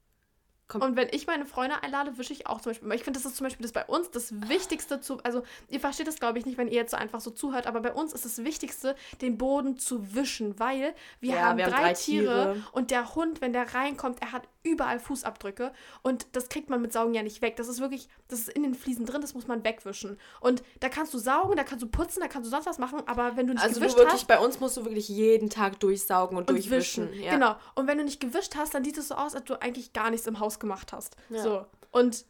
Komm. 0.67 0.83
Und 0.83 0.97
wenn 0.97 1.09
ich 1.13 1.27
meine 1.27 1.47
Freunde 1.47 1.83
einlade, 1.83 2.19
wische 2.19 2.35
ich 2.35 2.47
auch 2.47 2.61
zum 2.61 2.71
Beispiel. 2.73 2.93
Ich 2.93 3.03
finde, 3.03 3.19
das 3.19 3.25
ist 3.27 3.37
zum 3.39 3.47
Beispiel 3.47 3.63
das 3.63 3.73
bei 3.73 3.87
uns 3.87 4.11
das 4.11 4.49
Wichtigste 4.51 5.01
zu. 5.01 5.19
Also, 5.23 5.43
ihr 5.69 5.81
versteht 5.81 6.07
das, 6.07 6.17
glaube 6.17 6.39
ich, 6.39 6.45
nicht, 6.45 6.59
wenn 6.59 6.69
ihr 6.69 6.75
jetzt 6.75 6.91
so 6.91 6.99
einfach 6.99 7.23
so 7.23 7.31
zuhört, 7.31 7.67
aber 7.67 7.81
bei 7.81 7.93
uns 7.95 8.13
ist 8.13 8.27
das 8.27 8.45
Wichtigste, 8.45 8.95
den 9.23 9.39
Boden 9.39 9.79
zu 9.79 10.15
wischen, 10.15 10.59
weil 10.61 10.95
wir 11.21 11.37
Ja, 11.37 11.41
haben, 11.47 11.57
wir 11.57 11.65
haben 11.65 11.73
drei, 11.73 11.83
drei 11.85 11.93
Tiere, 11.95 12.53
Tiere. 12.53 12.65
und 12.73 12.91
der 12.91 13.15
Hund, 13.15 13.41
wenn 13.41 13.55
der 13.55 13.73
reinkommt, 13.75 14.21
er 14.21 14.33
hat 14.33 14.47
überall 14.69 15.01
Fußabdrücke 15.01 15.73
und 16.03 16.27
das 16.33 16.49
kriegt 16.49 16.71
man 16.71 16.81
mit 16.81 16.93
Saugen 16.93 17.15
ja 17.15 17.23
nicht 17.23 17.43
weg. 17.43 17.57
Das 17.57 17.69
ist 17.69 17.81
wirklich, 17.81 18.09
das 18.29 18.41
ist 18.41 18.49
in 18.51 18.63
den 18.63 18.75
Fliesen 18.75 19.07
drin, 19.07 19.21
das 19.21 19.35
muss 19.35 19.47
man 19.47 19.65
wegwischen. 19.65 20.19
Und 20.41 20.63
da 20.81 20.89
kannst 20.89 21.15
du 21.15 21.19
saugen, 21.19 21.57
da 21.57 21.65
kannst 21.65 21.83
du 21.83 21.89
putzen, 21.89 22.21
da 22.21 22.29
kannst 22.29 22.47
du 22.47 22.51
sonst 22.51 22.67
was 22.67 22.79
machen, 22.79 23.03
aber 23.07 23.37
wenn 23.37 23.47
du 23.47 23.55
nicht 23.55 23.63
Also, 23.63 23.77
du 23.77 23.81
gewischt 23.81 23.97
wirklich, 23.97 24.15
hast, 24.15 24.29
bei 24.29 24.39
uns 24.39 24.61
musst 24.61 24.77
du 24.77 24.85
wirklich 24.85 25.09
jeden 25.09 25.51
Tag 25.51 25.81
durchsaugen 25.81 26.37
und, 26.37 26.49
und 26.49 26.57
durchwischen. 26.57 27.11
wischen. 27.11 27.23
Ja. 27.23 27.33
Genau. 27.33 27.57
Und 27.75 27.87
wenn 27.87 27.99
du 27.99 28.05
nicht 28.05 28.21
gewischt 28.21 28.57
hast, 28.57 28.75
dann 28.75 28.85
sieht 28.85 28.99
es 28.99 29.09
so 29.09 29.15
aus, 29.15 29.35
als 29.35 29.45
du 29.45 29.61
eigentlich 29.61 29.93
gar 29.93 30.11
nichts 30.11 30.27
im 30.27 30.41
Haus 30.41 30.59
gemacht 30.59 30.93
hast. 30.93 31.17
Ja. 31.31 31.43
So. 31.43 31.67
Und 31.91 32.25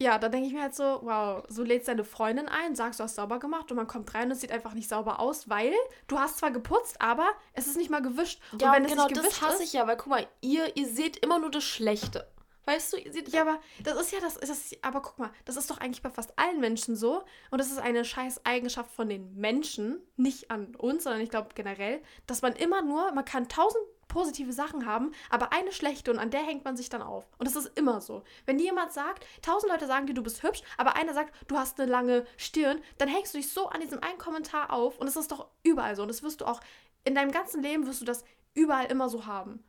ja, 0.00 0.18
da 0.18 0.30
denke 0.30 0.46
ich 0.46 0.54
mir 0.54 0.62
halt 0.62 0.74
so, 0.74 1.00
wow, 1.02 1.44
so 1.48 1.62
lädst 1.62 1.86
deine 1.86 2.04
Freundin 2.04 2.48
ein, 2.48 2.74
sagst, 2.74 3.00
du 3.00 3.04
hast 3.04 3.16
sauber 3.16 3.38
gemacht 3.38 3.70
und 3.70 3.76
man 3.76 3.86
kommt 3.86 4.14
rein 4.14 4.24
und 4.24 4.30
es 4.32 4.40
sieht 4.40 4.50
einfach 4.50 4.72
nicht 4.72 4.88
sauber 4.88 5.20
aus, 5.20 5.50
weil 5.50 5.74
du 6.08 6.18
hast 6.18 6.38
zwar 6.38 6.50
geputzt, 6.50 7.00
aber 7.02 7.28
es 7.52 7.66
ist 7.66 7.76
nicht 7.76 7.90
mal 7.90 8.00
gewischt. 8.00 8.40
Ja, 8.58 8.68
und 8.68 8.76
wenn 8.76 8.86
genau, 8.86 9.06
es 9.06 9.10
nicht 9.10 9.26
das 9.26 9.42
hasse 9.42 9.62
ich 9.62 9.74
ja, 9.74 9.86
weil 9.86 9.98
guck 9.98 10.06
mal, 10.06 10.26
ihr, 10.40 10.74
ihr 10.74 10.88
seht 10.88 11.18
immer 11.18 11.38
nur 11.38 11.50
das 11.50 11.64
Schlechte. 11.64 12.26
Weißt 12.64 12.92
du, 12.92 12.96
ihr 12.96 13.12
seht 13.12 13.28
Ja, 13.28 13.42
aber 13.42 13.58
das 13.82 14.00
ist 14.00 14.12
ja 14.12 14.20
das, 14.20 14.38
das 14.38 14.70
aber 14.80 15.02
guck 15.02 15.18
mal, 15.18 15.30
das 15.44 15.56
ist 15.56 15.70
doch 15.70 15.78
eigentlich 15.78 16.02
bei 16.02 16.10
fast 16.10 16.38
allen 16.38 16.60
Menschen 16.60 16.96
so. 16.96 17.22
Und 17.50 17.58
das 17.58 17.70
ist 17.70 17.78
eine 17.78 18.04
scheiß 18.04 18.46
Eigenschaft 18.46 18.90
von 18.92 19.08
den 19.08 19.34
Menschen, 19.34 20.00
nicht 20.16 20.50
an 20.50 20.74
uns, 20.76 21.04
sondern 21.04 21.20
ich 21.20 21.30
glaube 21.30 21.50
generell, 21.54 22.00
dass 22.26 22.40
man 22.40 22.54
immer 22.54 22.80
nur, 22.80 23.12
man 23.12 23.24
kann 23.26 23.48
tausend 23.48 23.84
positive 24.10 24.52
Sachen 24.52 24.84
haben, 24.84 25.12
aber 25.30 25.54
eine 25.54 25.72
schlechte 25.72 26.10
und 26.10 26.18
an 26.18 26.30
der 26.30 26.42
hängt 26.42 26.64
man 26.66 26.76
sich 26.76 26.90
dann 26.90 27.00
auf. 27.00 27.26
Und 27.38 27.48
das 27.48 27.56
ist 27.56 27.78
immer 27.78 28.02
so. 28.02 28.22
Wenn 28.44 28.58
dir 28.58 28.64
jemand 28.64 28.92
sagt, 28.92 29.26
tausend 29.40 29.72
Leute 29.72 29.86
sagen 29.86 30.06
dir, 30.06 30.12
du 30.12 30.22
bist 30.22 30.42
hübsch, 30.42 30.60
aber 30.76 30.96
einer 30.96 31.14
sagt, 31.14 31.34
du 31.48 31.56
hast 31.56 31.80
eine 31.80 31.90
lange 31.90 32.26
Stirn, 32.36 32.82
dann 32.98 33.08
hängst 33.08 33.32
du 33.32 33.38
dich 33.38 33.50
so 33.50 33.68
an 33.68 33.80
diesem 33.80 34.02
einen 34.02 34.18
Kommentar 34.18 34.70
auf 34.70 34.98
und 34.98 35.06
es 35.06 35.16
ist 35.16 35.32
doch 35.32 35.48
überall 35.62 35.96
so. 35.96 36.02
Und 36.02 36.08
das 36.08 36.22
wirst 36.22 36.42
du 36.42 36.44
auch 36.44 36.60
in 37.04 37.14
deinem 37.14 37.32
ganzen 37.32 37.62
Leben 37.62 37.86
wirst 37.86 38.02
du 38.02 38.04
das 38.04 38.24
überall 38.52 38.86
immer 38.86 39.08
so 39.08 39.24
haben. 39.24 39.64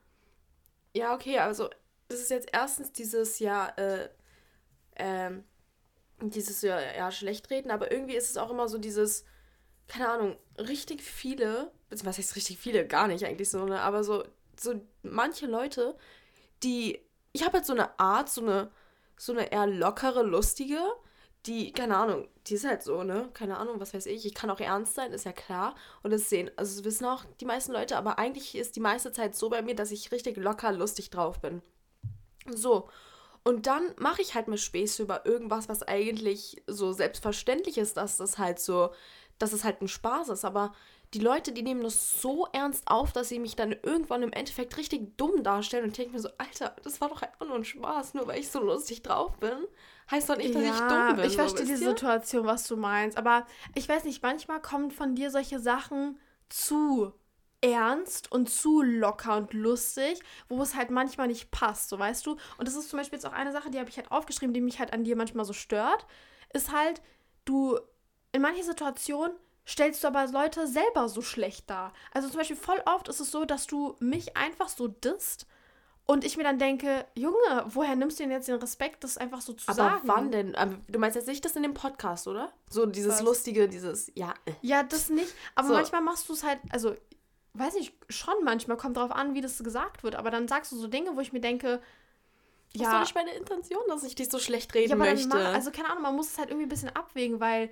Ja, 0.94 1.14
okay, 1.14 1.40
also 1.40 1.70
das 2.10 2.20
ist 2.20 2.32
jetzt 2.32 2.50
erstens 2.52 2.92
dieses 2.92 3.40
ja, 3.40 3.70
äh, 3.78 4.10
ähm, 4.98 5.46
dieses 6.20 6.62
ja, 6.62 6.80
ja, 6.80 7.12
Schlechtreden, 7.12 7.72
aber 7.72 7.92
irgendwie 7.92 8.16
ist 8.16 8.30
es 8.30 8.38
auch 8.38 8.52
immer 8.52 8.68
so 8.68 8.78
dieses, 8.78 9.24
keine 9.92 10.10
Ahnung, 10.10 10.38
richtig 10.58 11.02
viele, 11.02 11.70
was 11.90 12.18
heißt 12.18 12.38
richtig 12.38 12.58
viele, 12.58 12.88
gar 12.88 13.10
nicht 13.10 13.26
eigentlich 13.26 13.50
so, 13.50 13.66
ne, 13.66 13.82
aber 13.82 14.06
so, 14.06 14.24
so 14.58 14.80
manche 15.04 15.48
Leute, 15.48 15.98
die, 16.64 17.02
ich 17.34 17.44
habe 17.44 17.58
jetzt 17.58 17.68
so 17.68 17.74
eine 17.74 18.00
Art, 18.00 18.30
so 18.30 18.40
eine, 18.40 18.72
so 19.18 19.34
eine 19.34 19.52
eher 19.52 19.68
lockere, 19.68 20.24
lustige, 20.24 20.80
die, 21.46 21.74
keine 21.74 21.98
Ahnung, 21.98 22.30
die 22.48 22.54
ist 22.54 22.66
halt 22.66 22.84
so, 22.84 23.04
ne? 23.04 23.30
Keine 23.34 23.58
Ahnung, 23.58 23.82
was 23.82 23.94
weiß 23.94 24.06
ich. 24.06 24.26
Ich 24.26 24.34
kann 24.34 24.50
auch 24.50 24.60
ernst 24.62 24.96
sein, 24.96 25.12
ist 25.12 25.26
ja 25.26 25.34
klar. 25.34 25.76
Und 26.04 26.12
das 26.12 26.30
sehen, 26.30 26.52
also 26.56 26.78
das 26.78 26.86
wissen 26.86 27.06
auch 27.06 27.26
die 27.42 27.46
meisten 27.46 27.74
Leute, 27.74 27.98
aber 27.98 28.18
eigentlich 28.18 28.56
ist 28.56 28.76
die 28.76 28.80
meiste 28.80 29.12
Zeit 29.12 29.36
so 29.36 29.50
bei 29.50 29.62
mir, 29.62 29.76
dass 29.76 29.92
ich 29.92 30.12
richtig 30.12 30.38
locker, 30.38 30.72
lustig 30.72 31.10
drauf 31.10 31.42
bin. 31.42 31.62
So. 32.48 32.88
Und 33.44 33.66
dann 33.66 33.84
mache 33.98 34.22
ich 34.22 34.36
halt 34.36 34.48
mir 34.48 34.60
Späße 34.60 35.02
über 35.02 35.26
irgendwas, 35.26 35.68
was 35.68 35.82
eigentlich 35.84 36.62
so 36.68 36.94
selbstverständlich 36.94 37.80
ist, 37.80 37.98
dass 37.98 38.18
das 38.18 38.38
halt 38.38 38.60
so, 38.60 38.92
dass 39.42 39.54
es 39.54 39.64
halt 39.64 39.82
ein 39.82 39.88
Spaß 39.88 40.30
ist. 40.30 40.46
Aber 40.46 40.74
die 41.14 41.20
Leute, 41.20 41.52
die 41.52 41.62
nehmen 41.62 41.84
das 41.84 42.22
so 42.22 42.48
ernst 42.54 42.88
auf, 42.88 43.12
dass 43.12 43.30
sie 43.30 43.40
mich 43.40 43.56
dann 43.56 43.76
irgendwann 43.84 44.24
im 44.24 44.32
Endeffekt 44.32 44.78
richtig 44.78 45.18
dumm 45.18 45.44
darstellen 45.44 45.86
und 45.86 45.98
denken 45.98 46.14
mir 46.14 46.20
so, 46.20 46.30
Alter, 46.38 46.76
das 46.84 47.02
war 47.02 47.10
doch 47.10 47.22
einfach 47.22 47.46
nur 47.46 47.56
ein 47.56 47.66
Spaß, 47.66 48.14
nur 48.14 48.28
weil 48.28 48.40
ich 48.40 48.50
so 48.50 48.62
lustig 48.62 49.02
drauf 49.02 49.38
bin. 49.38 49.58
Heißt 50.10 50.30
doch 50.30 50.38
nicht, 50.38 50.56
dass 50.56 50.64
ich 50.64 50.72
dumm 50.72 51.16
bin. 51.16 51.26
Ich 51.26 51.36
verstehe 51.36 51.66
so, 51.66 51.74
die 51.74 51.78
Situation, 51.78 52.46
was 52.46 52.68
du 52.68 52.78
meinst. 52.78 53.18
Aber 53.18 53.46
ich 53.76 53.88
weiß 53.88 54.06
nicht, 54.06 54.24
manchmal 54.24 54.62
kommen 54.62 54.92
von 54.92 55.16
dir 55.16 55.32
solche 55.32 55.60
Sachen 55.60 56.18
zu 56.50 57.14
ernst 57.62 58.32
und 58.32 58.50
zu 58.50 58.82
locker 58.82 59.38
und 59.38 59.54
lustig, 59.54 60.20
wo 60.50 60.62
es 60.62 60.76
halt 60.76 60.90
manchmal 60.90 61.28
nicht 61.28 61.52
passt, 61.52 61.90
so 61.90 62.00
weißt 62.00 62.26
du. 62.26 62.32
Und 62.58 62.68
das 62.68 62.76
ist 62.76 62.90
zum 62.90 62.98
Beispiel 62.98 63.18
jetzt 63.18 63.26
auch 63.26 63.34
eine 63.34 63.52
Sache, 63.52 63.70
die 63.70 63.80
habe 63.80 63.90
ich 63.90 63.98
halt 63.98 64.12
aufgeschrieben, 64.12 64.54
die 64.54 64.62
mich 64.62 64.80
halt 64.80 64.94
an 64.94 65.04
dir 65.04 65.16
manchmal 65.16 65.46
so 65.46 65.54
stört, 65.54 66.08
ist 66.54 66.72
halt, 66.72 67.02
du 67.46 67.80
in 68.32 68.41
manchen 68.41 68.63
Situationen 68.63 69.34
stellst 69.67 70.04
du 70.04 70.08
aber 70.08 70.28
Leute 70.28 70.67
selber 70.67 71.08
so 71.10 71.22
schlecht 71.22 71.70
dar. 71.70 71.94
Also 72.13 72.28
zum 72.30 72.38
Beispiel 72.38 72.56
voll 72.56 72.82
oft 72.86 73.08
ist 73.08 73.20
es 73.20 73.32
so, 73.32 73.46
dass 73.46 73.67
du 73.67 73.96
mich 74.00 74.36
einfach 74.36 74.70
so 74.70 74.88
disst 74.88 75.46
und 76.08 76.26
ich 76.26 76.36
mir 76.36 76.44
dann 76.44 76.58
denke, 76.60 77.06
Junge, 77.15 77.38
woher 77.67 77.96
nimmst 77.96 78.20
du 78.20 78.24
denn 78.24 78.32
jetzt 78.32 78.48
den 78.48 78.56
Respekt, 78.56 79.04
das 79.04 79.17
einfach 79.17 79.39
so 79.39 79.54
zu 79.54 79.67
aber 79.70 79.76
sagen? 79.78 80.02
wann 80.06 80.32
denn? 80.32 80.56
Du 80.89 81.00
meinst 81.00 81.15
jetzt 81.15 81.28
nicht 81.28 81.46
das 81.46 81.56
in 81.56 81.63
dem 81.63 81.74
Podcast, 81.74 82.28
oder? 82.28 82.52
So 82.70 82.86
dieses 82.86 83.13
Was? 83.13 83.22
lustige, 83.22 83.70
dieses, 83.70 84.12
ja. 84.15 84.34
äh. 84.46 84.54
Ja, 84.62 84.84
das 84.84 85.10
nicht. 85.10 85.34
Aber 85.56 85.67
So. 85.70 85.74
manchmal 85.76 86.02
machst 86.02 86.28
du 86.28 86.34
es 86.34 86.44
halt, 86.44 86.60
also, 86.72 86.96
weiß 87.54 87.76
ich, 87.76 87.94
schon 88.10 88.34
manchmal, 88.44 88.78
kommt 88.78 88.98
drauf 88.98 89.12
an, 89.12 89.36
wie 89.36 89.41
das 89.41 89.63
gesagt 89.63 90.04
wird. 90.04 90.15
Aber 90.15 90.32
dann 90.32 90.48
sagst 90.48 90.72
du 90.72 90.76
so 90.78 90.88
Dinge, 90.88 91.15
wo 91.15 91.22
ich 91.22 91.32
mir 91.34 91.39
denke, 91.41 91.82
Das 92.74 92.82
ist 92.88 92.91
doch 92.94 93.00
nicht 93.02 93.15
meine 93.15 93.34
Intention, 93.36 93.82
dass 93.88 94.04
ich 94.04 94.15
dich 94.15 94.30
so 94.30 94.39
schlecht 94.39 94.74
reden 94.74 94.89
ja, 94.89 94.96
aber 94.96 95.06
möchte. 95.06 95.28
mach, 95.30 95.54
also 95.54 95.72
keine 95.72 95.89
Ahnung, 95.91 96.04
man 96.04 96.15
muss 96.15 96.30
es 96.32 96.38
halt 96.39 96.50
irgendwie 96.50 96.65
ein 96.65 96.70
bisschen 96.70 96.89
abwägen, 96.96 97.39
weil 97.39 97.70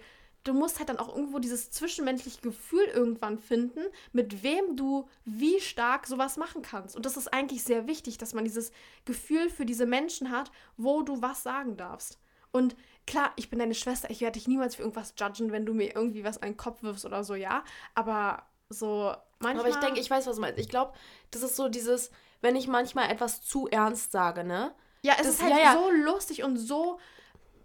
du 0.49 0.53
musst 0.53 0.79
halt 0.79 0.89
dann 0.89 0.99
auch 0.99 1.09
irgendwo 1.15 1.39
dieses 1.39 1.71
zwischenmenschliche 1.71 2.41
Gefühl 2.41 2.83
irgendwann 2.85 3.37
finden, 3.37 3.81
mit 4.11 4.43
wem 4.43 4.75
du 4.75 5.07
wie 5.25 5.59
stark 5.61 6.07
sowas 6.07 6.37
machen 6.37 6.61
kannst. 6.61 6.95
Und 6.95 7.05
das 7.05 7.17
ist 7.17 7.33
eigentlich 7.33 7.63
sehr 7.63 7.87
wichtig, 7.87 8.17
dass 8.17 8.33
man 8.33 8.43
dieses 8.43 8.71
Gefühl 9.05 9.49
für 9.49 9.65
diese 9.65 9.85
Menschen 9.85 10.31
hat, 10.31 10.51
wo 10.77 11.01
du 11.01 11.21
was 11.21 11.43
sagen 11.43 11.77
darfst. 11.77 12.19
Und 12.51 12.75
klar, 13.05 13.31
ich 13.35 13.49
bin 13.49 13.59
deine 13.59 13.75
Schwester, 13.75 14.09
ich 14.09 14.21
werde 14.21 14.39
dich 14.39 14.47
niemals 14.47 14.75
für 14.75 14.81
irgendwas 14.81 15.13
judgen, 15.19 15.51
wenn 15.51 15.65
du 15.65 15.73
mir 15.73 15.95
irgendwie 15.95 16.23
was 16.23 16.41
an 16.41 16.49
den 16.49 16.57
Kopf 16.57 16.81
wirfst 16.83 17.05
oder 17.05 17.23
so, 17.23 17.35
ja. 17.35 17.63
Aber 17.93 18.43
so 18.69 19.13
manchmal. 19.39 19.65
Aber 19.65 19.69
ich 19.69 19.85
denke, 19.85 19.99
ich 19.99 20.09
weiß, 20.09 20.25
was 20.27 20.35
du 20.35 20.41
meinst. 20.41 20.59
Ich 20.59 20.69
glaube, 20.69 20.93
das 21.31 21.43
ist 21.43 21.55
so 21.55 21.69
dieses, 21.69 22.11
wenn 22.41 22.55
ich 22.55 22.67
manchmal 22.67 23.11
etwas 23.11 23.41
zu 23.41 23.67
ernst 23.67 24.11
sage, 24.11 24.43
ne? 24.43 24.73
ja, 25.01 25.13
es 25.13 25.27
das- 25.27 25.35
ist 25.35 25.43
halt 25.43 25.53
ja, 25.53 25.59
ja. 25.59 25.73
so 25.73 25.91
lustig 25.91 26.43
und 26.43 26.57
so, 26.57 26.99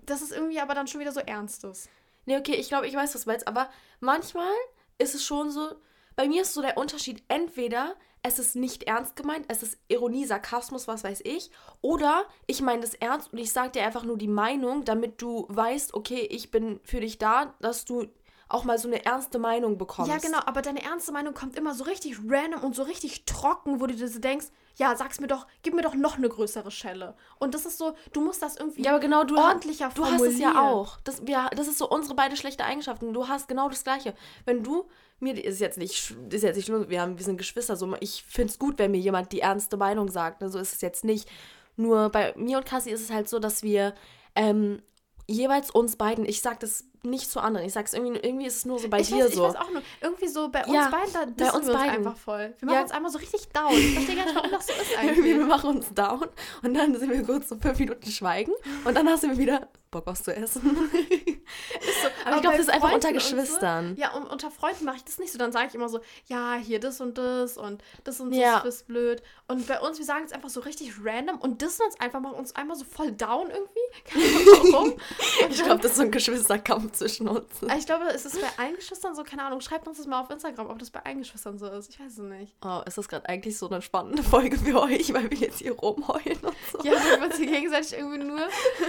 dass 0.06 0.22
es 0.22 0.32
irgendwie 0.32 0.60
aber 0.60 0.74
dann 0.74 0.86
schon 0.86 1.00
wieder 1.00 1.12
so 1.12 1.20
ernst 1.20 1.64
ist. 1.64 1.88
Nee, 2.26 2.38
okay, 2.38 2.54
ich 2.54 2.68
glaube, 2.68 2.86
ich 2.86 2.94
weiß, 2.94 3.14
was 3.14 3.24
du 3.24 3.30
meinst. 3.30 3.48
Aber 3.48 3.68
manchmal 4.00 4.52
ist 4.98 5.14
es 5.14 5.24
schon 5.24 5.50
so, 5.50 5.68
bei 6.16 6.28
mir 6.28 6.42
ist 6.42 6.54
so 6.54 6.62
der 6.62 6.76
Unterschied, 6.76 7.22
entweder 7.28 7.96
es 8.22 8.38
ist 8.38 8.56
nicht 8.56 8.84
ernst 8.84 9.16
gemeint, 9.16 9.44
es 9.48 9.62
ist 9.62 9.78
Ironie, 9.88 10.24
Sarkasmus, 10.24 10.88
was 10.88 11.04
weiß 11.04 11.20
ich, 11.24 11.50
oder 11.82 12.24
ich 12.46 12.62
meine 12.62 12.80
das 12.80 12.94
ernst 12.94 13.32
und 13.32 13.38
ich 13.38 13.52
sage 13.52 13.72
dir 13.72 13.84
einfach 13.84 14.04
nur 14.04 14.16
die 14.16 14.28
Meinung, 14.28 14.84
damit 14.84 15.20
du 15.20 15.44
weißt, 15.50 15.92
okay, 15.92 16.26
ich 16.30 16.50
bin 16.50 16.80
für 16.84 17.00
dich 17.00 17.18
da, 17.18 17.54
dass 17.60 17.84
du 17.84 18.06
auch 18.48 18.64
mal 18.64 18.78
so 18.78 18.88
eine 18.88 19.04
ernste 19.04 19.38
Meinung 19.38 19.78
bekommst. 19.78 20.10
Ja, 20.10 20.18
genau, 20.18 20.38
aber 20.44 20.62
deine 20.62 20.82
ernste 20.82 21.12
Meinung 21.12 21.34
kommt 21.34 21.56
immer 21.56 21.74
so 21.74 21.84
richtig 21.84 22.18
random 22.28 22.62
und 22.62 22.74
so 22.74 22.82
richtig 22.82 23.24
trocken, 23.24 23.80
wo 23.80 23.86
du 23.86 23.94
dir 23.94 24.08
so 24.08 24.18
denkst, 24.18 24.46
ja, 24.76 24.96
sag's 24.96 25.20
mir 25.20 25.28
doch, 25.28 25.46
gib 25.62 25.74
mir 25.74 25.82
doch 25.82 25.94
noch 25.94 26.16
eine 26.16 26.28
größere 26.28 26.70
Schelle. 26.70 27.14
Und 27.38 27.54
das 27.54 27.64
ist 27.64 27.78
so, 27.78 27.94
du 28.12 28.20
musst 28.20 28.42
das 28.42 28.56
irgendwie 28.56 28.82
Ja, 28.82 28.90
aber 28.90 29.00
genau, 29.00 29.24
du, 29.24 29.36
ordentlicher 29.36 29.90
du 29.94 30.04
hast 30.04 30.20
es 30.20 30.38
ja 30.38 30.60
auch. 30.60 30.98
Das, 31.04 31.26
wir, 31.26 31.48
das 31.56 31.68
ist 31.68 31.78
so 31.78 31.88
unsere 31.88 32.14
beide 32.14 32.36
schlechte 32.36 32.64
Eigenschaften. 32.64 33.12
Du 33.12 33.28
hast 33.28 33.48
genau 33.48 33.68
das 33.68 33.84
Gleiche. 33.84 34.14
Wenn 34.44 34.64
du 34.64 34.88
mir, 35.20 35.42
ist 35.42 35.60
jetzt 35.60 35.78
nicht, 35.78 36.14
ist 36.30 36.42
jetzt 36.42 36.56
nicht 36.56 36.68
nur, 36.68 36.90
wir, 36.90 37.00
haben, 37.00 37.18
wir 37.18 37.24
sind 37.24 37.38
Geschwister, 37.38 37.76
so, 37.76 37.94
ich 38.00 38.24
finde 38.24 38.50
es 38.50 38.58
gut, 38.58 38.78
wenn 38.78 38.90
mir 38.90 38.98
jemand 38.98 39.32
die 39.32 39.40
ernste 39.40 39.76
Meinung 39.76 40.10
sagt. 40.10 40.40
Ne? 40.40 40.50
So 40.50 40.58
ist 40.58 40.74
es 40.74 40.80
jetzt 40.80 41.04
nicht. 41.04 41.28
Nur 41.76 42.10
bei 42.10 42.34
mir 42.36 42.58
und 42.58 42.66
Cassie 42.66 42.90
ist 42.90 43.02
es 43.02 43.10
halt 43.10 43.28
so, 43.28 43.38
dass 43.38 43.62
wir 43.62 43.94
ähm, 44.34 44.82
jeweils 45.26 45.70
uns 45.70 45.96
beiden, 45.96 46.24
ich 46.24 46.40
sag 46.40 46.60
das 46.60 46.84
nicht 47.04 47.30
zu 47.30 47.40
anderen, 47.40 47.66
ich 47.66 47.72
sag's 47.72 47.92
irgendwie, 47.92 48.18
irgendwie 48.18 48.46
ist 48.46 48.56
es 48.56 48.64
nur 48.64 48.78
so 48.78 48.88
bei 48.88 49.00
ich 49.00 49.08
dir 49.08 49.24
weiß, 49.24 49.34
so. 49.34 49.46
Ich 49.46 49.54
weiß 49.54 49.60
auch 49.60 49.70
nur, 49.70 49.82
irgendwie 50.00 50.28
so 50.28 50.48
bei 50.48 50.64
uns 50.64 50.74
Ja, 50.74 50.90
beiden, 50.90 51.12
da 51.12 51.44
bei 51.50 51.52
uns 51.52 51.66
wir 51.66 51.72
uns 51.74 51.82
beiden. 51.82 51.96
einfach 52.06 52.16
voll. 52.16 52.54
Wir 52.58 52.66
machen 52.66 52.74
Ja. 52.76 52.82
uns 52.82 52.90
einmal 52.90 53.10
so 53.10 53.18
richtig 53.18 53.48
down. 53.50 53.72
Ich 53.72 53.92
verstehe 53.94 54.16
gar 54.16 54.24
nicht, 54.24 54.34
warum 54.34 54.50
das 54.50 54.66
so 54.66 54.72
ist 54.72 54.90
Irgendwie, 55.02 55.24
wir 55.24 55.34
eigentlich. 55.34 55.48
machen 55.48 55.70
uns 55.70 55.92
down 55.94 56.26
und 56.62 56.74
dann 56.74 56.96
sind 56.98 57.10
wir 57.10 57.22
kurz 57.22 57.48
so 57.48 57.56
fünf 57.56 57.78
Minuten 57.78 58.10
schweigen 58.10 58.52
und 58.84 58.96
dann 58.96 59.08
hast 59.08 59.22
du 59.22 59.28
mir 59.28 59.38
wieder 59.38 59.68
Bock 59.90 60.06
was 60.06 60.22
zu 60.22 60.34
essen. 60.34 60.62
so, 62.02 62.08
Aber 62.26 62.36
ich 62.36 62.42
glaube, 62.42 62.56
das 62.56 62.66
ist 62.66 62.72
einfach 62.72 62.92
unter 62.92 63.08
und 63.08 63.20
so- 63.20 63.36
Geschwistern. 63.36 63.94
Ja, 63.96 64.12
und 64.14 64.26
unter 64.26 64.50
Freunden 64.50 64.84
mache 64.84 64.96
ich 64.96 65.04
das 65.04 65.18
nicht 65.18 65.32
so. 65.32 65.38
Dann 65.38 65.52
sage 65.52 65.68
ich 65.68 65.74
immer 65.74 65.88
so, 65.88 66.00
ja, 66.26 66.54
hier 66.54 66.80
das 66.80 67.00
und 67.00 67.18
das 67.18 67.56
und 67.56 67.82
das 68.04 68.20
und 68.20 68.30
das 68.30 68.38
Ja. 68.38 68.58
ist 68.60 68.86
blöd. 68.86 69.22
Und 69.48 69.66
bei 69.66 69.80
uns, 69.80 69.98
wir 69.98 70.04
sagen 70.06 70.24
es 70.24 70.32
einfach 70.32 70.48
so 70.48 70.60
richtig 70.60 70.92
random 71.04 71.38
und 71.38 71.60
dissen 71.62 71.82
uns 71.84 72.00
einfach, 72.00 72.20
machen 72.20 72.36
uns 72.36 72.54
einmal 72.56 72.76
so 72.76 72.84
voll 72.84 73.12
down 73.12 73.50
irgendwie. 73.50 73.80
Keine 74.04 74.24
Ahnung 74.24 74.72
warum. 74.72 74.94
Ich 75.50 75.62
glaube, 75.62 75.80
das 75.82 75.92
ist 75.92 75.96
so 75.98 76.02
ein 76.02 76.10
Geschwisterkampf 76.10 76.92
zwischen 76.92 77.28
uns. 77.28 77.62
Aber 77.62 77.76
Ich 77.76 77.86
glaube, 77.86 78.04
es 78.06 78.24
ist 78.24 78.40
bei 78.40 78.62
allen 78.62 78.74
Geschwistern 78.76 79.14
so, 79.14 79.22
keine 79.22 79.42
Ahnung, 79.44 79.60
schreibt 79.60 79.86
uns 79.86 79.98
das 79.98 80.06
mal 80.06 80.20
auf 80.20 80.30
Instagram, 80.30 80.68
ob 80.70 80.78
das 80.78 80.90
bei 80.90 81.00
allen 81.04 81.18
Geschwistern 81.18 81.58
so 81.58 81.66
ist. 81.68 81.90
Ich 81.90 82.00
weiß 82.00 82.12
es 82.12 82.18
nicht. 82.18 82.54
Oh, 82.64 82.80
ist 82.86 82.96
das 82.98 83.08
gerade 83.08 83.28
eigentlich 83.28 83.58
so 83.58 83.68
eine 83.68 83.82
spannende 83.82 84.22
Folge 84.22 84.56
für 84.58 84.80
euch, 84.82 85.12
weil 85.12 85.30
wir 85.30 85.38
jetzt 85.38 85.58
hier 85.58 85.72
rumheulen 85.72 86.38
und 86.42 86.54
so? 86.72 86.78
Ja, 86.82 86.92
weil 86.94 87.20
wir 87.20 87.26
uns 87.26 87.36
hier 87.36 87.46
gegenseitig 87.46 87.92
irgendwie 87.98 88.18
nur 88.24 88.40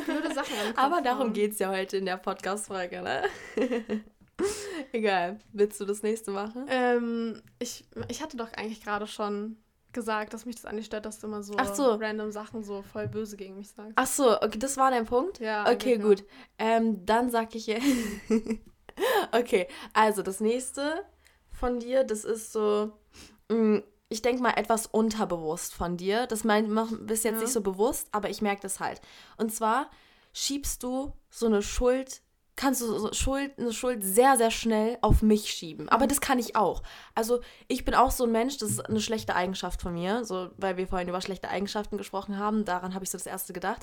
blöde 0.06 0.34
Sachen 0.34 0.54
an 0.60 0.66
den 0.68 0.76
Kopf 0.76 0.84
Aber 0.84 1.02
darum 1.02 1.34
geht 1.34 1.52
es 1.54 1.60
ja 1.60 1.70
heute 1.70 1.98
in 1.98 2.06
der 2.06 2.18
Podcast-Folge, 2.46 3.02
ne? 3.02 3.24
Egal. 4.92 5.40
Willst 5.52 5.80
du 5.82 5.86
das 5.86 6.04
nächste 6.04 6.30
machen? 6.30 6.68
Ähm, 6.70 7.42
ich, 7.58 7.86
ich 8.08 8.22
hatte 8.22 8.38
doch 8.38 8.54
eigentlich 8.54 8.84
gerade 8.84 9.08
schon 9.08 9.58
gesagt, 9.94 10.34
dass 10.34 10.46
mich 10.46 10.56
das 10.56 10.66
eigentlich 10.66 10.86
stört, 10.86 11.06
dass 11.08 11.20
du 11.20 11.26
immer 11.26 11.42
so, 11.42 11.54
so. 11.74 11.96
random 11.96 12.32
Sachen 12.32 12.64
so 12.64 12.84
voll 12.84 13.08
böse 13.08 13.36
gegen 13.36 13.58
mich 13.58 13.70
sagst. 13.72 13.94
Ach 13.96 14.06
so, 14.06 14.40
okay, 14.42 14.60
das 14.60 14.78
war 14.78 14.92
dein 14.92 15.06
Punkt? 15.06 15.40
Ja, 15.40 15.68
Okay, 15.72 15.94
genau. 15.98 16.10
gut. 16.10 16.24
Ähm, 16.60 17.04
dann 17.06 17.32
sag 17.32 17.56
ich 17.56 17.66
jetzt. 17.66 17.84
okay, 19.32 19.68
also 19.94 20.22
das 20.22 20.40
nächste 20.40 21.04
von 21.50 21.80
dir, 21.80 22.04
das 22.04 22.26
ist 22.26 22.52
so, 22.52 22.92
mh, 23.50 23.82
ich 24.10 24.22
denke 24.22 24.44
mal 24.44 24.52
etwas 24.52 24.86
unterbewusst 24.86 25.74
von 25.74 25.98
dir. 25.98 26.28
Das 26.28 26.44
mein, 26.44 26.70
mach, 26.70 26.92
bist 27.00 27.24
jetzt 27.24 27.36
Ja. 27.38 27.42
nicht 27.42 27.54
so 27.54 27.62
bewusst, 27.62 28.08
aber 28.12 28.30
ich 28.30 28.44
merke 28.44 28.62
das 28.62 28.80
halt. 28.80 29.02
Und 29.38 29.52
zwar 29.52 29.90
schiebst 30.34 30.84
du 30.84 31.14
so 31.32 31.48
eine 31.48 31.64
Schuld, 31.64 32.22
kannst 32.56 32.82
du 32.82 32.98
so 32.98 33.12
Schuld, 33.14 33.58
eine 33.58 33.74
Schuld 33.74 34.04
sehr, 34.04 34.38
sehr 34.38 34.52
schnell 34.52 34.98
auf 35.02 35.22
mich 35.22 35.50
schieben. 35.52 35.90
Aber 35.90 36.08
das 36.08 36.22
kann 36.22 36.40
ich 36.40 36.56
auch. 36.56 36.84
Also 37.14 37.42
ich 37.68 37.84
bin 37.84 37.94
auch 37.96 38.12
so 38.12 38.24
ein 38.24 38.32
Mensch, 38.32 38.58
das 38.58 38.72
ist 38.72 38.80
eine 38.80 39.02
schlechte 39.02 39.36
Eigenschaft 39.36 39.82
von 39.82 39.94
mir, 39.94 40.24
so 40.24 40.50
weil 40.58 40.78
wir 40.78 40.88
vorhin 40.88 41.10
über 41.10 41.22
schlechte 41.22 41.50
Eigenschaften 41.50 41.98
gesprochen 41.98 42.38
haben, 42.38 42.66
daran 42.66 42.94
habe 42.94 43.04
ich 43.04 43.12
so 43.12 43.18
das 43.18 43.28
erste 43.28 43.54
gedacht 43.54 43.82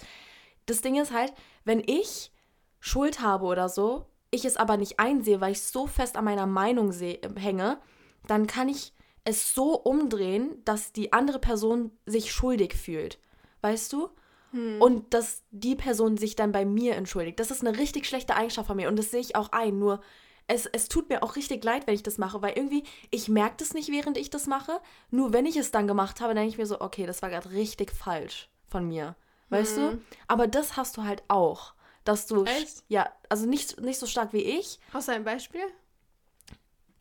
das 0.67 0.81
Ding 0.81 1.01
ist 1.01 1.13
halt, 1.13 1.33
wenn 1.65 1.83
ich 1.87 2.33
Schuld 2.81 3.21
habe 3.21 3.45
oder 3.47 3.69
so, 3.69 4.07
ich 4.31 4.45
es 4.45 4.57
aber 4.57 4.77
nicht 4.77 4.99
einsehe, 4.99 5.41
weil 5.41 5.53
ich 5.53 5.63
so 5.63 5.87
fest 5.87 6.17
an 6.17 6.25
meiner 6.25 6.47
Meinung 6.47 6.93
hänge, 6.93 7.79
dann 8.27 8.47
kann 8.47 8.69
ich 8.69 8.93
es 9.25 9.55
so 9.55 9.75
umdrehen, 9.75 10.63
dass 10.65 10.93
die 10.93 11.13
andere 11.13 11.39
Person 11.39 11.93
sich 12.07 12.33
schuldig 12.33 12.75
fühlt. 12.75 13.19
Weißt 13.61 13.93
du? 13.93 14.09
Hm. 14.53 14.81
Und 14.81 15.13
dass 15.15 15.43
die 15.51 15.75
Person 15.75 16.17
sich 16.17 16.37
dann 16.37 16.53
bei 16.53 16.65
mir 16.65 16.95
entschuldigt. 16.97 17.41
Das 17.41 17.51
ist 17.51 17.67
eine 17.67 17.77
richtig 17.79 18.07
schlechte 18.07 18.37
Eigenschaft 18.37 18.69
von 18.69 18.77
mir 18.77 18.89
und 18.89 18.99
das 18.99 19.11
sehe 19.11 19.21
ich 19.21 19.37
auch 19.37 19.51
ein. 19.53 19.79
Nur 19.79 20.01
es, 20.47 20.67
es 20.67 20.89
tut 20.89 21.09
mir 21.09 21.23
auch 21.23 21.37
richtig 21.37 21.65
leid, 21.65 21.87
wenn 21.87 21.95
ich 21.95 22.03
das 22.03 22.19
mache, 22.19 22.43
weil 22.43 22.57
irgendwie, 22.57 22.85
ich 23.11 23.29
merke 23.29 23.57
das 23.59 23.75
nicht, 23.75 23.91
während 23.91 24.17
ich 24.17 24.31
das 24.31 24.47
mache. 24.47 24.81
Nur 25.11 25.33
wenn 25.33 25.47
ich 25.47 25.57
es 25.57 25.71
dann 25.71 25.87
gemacht 25.87 26.21
habe, 26.21 26.35
denke 26.35 26.51
ich 26.51 26.59
mir 26.59 26.67
so, 26.67 26.81
okay, 26.81 27.07
das 27.07 27.23
war 27.23 27.31
gerade 27.31 27.51
richtig 27.53 27.93
falsch 27.93 28.49
von 28.69 28.87
mir. 28.87 29.17
Weißt 29.49 29.77
hm. 29.77 29.83
du? 29.83 30.01
Aber 30.29 30.47
das 30.47 30.77
hast 30.77 30.97
du 30.97 31.05
halt 31.05 31.23
auch. 31.29 31.75
Dass 32.05 32.27
du. 32.27 32.45
Echt? 32.45 32.83
Ja, 32.89 33.11
also 33.29 33.47
nicht, 33.47 33.81
nicht 33.81 33.99
so 33.99 34.07
stark 34.07 34.33
wie 34.33 34.43
ich. 34.43 34.81
Hast 34.93 35.09
du 35.09 35.13
ein 35.13 35.25
Beispiel? 35.25 35.63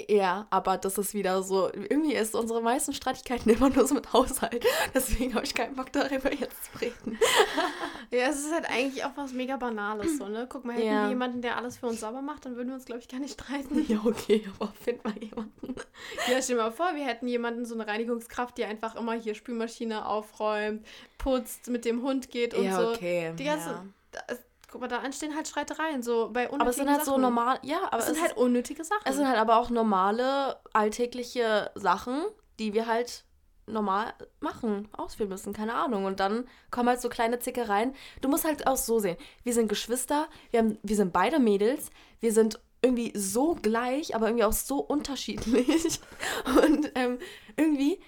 Ja, 0.10 0.48
aber 0.50 0.78
das 0.78 0.98
ist 0.98 1.14
wieder 1.14 1.44
so, 1.44 1.72
irgendwie 1.72 2.14
ist 2.14 2.36
unsere 2.36 2.62
meisten 2.62 2.94
Streitigkeiten 2.94 3.50
immer 3.54 3.70
nur 3.70 3.88
so 3.88 3.94
mit 3.94 4.14
Haushalt. 4.14 4.66
Deswegen 4.94 5.36
habe 5.36 5.46
ich 5.46 5.54
keinen 5.54 5.76
Bock 5.76 5.92
darüber 5.92 6.34
jetzt 6.34 6.66
zu 6.66 6.80
reden. 6.80 7.20
ja, 8.12 8.28
es 8.30 8.40
ist 8.40 8.52
halt 8.52 8.70
eigentlich 8.70 9.04
auch 9.04 9.12
was 9.16 9.34
mega 9.34 9.58
Banales 9.58 10.18
so, 10.18 10.28
ne? 10.28 10.48
Guck 10.50 10.66
mal, 10.66 10.74
hätten 10.74 10.88
ja. 10.88 11.04
wir 11.04 11.10
jemanden, 11.10 11.42
der 11.42 11.58
alles 11.58 11.78
für 11.78 11.88
uns 11.88 12.00
sauber 12.00 12.22
macht, 12.22 12.46
dann 12.46 12.56
würden 12.56 12.70
wir 12.70 12.76
uns, 12.76 12.86
glaube 12.86 13.02
ich, 13.02 13.08
gar 13.08 13.20
nicht 13.20 13.40
streiten. 13.40 13.86
Ja, 13.88 14.02
okay, 14.04 14.44
aber 14.60 14.72
find 14.74 15.04
mal 15.04 15.14
jemanden. 15.20 15.76
Ja, 16.28 16.42
stell 16.42 16.56
dir 16.56 16.64
mal 16.64 16.72
vor, 16.72 16.96
wir 16.96 17.06
hätten 17.06 17.28
jemanden, 17.28 17.66
so 17.66 17.76
eine 17.76 17.86
Reinigungskraft, 17.86 18.58
die 18.58 18.66
einfach 18.66 18.96
immer 18.96 19.14
hier 19.14 19.36
Spülmaschine 19.36 20.08
aufräumt, 20.08 20.86
putzt, 21.20 21.70
mit 21.70 21.86
dem 21.86 22.02
Hund 22.02 22.32
geht 22.32 22.56
und 22.56 22.64
ja, 22.64 22.80
so. 22.80 22.90
Okay. 22.90 23.34
Die 23.38 23.44
ganze, 23.44 23.70
ja 23.70 24.36
guck 24.72 24.82
mal, 24.82 24.88
da 24.88 25.04
entstehen 25.04 25.36
halt 25.36 25.48
Streitereien, 25.48 26.02
so 26.02 26.30
bei 26.32 26.50
unnötigen 26.50 26.62
Aber 26.62 26.70
es 26.70 26.76
sind 26.78 26.90
halt 26.90 27.06
Sachen. 27.06 27.14
so 27.14 27.18
normal, 27.20 27.60
ja, 27.62 27.80
aber 27.92 28.00
es 28.00 28.06
sind 28.08 28.22
halt 28.22 28.38
unnötige 28.38 28.84
Sachen. 28.84 29.02
Es 29.06 29.18
sind 29.18 29.28
halt 29.28 29.38
aber 29.38 29.58
auch 29.58 29.70
normale, 29.70 30.58
alltägliche 30.74 31.72
Sachen, 31.76 32.24
die 32.58 32.74
wir 32.74 32.88
halt 32.88 33.26
normal 33.68 34.14
machen, 34.40 34.88
ausführen 34.94 35.30
müssen, 35.30 35.54
keine 35.54 35.74
Ahnung. 35.74 36.06
Und 36.06 36.20
dann 36.20 36.48
kommen 36.72 36.90
halt 36.90 37.02
so 37.02 37.10
kleine 37.10 37.40
Zickereien. 37.40 37.94
Du 38.22 38.30
musst 38.30 38.46
halt 38.46 38.66
auch 38.66 38.78
so 38.78 39.00
sehen. 39.00 39.18
Wir 39.44 39.54
sind 39.54 39.68
Geschwister, 39.68 40.28
wir, 40.52 40.62
haben, 40.62 40.78
wir 40.84 40.96
sind 40.96 41.14
beide 41.14 41.40
Mädels, 41.40 41.90
wir 42.20 42.34
sind 42.34 42.60
irgendwie 42.82 43.12
so 43.16 43.56
gleich, 43.62 44.16
aber 44.16 44.28
irgendwie 44.28 44.46
auch 44.46 44.54
so 44.54 44.80
unterschiedlich. 44.80 46.00
Und 46.64 46.92
ähm, 46.96 47.20
irgendwie 47.56 48.00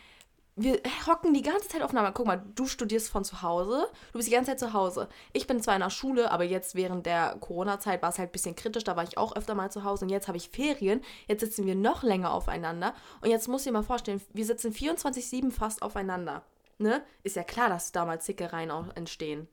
wir 0.55 0.79
hocken 1.07 1.33
die 1.33 1.41
ganze 1.41 1.67
Zeit 1.67 1.81
aufeinander. 1.81 2.11
Guck 2.11 2.27
mal, 2.27 2.43
du 2.55 2.65
studierst 2.65 3.09
von 3.09 3.23
zu 3.23 3.41
Hause, 3.41 3.87
du 4.11 4.19
bist 4.19 4.27
die 4.27 4.33
ganze 4.33 4.51
Zeit 4.51 4.59
zu 4.59 4.73
Hause. 4.73 5.09
Ich 5.31 5.47
bin 5.47 5.61
zwar 5.61 5.75
in 5.75 5.81
der 5.81 5.89
Schule, 5.89 6.31
aber 6.31 6.43
jetzt 6.43 6.75
während 6.75 7.05
der 7.05 7.37
Corona-Zeit 7.39 8.01
war 8.01 8.09
es 8.09 8.19
halt 8.19 8.29
ein 8.29 8.31
bisschen 8.31 8.55
kritisch, 8.55 8.83
da 8.83 8.95
war 8.95 9.03
ich 9.03 9.17
auch 9.17 9.35
öfter 9.35 9.55
mal 9.55 9.71
zu 9.71 9.83
Hause 9.83 10.05
und 10.05 10.09
jetzt 10.09 10.27
habe 10.27 10.37
ich 10.37 10.49
Ferien. 10.49 11.01
Jetzt 11.27 11.41
sitzen 11.41 11.65
wir 11.65 11.75
noch 11.75 12.03
länger 12.03 12.31
aufeinander 12.31 12.93
und 13.21 13.29
jetzt 13.29 13.47
musst 13.47 13.65
du 13.65 13.69
dir 13.69 13.73
mal 13.73 13.83
vorstellen, 13.83 14.21
wir 14.33 14.45
sitzen 14.45 14.71
24-7 14.71 15.51
fast 15.51 15.81
aufeinander. 15.81 16.43
Ne? 16.77 17.03
Ist 17.23 17.35
ja 17.35 17.43
klar, 17.43 17.69
dass 17.69 17.91
da 17.91 18.05
mal 18.05 18.21
Zickereien 18.21 18.71
auch 18.71 18.95
entstehen. 18.95 19.47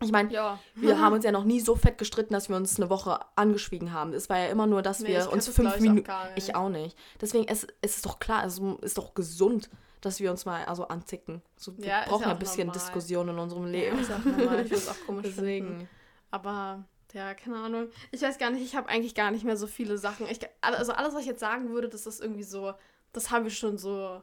Ich 0.00 0.12
meine, 0.12 0.32
ja. 0.32 0.60
wir 0.76 1.00
haben 1.00 1.14
uns 1.14 1.24
ja 1.24 1.32
noch 1.32 1.44
nie 1.44 1.58
so 1.58 1.74
fett 1.74 1.98
gestritten, 1.98 2.32
dass 2.32 2.48
wir 2.48 2.54
uns 2.54 2.78
eine 2.78 2.88
Woche 2.88 3.18
angeschwiegen 3.34 3.92
haben. 3.92 4.12
Es 4.12 4.28
war 4.28 4.38
ja 4.38 4.46
immer 4.46 4.66
nur, 4.66 4.80
dass 4.80 5.00
nee, 5.00 5.08
wir 5.08 5.32
uns 5.32 5.48
fünf 5.48 5.80
Minuten. 5.80 6.08
Ich 6.36 6.54
auch 6.54 6.68
nicht. 6.68 6.96
Deswegen, 7.20 7.48
es, 7.48 7.66
es 7.80 7.96
ist 7.96 8.06
doch 8.06 8.20
klar, 8.20 8.44
es 8.44 8.60
ist 8.80 8.96
doch 8.96 9.14
gesund, 9.14 9.68
dass 10.00 10.20
wir 10.20 10.30
uns 10.30 10.44
mal 10.44 10.64
also 10.64 10.88
anzicken. 10.88 11.42
So, 11.56 11.76
wir 11.78 11.86
ja, 11.86 12.04
brauchen 12.06 12.22
ja 12.22 12.30
ein 12.30 12.38
bisschen 12.38 12.66
normal. 12.68 12.80
Diskussion 12.80 13.28
in 13.28 13.38
unserem 13.38 13.66
Leben. 13.66 13.96
Ja, 13.96 14.02
ist 14.02 14.12
auch 14.12 14.24
normal. 14.24 14.60
Ich 14.60 14.68
finde 14.68 14.74
es 14.76 14.88
auch 14.88 15.06
komisch. 15.06 15.26
Deswegen. 15.36 15.66
Finden. 15.66 15.88
Aber 16.30 16.84
ja, 17.12 17.34
keine 17.34 17.56
Ahnung. 17.56 17.88
Ich 18.10 18.22
weiß 18.22 18.38
gar 18.38 18.50
nicht, 18.50 18.62
ich 18.62 18.76
habe 18.76 18.88
eigentlich 18.88 19.14
gar 19.14 19.30
nicht 19.30 19.44
mehr 19.44 19.56
so 19.56 19.66
viele 19.66 19.98
Sachen. 19.98 20.26
Ich, 20.28 20.40
also 20.60 20.92
alles, 20.92 21.14
was 21.14 21.22
ich 21.22 21.26
jetzt 21.26 21.40
sagen 21.40 21.70
würde, 21.70 21.88
das 21.88 22.06
ist 22.06 22.20
irgendwie 22.20 22.42
so, 22.42 22.74
das 23.12 23.30
haben 23.30 23.44
wir 23.44 23.50
schon 23.50 23.78
so. 23.78 24.20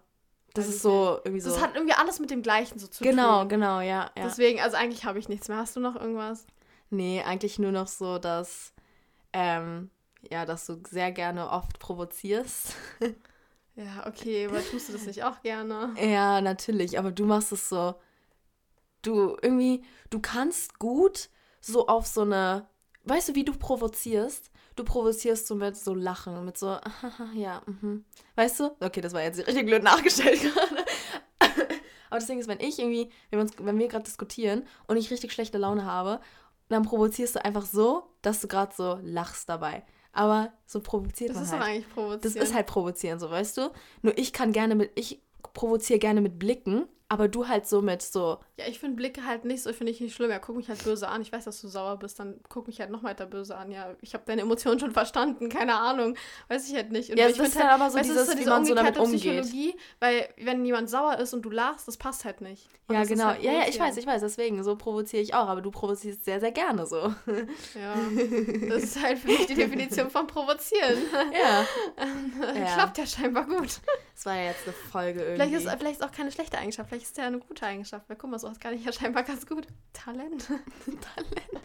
Das 0.53 0.67
ist 0.69 0.82
so 0.82 1.19
irgendwie 1.26 1.41
so. 1.41 1.49
Das 1.49 1.61
hat 1.61 1.76
irgendwie 1.76 1.95
alles 1.95 2.19
mit 2.19 2.32
dem 2.32 2.41
Gleichen 2.41 2.80
so 2.80 2.88
zu 2.88 3.03
genau, 3.03 3.41
tun. 3.41 3.49
Genau, 3.49 3.80
genau, 3.80 3.82
ja, 3.82 4.11
ja. 4.15 4.23
Deswegen, 4.23 4.61
also 4.61 4.78
eigentlich 4.78 5.03
habe 5.03 5.19
ich 5.19 5.28
nichts 5.28 5.49
mehr. 5.49 5.57
Hast 5.57 5.76
du 5.76 5.82
noch 5.82 5.95
irgendwas? 5.95 6.45
Nee, 6.89 7.23
eigentlich 7.23 7.59
nur 7.59 7.71
noch 7.71 7.88
so, 7.88 8.19
dass, 8.19 8.73
ähm, 9.34 9.89
ja, 10.32 10.45
dass 10.45 10.65
du 10.65 10.82
sehr 10.88 11.11
gerne 11.11 11.49
oft 11.49 11.80
provozierst. 11.80 12.76
Ja, 13.76 14.07
okay, 14.07 14.47
aber 14.47 14.63
tust 14.63 14.88
du 14.89 14.93
das 14.93 15.05
nicht 15.05 15.23
auch 15.23 15.41
gerne? 15.41 15.93
Ja, 16.01 16.39
natürlich, 16.41 16.97
aber 16.97 17.11
du 17.11 17.26
machst 17.26 17.51
es 17.51 17.67
so. 17.67 17.95
Du 19.01 19.38
irgendwie, 19.41 19.84
du 20.09 20.19
kannst 20.19 20.80
gut 20.80 21.30
so 21.59 21.88
auf 21.88 22.07
so 22.07 22.21
eine, 22.21 22.67
weißt 23.03 23.30
du, 23.30 23.36
wie 23.36 23.43
du 23.43 23.53
provozierst? 23.53 24.49
Du 24.76 24.84
provozierst 24.84 25.47
so 25.47 25.55
mit 25.55 25.76
so 25.76 25.93
Lachen, 25.93 26.43
mit 26.45 26.57
so, 26.57 26.78
ja, 27.36 27.61
mhm. 27.65 28.05
Weißt 28.36 28.59
du? 28.61 28.76
Okay, 28.80 29.01
das 29.01 29.13
war 29.13 29.21
jetzt 29.21 29.45
richtig 29.45 29.65
blöd 29.65 29.84
nachgestellt 29.84 30.41
gerade. 30.41 30.86
aber 32.09 32.19
das 32.19 32.28
Ding 32.28 32.39
ist, 32.39 32.47
wenn 32.47 32.59
ich 32.61 32.80
irgendwie, 32.80 33.11
wenn 33.30 33.39
wir, 33.39 33.65
wenn 33.65 33.80
wir 33.80 33.88
gerade 33.89 34.05
diskutieren 34.05 34.65
und 34.88 34.97
ich 34.97 35.11
richtig 35.11 35.34
schlechte 35.34 35.57
Laune 35.57 35.86
habe, 35.86 36.21
dann 36.69 36.84
provozierst 36.84 37.36
du 37.36 37.45
einfach 37.45 37.65
so, 37.65 38.09
dass 38.21 38.41
du 38.41 38.47
gerade 38.47 38.73
so 38.73 38.99
lachst 39.03 39.49
dabei 39.49 39.84
aber 40.16 40.51
so 40.66 40.80
provoziert 40.80 41.32
das 41.32 41.38
man 41.38 41.45
halt. 41.45 41.51
Das 41.51 41.59
ist 41.59 41.61
doch 41.61 41.68
eigentlich 41.68 41.89
provozieren. 41.93 42.22
Das 42.22 42.36
ist 42.36 42.55
halt 42.55 42.68
provozieren, 42.68 43.20
so 43.20 43.30
weißt 43.30 43.57
du. 43.57 43.72
Nur 44.01 44.18
ich 44.18 44.34
kann 44.34 44.51
gerne 44.51 44.76
mit, 44.76 44.91
ich 44.95 45.22
provoziere 45.53 45.99
gerne 45.99 46.22
mit 46.22 46.39
Blicken 46.39 46.86
aber 47.16 47.30
du 47.30 47.47
halt 47.47 47.66
so 47.66 47.82
mit 47.82 48.01
so. 48.01 48.39
Ja, 48.57 48.66
ich 48.68 48.80
finde 48.80 48.97
Blicke 48.97 49.26
halt 49.26 49.45
nicht 49.45 49.63
so, 49.63 49.72
finde 49.72 49.91
ich 49.93 50.01
nicht 50.01 50.13
schlimm. 50.13 50.30
Ja, 50.32 50.39
guck 50.39 50.57
mich 50.57 50.68
halt 50.68 50.84
böse 50.84 51.07
an. 51.07 51.22
Ich 51.22 51.32
weiß, 51.32 51.45
dass 51.45 51.61
du 51.61 51.70
sauer 51.70 51.97
bist, 51.97 52.20
dann 52.20 52.41
guck 52.49 52.68
mich 52.68 52.82
halt 52.82 52.89
noch 52.89 53.03
weiter 53.03 53.26
böse 53.26 53.55
an. 53.55 53.72
Ja, 53.72 53.95
ich 54.01 54.13
habe 54.13 54.26
deine 54.26 54.41
Emotionen 54.41 54.80
schon 54.80 54.91
verstanden, 54.91 55.47
keine 55.47 55.76
Ahnung. 55.76 56.18
Weiß 56.49 56.68
ich 56.68 56.76
halt 56.76 56.91
nicht. 56.91 57.09
Und 57.09 57.18
ja, 57.18 57.30
ich 57.30 57.38
das 57.38 57.47
ist 57.47 57.55
halt, 57.55 57.70
halt 57.70 57.82
aber 57.82 57.89
so 57.89 57.99
dieses, 57.99 58.30
so 58.30 58.38
wie 58.38 58.45
man 58.45 58.66
so 58.66 58.76
damit 58.76 58.97
umgeht. 58.97 59.22
Psychologie, 59.22 59.76
weil 59.99 60.28
wenn 60.38 60.66
jemand 60.66 60.89
sauer 60.89 61.18
ist 61.20 61.34
und 61.34 61.43
du 61.43 61.49
lachst, 61.49 61.88
das 61.88 61.95
passt 61.95 62.26
halt 62.26 62.41
nicht. 62.41 62.68
Und 62.88 62.95
ja, 62.95 63.03
genau. 63.03 63.26
Halt 63.26 63.41
ja, 63.41 63.51
ja, 63.51 63.68
ich 63.68 63.80
weiß, 63.80 63.97
ich 63.97 64.05
weiß. 64.05 64.22
Deswegen, 64.22 64.63
so 64.63 64.76
provoziere 64.76 65.22
ich 65.24 65.34
auch. 65.34 65.47
Aber 65.47 65.61
du 65.61 65.72
provozierst 65.72 66.24
sehr, 66.26 66.39
sehr 66.39 66.51
gerne 66.51 66.86
so. 66.86 66.97
Ja, 66.97 67.95
das 68.70 68.84
ist 68.84 69.01
halt 69.01 69.20
für 69.20 69.28
mich 69.28 69.47
die 69.47 69.55
Definition 69.55 70.09
von 70.09 70.28
provozieren. 70.28 70.97
Ja. 71.36 71.66
ja. 72.55 72.74
Klappt 72.74 72.97
ja 72.97 73.05
scheinbar 73.05 73.45
gut. 73.45 73.80
Das 74.13 74.26
war 74.26 74.36
ja 74.36 74.45
jetzt 74.45 74.63
eine 74.66 74.74
Folge 74.74 75.20
irgendwie. 75.22 75.36
Vielleicht 75.36 75.66
ist, 75.66 75.78
vielleicht 75.80 75.99
ist 75.99 76.03
auch 76.03 76.11
keine 76.11 76.32
schlechte 76.32 76.57
Eigenschaft. 76.57 76.89
Vielleicht 76.89 77.05
ist 77.08 77.18
ja 77.18 77.26
eine 77.26 77.39
gute 77.39 77.66
Eigenschaft. 77.66 78.10
Weil 78.10 78.18
guck 78.18 78.30
mal, 78.30 78.39
sowas 78.39 78.60
kann 78.60 78.74
ich 78.74 78.86
ja 78.86 78.91
scheinbar 78.91 79.24
ganz 79.24 79.45
gut. 79.45 79.68
Talent. 79.93 80.47
Talent. 80.86 81.62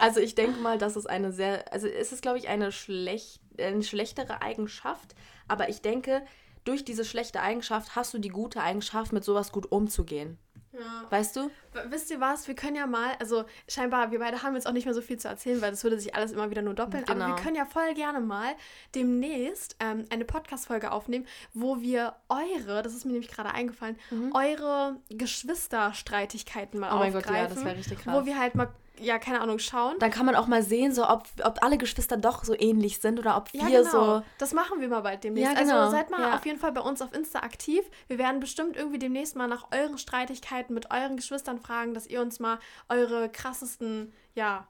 Also 0.00 0.20
ich 0.20 0.34
denke 0.34 0.60
mal, 0.60 0.78
dass 0.78 0.96
es 0.96 1.06
eine 1.06 1.32
sehr, 1.32 1.72
also 1.72 1.86
es 1.86 2.12
ist, 2.12 2.22
glaube 2.22 2.38
ich, 2.38 2.48
eine, 2.48 2.72
schlecht, 2.72 3.40
eine 3.58 3.82
schlechtere 3.82 4.42
Eigenschaft. 4.42 5.14
Aber 5.48 5.68
ich 5.68 5.82
denke, 5.82 6.24
durch 6.64 6.84
diese 6.84 7.04
schlechte 7.04 7.40
Eigenschaft 7.40 7.96
hast 7.96 8.14
du 8.14 8.18
die 8.18 8.28
gute 8.28 8.62
Eigenschaft, 8.62 9.12
mit 9.12 9.24
sowas 9.24 9.52
gut 9.52 9.70
umzugehen. 9.70 10.38
Ja. 10.72 11.04
Weißt 11.10 11.36
du? 11.36 11.50
Wisst 11.88 12.10
ihr 12.10 12.20
was? 12.20 12.48
Wir 12.48 12.54
können 12.54 12.76
ja 12.76 12.86
mal, 12.86 13.14
also 13.18 13.44
scheinbar, 13.68 14.10
wir 14.10 14.18
beide 14.18 14.42
haben 14.42 14.54
jetzt 14.54 14.66
auch 14.66 14.72
nicht 14.72 14.84
mehr 14.84 14.94
so 14.94 15.02
viel 15.02 15.18
zu 15.18 15.28
erzählen, 15.28 15.60
weil 15.60 15.70
das 15.70 15.84
würde 15.84 15.98
sich 15.98 16.14
alles 16.14 16.32
immer 16.32 16.50
wieder 16.50 16.62
nur 16.62 16.74
doppeln. 16.74 17.04
Genau. 17.04 17.12
Aber 17.12 17.20
wir 17.20 17.34
genau. 17.34 17.42
können 17.42 17.56
ja 17.56 17.66
voll 17.66 17.94
gerne 17.94 18.20
mal 18.20 18.54
demnächst 18.94 19.76
ähm, 19.80 20.06
eine 20.10 20.24
Podcast-Folge 20.24 20.90
aufnehmen, 20.90 21.26
wo 21.52 21.80
wir 21.80 22.14
eure, 22.28 22.82
das 22.82 22.94
ist 22.94 23.04
mir 23.04 23.12
nämlich 23.12 23.30
gerade 23.30 23.52
eingefallen, 23.52 23.98
mhm. 24.10 24.34
eure 24.34 24.96
Geschwisterstreitigkeiten 25.10 26.80
mal 26.80 26.88
oh 26.88 26.94
aufgreifen. 26.94 27.14
Oh 27.14 27.14
mein 27.14 27.22
Gott, 27.22 27.50
ja, 27.50 27.54
das 27.54 27.64
wäre 27.64 27.76
richtig 27.76 27.98
krass. 27.98 28.14
Wo 28.14 28.26
wir 28.26 28.38
halt 28.38 28.54
mal 28.54 28.68
ja, 29.02 29.18
keine 29.18 29.40
Ahnung, 29.40 29.58
schauen. 29.58 29.96
Dann 29.98 30.10
kann 30.10 30.26
man 30.26 30.34
auch 30.34 30.46
mal 30.46 30.62
sehen, 30.62 30.92
so 30.92 31.08
ob, 31.08 31.24
ob 31.44 31.62
alle 31.62 31.78
Geschwister 31.78 32.16
doch 32.16 32.44
so 32.44 32.54
ähnlich 32.58 32.98
sind 32.98 33.18
oder 33.18 33.36
ob 33.36 33.52
wir 33.52 33.60
ja, 33.60 33.82
genau. 33.82 34.18
so. 34.18 34.22
Das 34.38 34.52
machen 34.52 34.80
wir 34.80 34.88
mal 34.88 35.00
bald 35.00 35.24
demnächst. 35.24 35.52
Ja, 35.52 35.58
also 35.58 35.70
genau. 35.70 35.84
Also 35.84 35.96
seid 35.96 36.10
mal 36.10 36.20
ja. 36.20 36.36
auf 36.36 36.46
jeden 36.46 36.58
Fall 36.58 36.72
bei 36.72 36.80
uns 36.80 37.02
auf 37.02 37.12
Insta 37.12 37.40
aktiv. 37.40 37.84
Wir 38.08 38.18
werden 38.18 38.40
bestimmt 38.40 38.76
irgendwie 38.76 38.98
demnächst 38.98 39.36
mal 39.36 39.48
nach 39.48 39.68
euren 39.72 39.98
Streitigkeiten 39.98 40.74
mit 40.74 40.90
euren 40.90 41.16
Geschwistern 41.16 41.58
fragen, 41.58 41.94
dass 41.94 42.06
ihr 42.06 42.20
uns 42.20 42.40
mal 42.40 42.58
eure 42.88 43.28
krassesten, 43.28 44.12
ja, 44.34 44.66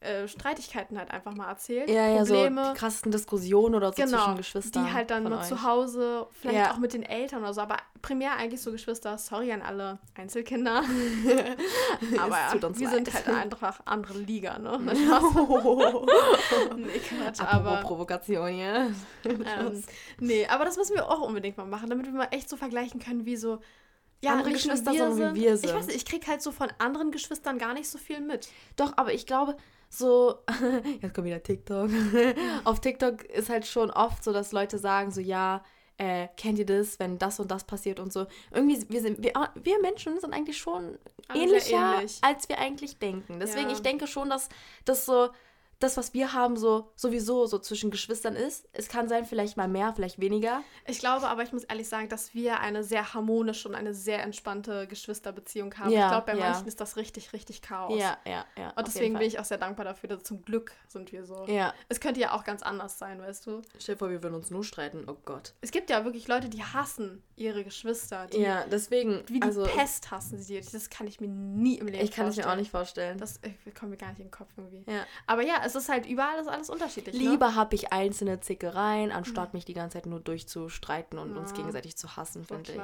äh, 0.00 0.28
Streitigkeiten 0.28 0.96
halt 0.96 1.10
einfach 1.10 1.34
mal 1.34 1.48
erzählt. 1.48 1.90
Ja, 1.90 2.16
Probleme. 2.18 2.60
ja, 2.60 2.66
so 2.66 2.72
die 2.72 2.78
krassesten 2.78 3.10
Diskussionen 3.10 3.74
oder 3.74 3.88
so 3.92 4.00
genau, 4.00 4.18
zwischen 4.18 4.36
Geschwistern. 4.36 4.84
Die 4.84 4.92
halt 4.92 5.10
dann 5.10 5.24
mal 5.24 5.42
zu 5.42 5.64
Hause, 5.64 6.28
vielleicht 6.40 6.56
ja. 6.56 6.72
auch 6.72 6.78
mit 6.78 6.92
den 6.92 7.02
Eltern 7.02 7.42
oder 7.42 7.52
so, 7.52 7.62
aber 7.62 7.78
primär 8.00 8.36
eigentlich 8.36 8.60
so 8.60 8.70
Geschwister. 8.70 9.18
Sorry 9.18 9.50
an 9.50 9.60
alle 9.60 9.98
Einzelkinder. 10.14 10.84
aber 12.18 12.36
wir 12.52 12.88
leid. 12.88 12.94
sind 12.94 13.12
halt 13.12 13.28
einfach 13.28 13.80
andere 13.86 14.18
Liga, 14.18 14.58
ne? 14.60 14.78
nee, 16.76 16.98
Quatsch, 17.00 17.40
aber. 17.40 17.78
Provokation, 17.78 18.56
ja. 18.56 18.86
ähm, 19.24 19.82
nee, 20.20 20.46
aber 20.46 20.64
das 20.64 20.76
müssen 20.76 20.94
wir 20.94 21.10
auch 21.10 21.22
unbedingt 21.22 21.56
mal 21.56 21.66
machen, 21.66 21.90
damit 21.90 22.06
wir 22.06 22.12
mal 22.12 22.28
echt 22.30 22.48
so 22.48 22.56
vergleichen 22.56 23.00
können, 23.00 23.26
wie 23.26 23.36
so 23.36 23.58
ja, 24.20 24.32
andere 24.32 24.52
Geschwister, 24.52 24.94
sondern 24.94 25.34
wie 25.34 25.40
wir 25.40 25.56
sind. 25.56 25.70
Ich 25.70 25.74
weiß 25.74 25.86
nicht, 25.86 25.96
ich 25.96 26.04
krieg 26.04 26.26
halt 26.28 26.40
so 26.40 26.52
von 26.52 26.68
anderen 26.78 27.10
Geschwistern 27.10 27.58
gar 27.58 27.74
nicht 27.74 27.88
so 27.88 27.98
viel 27.98 28.20
mit. 28.20 28.48
Doch, 28.76 28.92
aber 28.96 29.12
ich 29.12 29.26
glaube, 29.26 29.56
so, 29.88 30.38
jetzt 31.00 31.14
kommt 31.14 31.26
wieder 31.26 31.42
TikTok. 31.42 31.90
Auf 32.64 32.80
TikTok 32.80 33.24
ist 33.24 33.48
halt 33.48 33.66
schon 33.66 33.90
oft 33.90 34.22
so, 34.22 34.32
dass 34.32 34.52
Leute 34.52 34.78
sagen, 34.78 35.10
so, 35.10 35.20
ja, 35.20 35.62
äh, 35.96 36.28
kennt 36.36 36.58
ihr 36.58 36.66
das, 36.66 37.00
wenn 37.00 37.18
das 37.18 37.40
und 37.40 37.50
das 37.50 37.64
passiert 37.64 37.98
und 37.98 38.12
so. 38.12 38.26
Irgendwie, 38.52 38.84
wir, 38.88 39.00
sind, 39.00 39.22
wir, 39.22 39.32
wir 39.54 39.80
Menschen 39.80 40.20
sind 40.20 40.32
eigentlich 40.32 40.58
schon 40.58 40.96
Alle 41.26 41.42
ähnlicher, 41.42 41.94
ähnlich. 41.96 42.18
als 42.22 42.48
wir 42.48 42.58
eigentlich 42.58 42.98
denken. 42.98 43.40
Deswegen, 43.40 43.68
Ja. 43.68 43.74
ich 43.74 43.82
denke 43.82 44.06
schon, 44.06 44.30
dass 44.30 44.48
das 44.84 45.04
so, 45.06 45.30
das, 45.78 45.96
was 45.96 46.12
wir 46.14 46.32
haben, 46.32 46.56
so 46.56 46.90
sowieso 46.96 47.46
so 47.46 47.58
zwischen 47.58 47.90
Geschwistern 47.90 48.34
ist. 48.34 48.68
Es 48.72 48.88
kann 48.88 49.08
sein, 49.08 49.24
vielleicht 49.24 49.56
mal 49.56 49.68
mehr, 49.68 49.92
vielleicht 49.94 50.20
weniger. 50.20 50.62
Ich 50.86 50.98
glaube 50.98 51.28
aber, 51.28 51.42
ich 51.42 51.52
muss 51.52 51.64
ehrlich 51.64 51.88
sagen, 51.88 52.08
dass 52.08 52.34
wir 52.34 52.60
eine 52.60 52.82
sehr 52.84 53.14
harmonische 53.14 53.68
und 53.68 53.74
eine 53.74 53.94
sehr 53.94 54.22
entspannte 54.22 54.86
Geschwisterbeziehung 54.86 55.74
haben. 55.76 55.90
Ja, 55.90 56.06
ich 56.06 56.10
glaube, 56.10 56.26
bei 56.26 56.38
ja. 56.38 56.50
manchen 56.50 56.66
ist 56.66 56.80
das 56.80 56.96
richtig, 56.96 57.32
richtig 57.32 57.62
Chaos. 57.62 57.98
Ja, 57.98 58.18
ja, 58.26 58.44
ja. 58.56 58.70
Und 58.76 58.86
deswegen 58.86 59.14
bin 59.14 59.26
ich 59.26 59.38
auch 59.38 59.44
sehr 59.44 59.58
dankbar 59.58 59.84
dafür, 59.84 60.08
dass 60.08 60.24
zum 60.24 60.42
Glück 60.42 60.72
sind 60.88 61.12
wir 61.12 61.24
so. 61.24 61.46
Ja. 61.46 61.72
Es 61.88 62.00
könnte 62.00 62.20
ja 62.20 62.32
auch 62.32 62.44
ganz 62.44 62.62
anders 62.62 62.98
sein, 62.98 63.20
weißt 63.20 63.46
du. 63.46 63.62
Stell 63.78 63.94
dir 63.94 63.98
vor, 63.98 64.10
wir 64.10 64.22
würden 64.22 64.34
uns 64.34 64.50
nur 64.50 64.64
streiten. 64.64 65.04
Oh 65.06 65.16
Gott. 65.24 65.54
Es 65.60 65.70
gibt 65.70 65.90
ja 65.90 66.04
wirklich 66.04 66.28
Leute, 66.28 66.48
die 66.48 66.62
hassen 66.62 67.22
ihre 67.36 67.64
Geschwister. 67.64 68.26
Die 68.26 68.38
Ja, 68.38 68.64
deswegen. 68.70 69.22
Wie 69.28 69.40
die 69.40 69.46
also, 69.46 69.64
Pest 69.64 70.10
hassen 70.10 70.40
sie 70.40 70.48
die. 70.60 70.70
Das 70.70 70.90
kann 70.90 71.06
ich 71.06 71.20
mir 71.20 71.28
nie 71.28 71.78
im 71.78 71.86
Leben 71.86 72.04
ich 72.04 72.10
kann 72.10 72.26
es 72.26 72.36
mir 72.36 72.42
auch 72.42 72.46
vorstellen. 72.46 72.58
nicht 72.58 72.70
vorstellen. 72.70 73.18
Das 73.18 73.36
äh, 73.38 73.70
kommt 73.78 73.90
mir 73.90 73.96
gar 73.96 74.08
nicht 74.10 74.20
in 74.20 74.26
den 74.26 74.30
Kopf 74.30 74.48
irgendwie. 74.56 74.84
ja. 74.90 75.04
Aber 75.26 75.42
ja, 75.42 75.60
es 75.68 75.74
ist 75.74 75.88
halt 75.88 76.06
überall 76.06 76.38
ist 76.40 76.48
alles 76.48 76.70
unterschiedlich. 76.70 77.14
Ne? 77.14 77.30
Lieber 77.30 77.54
habe 77.54 77.74
ich 77.74 77.92
einzelne 77.92 78.40
Zickereien, 78.40 79.12
anstatt 79.12 79.52
mich 79.54 79.64
die 79.64 79.74
ganze 79.74 79.98
Zeit 79.98 80.06
nur 80.06 80.20
durchzustreiten 80.20 81.18
und 81.18 81.36
uns 81.36 81.50
Ja. 81.50 81.56
gegenseitig 81.58 81.96
zu 81.96 82.16
hassen, 82.16 82.44
finde 82.44 82.72
ich. 82.72 82.80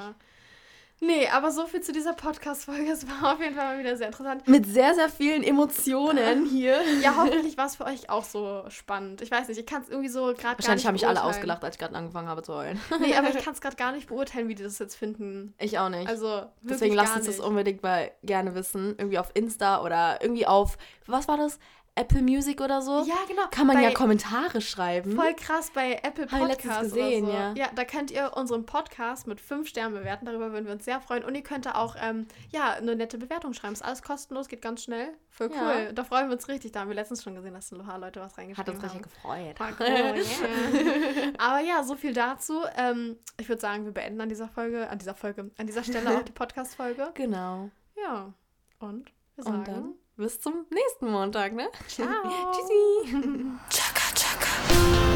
Nee, 1.01 1.26
aber 1.28 1.51
so 1.51 1.66
viel 1.66 1.80
zu 1.80 1.93
dieser 1.93 2.12
Podcast-Folge. 2.14 2.91
Es 2.93 3.07
war 3.09 3.35
auf 3.35 3.41
jeden 3.41 3.57
Fall 3.57 3.74
mal 3.74 3.78
wieder 3.80 3.97
sehr 3.97 4.07
interessant. 4.07 4.47
Mit 4.47 4.64
sehr, 4.64 4.95
sehr 4.95 5.09
vielen 5.09 5.43
Emotionen 5.43 6.47
hier. 6.51 6.80
Ja, 7.03 7.16
hoffentlich 7.16 7.59
war 7.59 7.66
es 7.66 7.76
für 7.76 7.85
euch 7.85 8.09
auch 8.09 8.22
so 8.24 8.64
spannend. 8.68 9.20
Ich 9.20 9.30
weiß 9.30 9.49
nicht, 9.49 9.59
ich 9.59 9.66
kann 9.66 9.82
es 9.82 9.89
irgendwie 9.89 10.09
so 10.09 10.26
gerade 10.26 10.39
gar 10.39 10.51
nicht 10.51 10.59
Wahrscheinlich 10.59 10.87
haben 10.87 10.93
mich 10.95 11.07
alle 11.07 11.24
ausgelacht, 11.24 11.64
als 11.64 11.74
ich 11.74 11.80
gerade 11.80 11.97
angefangen 11.97 12.28
habe 12.28 12.43
zu 12.43 12.55
heulen. 12.55 12.80
Nee, 13.01 13.16
aber 13.16 13.28
ich 13.37 13.45
kann 13.45 13.55
es 13.55 13.61
gerade 13.61 13.76
gar 13.76 13.91
nicht 13.93 14.07
beurteilen, 14.07 14.49
wie 14.49 14.55
die 14.55 14.62
das 14.62 14.78
jetzt 14.78 14.95
finden. 14.95 15.53
Ich 15.59 15.78
auch 15.80 15.89
nicht. 15.89 16.09
Also, 16.09 16.47
Deswegen 16.62 16.95
lasst 16.95 17.16
uns 17.16 17.26
das 17.26 17.41
unbedingt 17.41 17.82
mal 17.82 18.12
gerne 18.22 18.55
wissen. 18.55 18.95
Irgendwie 18.97 19.18
auf 19.18 19.30
Insta 19.35 19.82
oder 19.82 20.22
irgendwie 20.22 20.47
auf, 20.47 20.78
was 21.07 21.26
war 21.26 21.37
das? 21.37 21.59
Apple 21.97 22.22
Music 22.22 22.61
oder 22.61 22.82
so? 22.82 23.05
Ja, 23.05 23.14
genau. 23.28 23.42
Kann 23.53 23.68
man 23.68 23.76
bei, 23.76 23.82
ja 23.84 23.92
Kommentare 23.92 24.61
schreiben. 24.61 25.12
Voll 25.12 25.34
krass 25.34 25.70
bei 25.72 26.01
Apple 26.03 26.26
Podcasts 26.26 26.82
gesehen, 26.82 27.24
oder 27.26 27.32
so. 27.32 27.59
ja. 27.59 27.66
Ja, 27.66 27.70
da 27.74 27.84
könnt 27.84 28.11
ihr 28.11 28.32
unseren 28.36 28.66
Podcast 28.66 29.28
mit 29.28 29.40
fünf 29.40 29.68
Sternen 29.68 29.95
bewerten. 29.95 30.26
Darüber 30.26 30.51
würden 30.51 30.66
wir 30.66 30.72
uns 30.72 30.84
sehr 30.84 31.01
freuen. 31.01 31.22
Und 31.22 31.36
ihr 31.36 31.42
könnt 31.42 31.66
da 31.66 31.76
auch 31.76 31.95
ähm, 32.01 32.26
ja, 32.51 32.72
eine 32.72 32.97
nette 32.97 33.16
Bewertung 33.16 33.53
schreiben. 33.53 33.74
Ist 33.74 33.84
alles 33.84 34.03
kostenlos, 34.03 34.49
geht 34.49 34.61
ganz 34.61 34.82
schnell. 34.82 35.16
Voll 35.30 35.51
cool. 35.51 35.84
Ja. 35.84 35.92
Da 35.92 36.03
freuen 36.03 36.28
wir 36.28 36.34
uns 36.34 36.49
richtig. 36.49 36.72
Da 36.72 36.80
haben 36.80 36.88
wir 36.88 36.97
letztens 36.97 37.22
schon 37.22 37.36
gesehen, 37.36 37.55
dass 37.55 37.70
ein 37.70 37.78
paar 37.84 37.99
Leute 37.99 38.20
was 38.20 38.32
Hat 38.32 38.38
reingeschrieben 38.38 38.74
uns 38.74 38.82
haben. 38.82 38.99
richtig 38.99 39.12
gefreut. 39.14 39.59
Voll 39.59 39.74
cool, 39.78 40.16
yeah. 40.16 41.32
Aber 41.38 41.61
ja, 41.61 41.84
so 41.84 41.95
viel 41.95 42.12
dazu. 42.12 42.62
Ähm, 42.76 43.16
ich 43.38 43.49
würde 43.49 43.61
sagen, 43.61 43.84
wir 43.84 43.92
beenden 43.92 44.20
an 44.20 44.28
dieser 44.28 44.49
Folge, 44.49 44.88
an 44.90 44.99
dieser 44.99 45.14
Folge, 45.14 45.53
an 45.59 45.66
dieser 45.68 45.84
Stelle 45.84 46.11
auch 46.18 46.22
die 46.22 46.32
Podcast-Folge. 46.32 47.12
Genau. 47.14 47.70
Ja. 47.97 48.32
Und 48.80 49.12
wir 49.36 49.47
Und 49.47 49.53
dann 49.53 49.64
sagen 49.64 49.95
bis 50.16 50.40
zum 50.40 50.66
nächsten 50.70 51.10
Montag, 51.10 51.52
ne? 51.54 51.68
Ciao. 51.88 52.06
Tschüssi. 52.52 53.16
Chaka 53.70 54.14
Chaka. 54.14 55.13